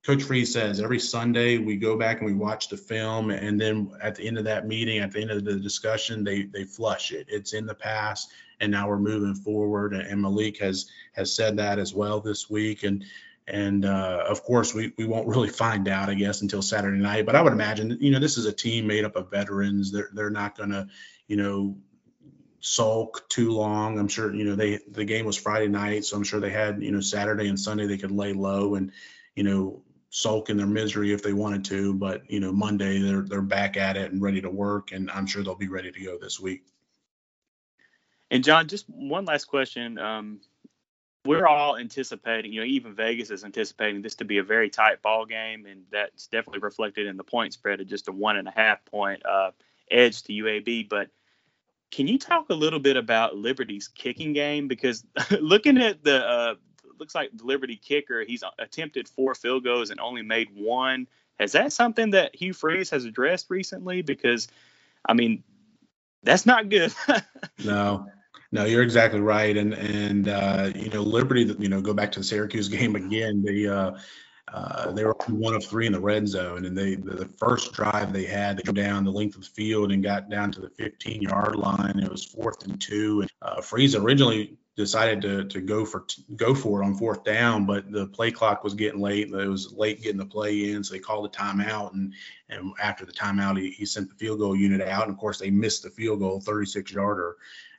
Coach 0.05 0.23
Freeze 0.23 0.53
says 0.53 0.81
every 0.81 0.99
Sunday 0.99 1.57
we 1.57 1.77
go 1.77 1.97
back 1.97 2.19
and 2.19 2.27
we 2.27 2.35
watch 2.35 2.69
the 2.69 2.77
film, 2.77 3.31
and 3.31 3.59
then 3.59 3.91
at 4.03 4.15
the 4.15 4.27
end 4.27 4.37
of 4.37 4.45
that 4.45 4.67
meeting, 4.67 4.99
at 4.99 5.13
the 5.13 5.23
end 5.23 5.31
of 5.31 5.45
the 5.45 5.59
discussion, 5.59 6.23
they 6.23 6.43
they 6.43 6.65
flush 6.65 7.11
it. 7.11 7.27
It's 7.31 7.55
in 7.55 7.65
the 7.65 7.75
past, 7.75 8.31
and 8.61 8.71
now 8.71 8.87
we're 8.87 8.99
moving 8.99 9.35
forward. 9.35 9.95
And 9.95 10.21
Malik 10.21 10.59
has 10.59 10.91
has 11.13 11.35
said 11.35 11.57
that 11.57 11.79
as 11.79 11.95
well 11.95 12.21
this 12.21 12.51
week, 12.51 12.83
and 12.83 13.03
and 13.49 13.87
uh, 13.87 14.25
of 14.29 14.45
course 14.45 14.75
we 14.75 14.93
we 14.99 15.07
won't 15.07 15.27
really 15.27 15.49
find 15.49 15.89
out, 15.89 16.11
I 16.11 16.15
guess, 16.15 16.43
until 16.43 16.61
Saturday 16.61 16.99
night. 16.99 17.25
But 17.25 17.35
I 17.35 17.41
would 17.41 17.55
imagine, 17.55 17.97
you 17.99 18.11
know, 18.11 18.21
this 18.21 18.37
is 18.37 18.45
a 18.45 18.53
team 18.53 18.87
made 18.87 19.07
up 19.07 19.17
of 19.17 19.31
veterans. 19.31 19.91
They're 19.91 20.11
they're 20.13 20.29
not 20.29 20.59
gonna, 20.59 20.89
you 21.29 21.37
know, 21.37 21.79
sulk 22.61 23.27
too 23.31 23.53
long. 23.53 23.99
I'm 23.99 24.09
sure, 24.09 24.35
you 24.35 24.45
know, 24.45 24.55
they 24.55 24.81
the 24.87 25.07
game 25.07 25.25
was 25.25 25.39
Friday 25.39 25.69
night, 25.69 26.05
so 26.05 26.19
I'm 26.19 26.25
sure 26.25 26.41
they 26.41 26.51
had, 26.51 26.83
you 26.83 26.93
know, 26.93 27.01
Saturday 27.01 27.49
and 27.49 27.59
Sunday 27.59 27.87
they 27.87 27.97
could 27.97 28.13
lay 28.13 28.35
low 28.35 28.75
and 28.75 28.93
you 29.35 29.43
know 29.43 29.83
sulk 30.17 30.49
in 30.49 30.57
their 30.57 30.67
misery 30.69 31.13
if 31.13 31.25
they 31.25 31.33
wanted 31.33 31.65
to, 31.65 31.93
but 31.93 32.23
you 32.31 32.39
know, 32.39 32.53
Monday 32.53 33.01
they're 33.01 33.23
they're 33.23 33.43
back 33.43 33.77
at 33.77 33.97
it 33.97 34.13
and 34.13 34.23
ready 34.23 34.41
to 34.41 34.49
work, 34.49 34.93
and 34.93 35.11
I'm 35.11 35.27
sure 35.27 35.43
they'll 35.43 35.57
be 35.57 35.67
ready 35.67 35.91
to 35.91 36.05
go 36.05 36.17
this 36.17 36.39
week. 36.39 36.65
And 38.31 38.45
John, 38.45 38.69
just 38.69 38.89
one 38.89 39.25
last 39.25 39.47
question. 39.47 39.99
Um, 39.99 40.41
we're 41.25 41.49
all 41.49 41.77
anticipating, 41.77 42.53
you 42.53 42.61
know, 42.61 42.67
even 42.67 42.95
Vegas 42.95 43.31
is 43.31 43.43
anticipating 43.43 44.03
this 44.03 44.15
to 44.17 44.25
be 44.25 44.39
a 44.39 44.45
very 44.45 44.71
tight 44.71 45.03
ball 45.03 45.27
game, 45.27 45.67
and 45.67 45.83
that's 45.91 46.29
definitely 46.29 46.61
reflected 46.61 47.09
in 47.09 47.17
the 47.17 47.25
point 47.25 47.53
spread 47.53 47.81
of 47.81 47.89
just 47.89 48.07
a 48.07 48.13
one 48.13 48.37
and 48.37 48.47
a 48.47 48.53
half 48.53 48.85
point 48.85 49.27
uh, 49.27 49.51
edge 49.91 50.23
to 50.23 50.33
UAB. 50.33 50.89
But 50.89 51.09
can 51.91 52.07
you 52.07 52.21
talk 52.21 52.51
a 52.51 52.55
little 52.55 52.79
bit 52.79 52.97
about 52.97 53.35
Liberty's 53.35 53.89
kicking 53.89 54.33
game? 54.33 54.69
Because 54.69 55.05
looking 55.41 55.77
at 55.77 56.05
the 56.05 56.25
uh, 56.25 56.55
looks 56.99 57.15
like 57.15 57.31
the 57.37 57.45
Liberty 57.45 57.77
kicker. 57.77 58.25
He's 58.25 58.43
attempted 58.59 59.09
four 59.09 59.35
field 59.35 59.65
goals 59.65 59.91
and 59.91 60.01
only 60.01 60.23
made 60.23 60.49
one. 60.55 61.07
Has 61.39 61.53
that 61.53 61.73
something 61.73 62.11
that 62.11 62.35
Hugh 62.35 62.53
Freeze 62.53 62.91
has 62.91 63.05
addressed 63.05 63.47
recently? 63.51 64.03
Because, 64.03 64.49
I 65.07 65.15
mean, 65.15 65.43
that's 66.23 66.47
not 66.47 66.69
good. 66.69 66.95
no, 67.65 68.07
no, 68.53 68.65
you're 68.65 68.83
exactly 68.83 69.21
right. 69.21 69.57
And 69.57 69.75
and 69.75 70.29
uh, 70.29 70.71
you 70.75 70.91
know, 70.91 71.03
Liberty, 71.03 71.55
you 71.59 71.69
know, 71.69 71.81
go 71.81 71.93
back 71.93 72.13
to 72.13 72.21
the 72.21 72.25
Syracuse 72.25 72.69
game 72.69 72.95
again. 72.97 73.43
They 73.43 73.67
uh, 73.67 73.93
uh, 74.53 74.93
they 74.93 75.05
were 75.05 75.17
one 75.29 75.55
of 75.55 75.65
three 75.65 75.87
in 75.87 75.93
the 75.93 76.01
red 76.01 76.29
zone, 76.29 76.65
and 76.65 76.77
they 76.77 76.95
the 76.95 77.27
first 77.39 77.73
drive 77.73 78.13
they 78.13 78.25
had, 78.25 78.57
they 78.57 78.63
go 78.63 78.73
down 78.73 79.05
the 79.05 79.11
length 79.11 79.37
of 79.37 79.43
the 79.43 79.49
field 79.49 79.91
and 79.91 80.03
got 80.03 80.29
down 80.29 80.53
to 80.53 80.61
the 80.61 80.71
15 80.71 81.23
yard 81.23 81.57
line. 81.57 81.99
It 81.99 82.11
was 82.11 82.25
fourth 82.25 82.65
and 82.65 82.81
two. 82.81 83.23
And 83.23 83.31
uh, 83.43 83.61
Freeze 83.61 83.95
originally 83.95 84.57
decided 84.77 85.23
to 85.23 85.45
to 85.45 85.61
go 85.61 85.85
for 85.85 86.05
go 86.37 86.55
for 86.55 86.83
it 86.83 86.87
on 86.87 86.95
fourth 86.95 87.25
down, 87.25 87.65
but 87.65 87.91
the 87.91 88.07
play 88.09 88.31
clock 88.31 88.65
was 88.65 88.75
getting 88.75 89.01
late. 89.01 89.29
It 89.29 89.49
was 89.49 89.73
late 89.73 90.03
getting 90.03 90.19
the 90.19 90.27
play 90.27 90.71
in, 90.71 90.83
so 90.83 90.95
they 90.95 91.01
called 91.01 91.27
a 91.27 91.37
timeout. 91.37 91.93
And 91.93 92.13
and 92.49 92.73
after 92.81 93.07
the 93.07 93.13
timeout, 93.13 93.61
he, 93.61 93.71
he 93.71 93.87
sent 93.87 94.09
the 94.09 94.17
field 94.17 94.41
goal 94.41 94.57
unit 94.57 94.81
out. 94.81 95.05
And 95.05 95.13
of 95.13 95.19
course, 95.19 95.39
they 95.39 95.51
missed 95.51 95.83
the 95.83 95.91
field 95.91 96.21
goal, 96.21 96.41
36 96.41 96.93
yarder. 96.93 97.37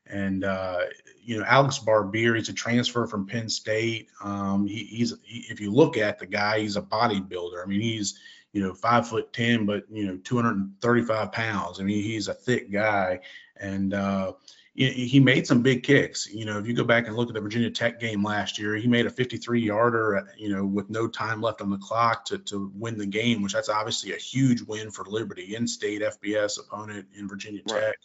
And 0.08 0.44
uh, 0.44 0.82
you 1.22 1.40
know, 1.40 1.46
Alex 1.46 1.80
Barbir, 1.80 2.38
he's 2.38 2.50
a 2.50 2.54
transfer 2.54 3.08
from 3.08 3.26
Penn 3.26 3.50
State. 3.50 4.10
Um, 4.24 4.66
he, 4.68 4.86
he's 4.86 5.14
he, 5.24 5.46
if 5.50 5.60
you 5.60 5.72
look 5.72 5.98
at 5.98 6.20
the 6.20 6.28
guy, 6.28 6.60
he's 6.60 6.78
a 6.78 6.82
bodybuilder. 6.82 7.62
I 7.62 7.66
mean, 7.66 7.82
he's 7.82 8.20
you 8.54 8.62
know 8.62 8.74
five 8.74 9.08
foot 9.08 9.34
ten, 9.34 9.66
but 9.66 9.84
you 9.92 10.06
know 10.06 10.18
235 10.24 11.32
pounds. 11.32 11.80
I 11.80 11.84
mean, 11.84 12.04
he's 12.04 12.30
a 12.30 12.34
thick 12.34 12.72
guy, 12.72 13.20
and 13.58 13.94
uh, 13.94 14.34
he 14.76 15.22
made 15.22 15.48
some 15.48 15.62
big 15.62 15.84
kicks. 15.84 16.28
You 16.28 16.44
know, 16.44 16.60
if 16.60 16.68
you 16.68 16.74
go 16.74 16.84
back 16.84 17.08
and 17.08 17.16
look 17.16 17.30
at 17.30 17.34
the 17.34 17.40
Virginia 17.40 17.70
Tech 17.70 17.98
game 17.98 18.22
last 18.22 18.60
year, 18.60 18.76
he 18.76 18.88
made 18.88 19.06
a 19.06 19.10
53 19.10 19.62
yarder, 19.62 20.28
you 20.38 20.50
know, 20.50 20.66
with 20.66 20.90
no 20.90 21.08
time 21.08 21.42
left 21.42 21.62
on 21.62 21.70
the 21.70 21.78
clock 21.78 22.26
to, 22.26 22.40
to 22.40 22.70
win 22.76 22.98
the 22.98 23.06
game, 23.06 23.42
which 23.42 23.54
that's 23.54 23.70
obviously 23.70 24.12
a 24.12 24.18
huge 24.18 24.62
win 24.64 24.92
for 24.92 25.06
Liberty, 25.06 25.56
in 25.56 25.66
state 25.66 26.02
FBS 26.02 26.60
opponent 26.60 27.08
in 27.18 27.28
Virginia 27.28 27.62
Tech. 27.66 27.78
Right. 27.78 27.96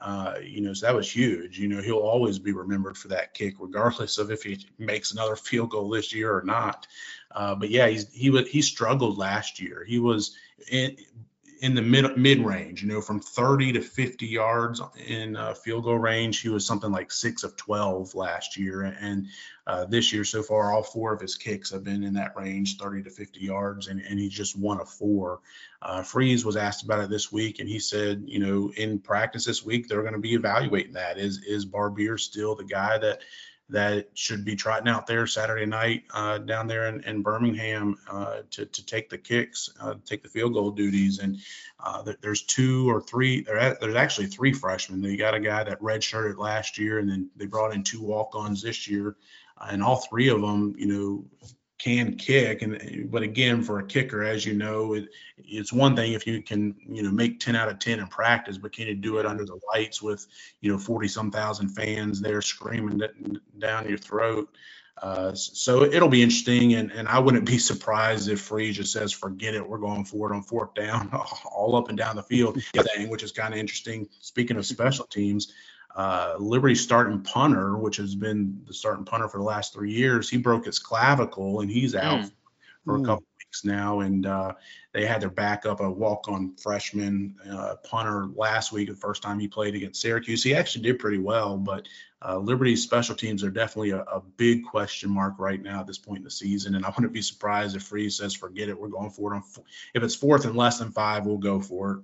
Uh, 0.00 0.34
you 0.42 0.62
know, 0.62 0.72
so 0.72 0.86
that 0.86 0.94
was 0.94 1.10
huge. 1.10 1.58
You 1.58 1.68
know, 1.68 1.82
he'll 1.82 1.98
always 1.98 2.38
be 2.38 2.52
remembered 2.52 2.96
for 2.96 3.08
that 3.08 3.34
kick, 3.34 3.54
regardless 3.58 4.16
of 4.16 4.30
if 4.30 4.42
he 4.42 4.66
makes 4.78 5.12
another 5.12 5.36
field 5.36 5.70
goal 5.70 5.90
this 5.90 6.14
year 6.14 6.34
or 6.34 6.42
not. 6.42 6.86
Uh, 7.30 7.54
but 7.54 7.68
yeah, 7.70 7.88
he's, 7.88 8.10
he 8.12 8.30
he 8.44 8.62
struggled 8.62 9.18
last 9.18 9.60
year. 9.60 9.84
He 9.86 9.98
was 9.98 10.36
in, 10.70 10.96
in 11.60 11.74
the 11.74 11.82
mid 11.82 12.16
mid 12.16 12.44
range, 12.44 12.82
you 12.82 12.88
know, 12.88 13.00
from 13.00 13.20
30 13.20 13.72
to 13.72 13.80
50 13.80 14.26
yards 14.26 14.80
in 15.06 15.36
uh, 15.36 15.54
field 15.54 15.84
goal 15.84 15.98
range. 15.98 16.40
He 16.40 16.48
was 16.48 16.66
something 16.66 16.90
like 16.90 17.10
six 17.10 17.44
of 17.44 17.56
12 17.56 18.14
last 18.14 18.56
year, 18.56 18.82
and 18.82 19.26
uh, 19.66 19.84
this 19.86 20.12
year 20.12 20.24
so 20.24 20.42
far, 20.42 20.72
all 20.72 20.82
four 20.82 21.12
of 21.12 21.20
his 21.20 21.36
kicks 21.36 21.70
have 21.70 21.84
been 21.84 22.02
in 22.02 22.14
that 22.14 22.36
range, 22.36 22.76
30 22.76 23.02
to 23.04 23.10
50 23.10 23.40
yards, 23.40 23.88
and, 23.88 24.00
and 24.00 24.18
he's 24.18 24.32
just 24.32 24.56
one 24.56 24.80
of 24.80 24.88
four. 24.88 25.40
Uh, 25.82 26.02
Freeze 26.02 26.44
was 26.44 26.56
asked 26.56 26.84
about 26.84 27.00
it 27.00 27.10
this 27.10 27.32
week, 27.32 27.58
and 27.58 27.68
he 27.68 27.78
said, 27.78 28.24
you 28.26 28.38
know, 28.38 28.72
in 28.76 28.98
practice 28.98 29.44
this 29.44 29.64
week, 29.64 29.88
they're 29.88 30.02
going 30.02 30.14
to 30.14 30.20
be 30.20 30.34
evaluating 30.34 30.94
that. 30.94 31.18
Is 31.18 31.42
is 31.42 31.66
Barbir 31.66 32.18
still 32.18 32.54
the 32.54 32.64
guy 32.64 32.98
that 32.98 33.22
that 33.68 34.08
should 34.14 34.44
be 34.44 34.54
trotting 34.54 34.88
out 34.88 35.06
there 35.06 35.26
Saturday 35.26 35.66
night 35.66 36.04
uh, 36.14 36.38
down 36.38 36.68
there 36.68 36.86
in, 36.86 37.02
in 37.04 37.22
Birmingham 37.22 37.96
uh, 38.08 38.42
to, 38.50 38.66
to 38.66 38.86
take 38.86 39.08
the 39.08 39.18
kicks, 39.18 39.70
uh, 39.80 39.94
take 40.04 40.22
the 40.22 40.28
field 40.28 40.52
goal 40.52 40.70
duties. 40.70 41.18
And 41.18 41.38
uh, 41.80 42.12
there's 42.20 42.42
two 42.42 42.88
or 42.88 43.00
three, 43.00 43.42
there's 43.42 43.96
actually 43.96 44.26
three 44.26 44.52
freshmen. 44.52 45.00
They 45.00 45.16
got 45.16 45.34
a 45.34 45.40
guy 45.40 45.64
that 45.64 45.80
redshirted 45.80 46.38
last 46.38 46.78
year, 46.78 47.00
and 47.00 47.08
then 47.08 47.28
they 47.36 47.46
brought 47.46 47.74
in 47.74 47.82
two 47.82 48.02
walk 48.02 48.34
ons 48.34 48.62
this 48.62 48.86
year. 48.86 49.16
and 49.60 49.82
all 49.82 49.96
three 49.96 50.28
of 50.28 50.40
them, 50.40 50.74
you 50.78 50.86
know, 50.86 51.24
can 51.78 52.16
kick 52.16 52.62
and 52.62 53.10
but 53.10 53.22
again 53.22 53.62
for 53.62 53.78
a 53.78 53.86
kicker 53.86 54.24
as 54.24 54.46
you 54.46 54.54
know 54.54 54.94
it, 54.94 55.08
it's 55.36 55.72
one 55.72 55.94
thing 55.94 56.14
if 56.14 56.26
you 56.26 56.42
can 56.42 56.74
you 56.88 57.02
know 57.02 57.10
make 57.10 57.38
10 57.38 57.54
out 57.54 57.68
of 57.68 57.78
10 57.78 57.98
in 57.98 58.06
practice 58.06 58.56
but 58.56 58.72
can 58.72 58.86
you 58.86 58.94
do 58.94 59.18
it 59.18 59.26
under 59.26 59.44
the 59.44 59.58
lights 59.72 60.00
with 60.00 60.26
you 60.60 60.72
know 60.72 60.78
40 60.78 61.08
some 61.08 61.30
thousand 61.30 61.68
fans 61.68 62.20
there 62.20 62.40
screaming 62.40 63.02
down 63.58 63.88
your 63.88 63.98
throat? 63.98 64.48
Uh, 65.02 65.34
so 65.34 65.84
it'll 65.84 66.08
be 66.08 66.22
interesting 66.22 66.72
and, 66.72 66.90
and 66.90 67.06
i 67.06 67.18
wouldn't 67.18 67.44
be 67.44 67.58
surprised 67.72 68.30
if 68.30 68.40
Freeze 68.40 68.76
just 68.76 68.94
says 68.94 69.12
forget 69.12 69.54
it 69.54 69.68
we're 69.68 69.76
going 69.76 70.06
forward 70.06 70.34
on 70.34 70.42
fourth 70.42 70.72
down 70.72 71.10
all 71.44 71.76
up 71.76 71.90
and 71.90 71.98
down 71.98 72.16
the 72.16 72.22
field 72.22 72.58
which 73.08 73.22
is 73.22 73.32
kind 73.32 73.52
of 73.52 73.60
interesting. 73.60 74.08
Speaking 74.20 74.56
of 74.56 74.64
special 74.64 75.04
teams 75.04 75.52
uh, 75.96 76.34
Liberty 76.38 76.74
starting 76.74 77.22
punter, 77.22 77.78
which 77.78 77.96
has 77.96 78.14
been 78.14 78.60
the 78.66 78.74
starting 78.74 79.06
punter 79.06 79.28
for 79.28 79.38
the 79.38 79.44
last 79.44 79.72
three 79.72 79.92
years, 79.92 80.28
he 80.28 80.36
broke 80.36 80.66
his 80.66 80.78
clavicle 80.78 81.60
and 81.60 81.70
he's 81.70 81.94
out 81.94 82.20
mm. 82.20 82.30
for 82.84 82.96
a 82.96 83.02
couple 83.02 83.24
weeks 83.38 83.64
now. 83.64 84.00
And 84.00 84.26
uh, 84.26 84.52
they 84.92 85.06
had 85.06 85.22
their 85.22 85.30
backup, 85.30 85.80
a 85.80 85.90
walk-on 85.90 86.54
freshman 86.56 87.34
uh, 87.50 87.76
punter 87.82 88.26
last 88.34 88.72
week, 88.72 88.90
the 88.90 88.94
first 88.94 89.22
time 89.22 89.38
he 89.38 89.48
played 89.48 89.74
against 89.74 90.02
Syracuse. 90.02 90.42
He 90.42 90.54
actually 90.54 90.82
did 90.82 90.98
pretty 90.98 91.18
well, 91.18 91.56
but 91.56 91.88
uh, 92.22 92.36
Liberty's 92.36 92.82
special 92.82 93.14
teams 93.14 93.42
are 93.42 93.50
definitely 93.50 93.90
a, 93.90 94.00
a, 94.00 94.20
big 94.36 94.64
question 94.64 95.10
mark 95.10 95.34
right 95.38 95.62
now 95.62 95.80
at 95.80 95.86
this 95.86 95.98
point 95.98 96.18
in 96.18 96.24
the 96.24 96.30
season. 96.30 96.74
And 96.74 96.84
I 96.84 96.90
wouldn't 96.90 97.12
be 97.12 97.22
surprised 97.22 97.74
if 97.76 97.84
Freeze 97.84 98.16
says, 98.16 98.34
"Forget 98.34 98.68
it, 98.68 98.78
we're 98.78 98.88
going 98.88 99.10
for 99.10 99.32
it." 99.32 99.36
On 99.36 99.42
f- 99.42 99.64
if 99.94 100.02
it's 100.02 100.14
fourth 100.14 100.46
and 100.46 100.56
less 100.56 100.78
than 100.78 100.92
five, 100.92 101.26
we'll 101.26 101.36
go 101.36 101.60
for 101.60 101.92
it 101.92 101.98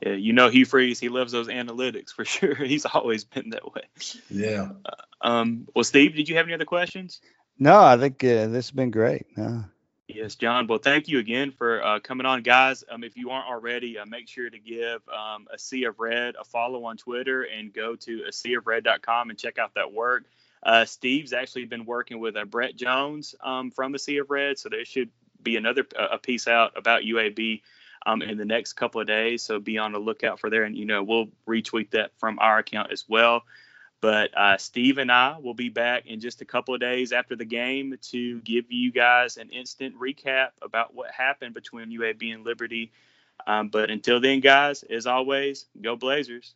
yeah, 0.00 0.12
you 0.12 0.32
know 0.32 0.48
Hugh 0.48 0.64
Freeze, 0.64 1.00
he 1.00 1.08
loves 1.08 1.32
those 1.32 1.48
analytics 1.48 2.10
for 2.10 2.24
sure. 2.26 2.54
He's 2.54 2.86
always 2.86 3.24
been 3.24 3.50
that 3.50 3.74
way. 3.74 3.82
Yeah. 4.30 4.70
Uh, 4.84 5.26
um. 5.26 5.68
Well, 5.74 5.84
Steve, 5.84 6.14
did 6.14 6.28
you 6.28 6.36
have 6.36 6.46
any 6.46 6.54
other 6.54 6.64
questions? 6.64 7.20
No, 7.58 7.80
I 7.80 7.96
think 7.96 8.22
uh, 8.22 8.46
this 8.46 8.66
has 8.66 8.70
been 8.70 8.90
great. 8.90 9.26
No. 9.36 9.64
Yes, 10.06 10.36
John. 10.36 10.66
Well, 10.66 10.78
thank 10.78 11.08
you 11.08 11.18
again 11.18 11.50
for 11.50 11.84
uh, 11.84 12.00
coming 12.00 12.24
on, 12.24 12.42
guys. 12.42 12.82
Um, 12.90 13.04
if 13.04 13.16
you 13.16 13.28
aren't 13.30 13.46
already, 13.46 13.98
uh, 13.98 14.06
make 14.06 14.26
sure 14.26 14.48
to 14.48 14.58
give 14.58 15.02
um, 15.08 15.46
a 15.52 15.58
Sea 15.58 15.84
of 15.84 16.00
Red 16.00 16.34
a 16.40 16.44
follow 16.44 16.84
on 16.86 16.96
Twitter 16.96 17.42
and 17.42 17.72
go 17.72 17.94
to 17.94 18.24
a 18.26 18.32
sea 18.32 18.54
of 18.54 18.66
red.com 18.66 19.28
and 19.28 19.38
check 19.38 19.58
out 19.58 19.74
that 19.74 19.92
work. 19.92 20.24
Uh, 20.62 20.86
Steve's 20.86 21.34
actually 21.34 21.66
been 21.66 21.84
working 21.84 22.20
with 22.20 22.36
uh, 22.36 22.46
Brett 22.46 22.74
Jones 22.74 23.34
um, 23.42 23.70
from 23.70 23.92
the 23.92 23.98
Sea 23.98 24.18
of 24.18 24.30
Red, 24.30 24.58
so 24.58 24.70
there 24.70 24.84
should 24.86 25.10
be 25.42 25.56
another 25.56 25.86
a 25.96 26.18
piece 26.18 26.48
out 26.48 26.72
about 26.76 27.02
UAB 27.02 27.60
um, 28.06 28.22
in 28.22 28.38
the 28.38 28.44
next 28.44 28.74
couple 28.74 29.00
of 29.00 29.06
days. 29.06 29.42
So 29.42 29.58
be 29.60 29.78
on 29.78 29.92
the 29.92 29.98
lookout 29.98 30.40
for 30.40 30.50
there, 30.50 30.64
and 30.64 30.76
you 30.76 30.84
know 30.84 31.02
we'll 31.02 31.28
retweet 31.46 31.90
that 31.90 32.12
from 32.18 32.38
our 32.38 32.58
account 32.58 32.92
as 32.92 33.04
well. 33.08 33.42
But 34.00 34.36
uh, 34.36 34.58
Steve 34.58 34.98
and 34.98 35.10
I 35.10 35.38
will 35.38 35.54
be 35.54 35.70
back 35.70 36.06
in 36.06 36.20
just 36.20 36.40
a 36.40 36.44
couple 36.44 36.72
of 36.72 36.80
days 36.80 37.12
after 37.12 37.34
the 37.34 37.44
game 37.44 37.96
to 38.10 38.40
give 38.40 38.70
you 38.70 38.92
guys 38.92 39.36
an 39.36 39.50
instant 39.50 39.96
recap 39.98 40.50
about 40.62 40.94
what 40.94 41.10
happened 41.10 41.54
between 41.54 41.90
UAB 41.90 42.32
and 42.32 42.44
Liberty. 42.44 42.92
Um, 43.46 43.68
but 43.68 43.90
until 43.90 44.20
then, 44.20 44.40
guys, 44.40 44.84
as 44.84 45.06
always, 45.06 45.66
go 45.80 45.96
Blazers. 45.96 46.54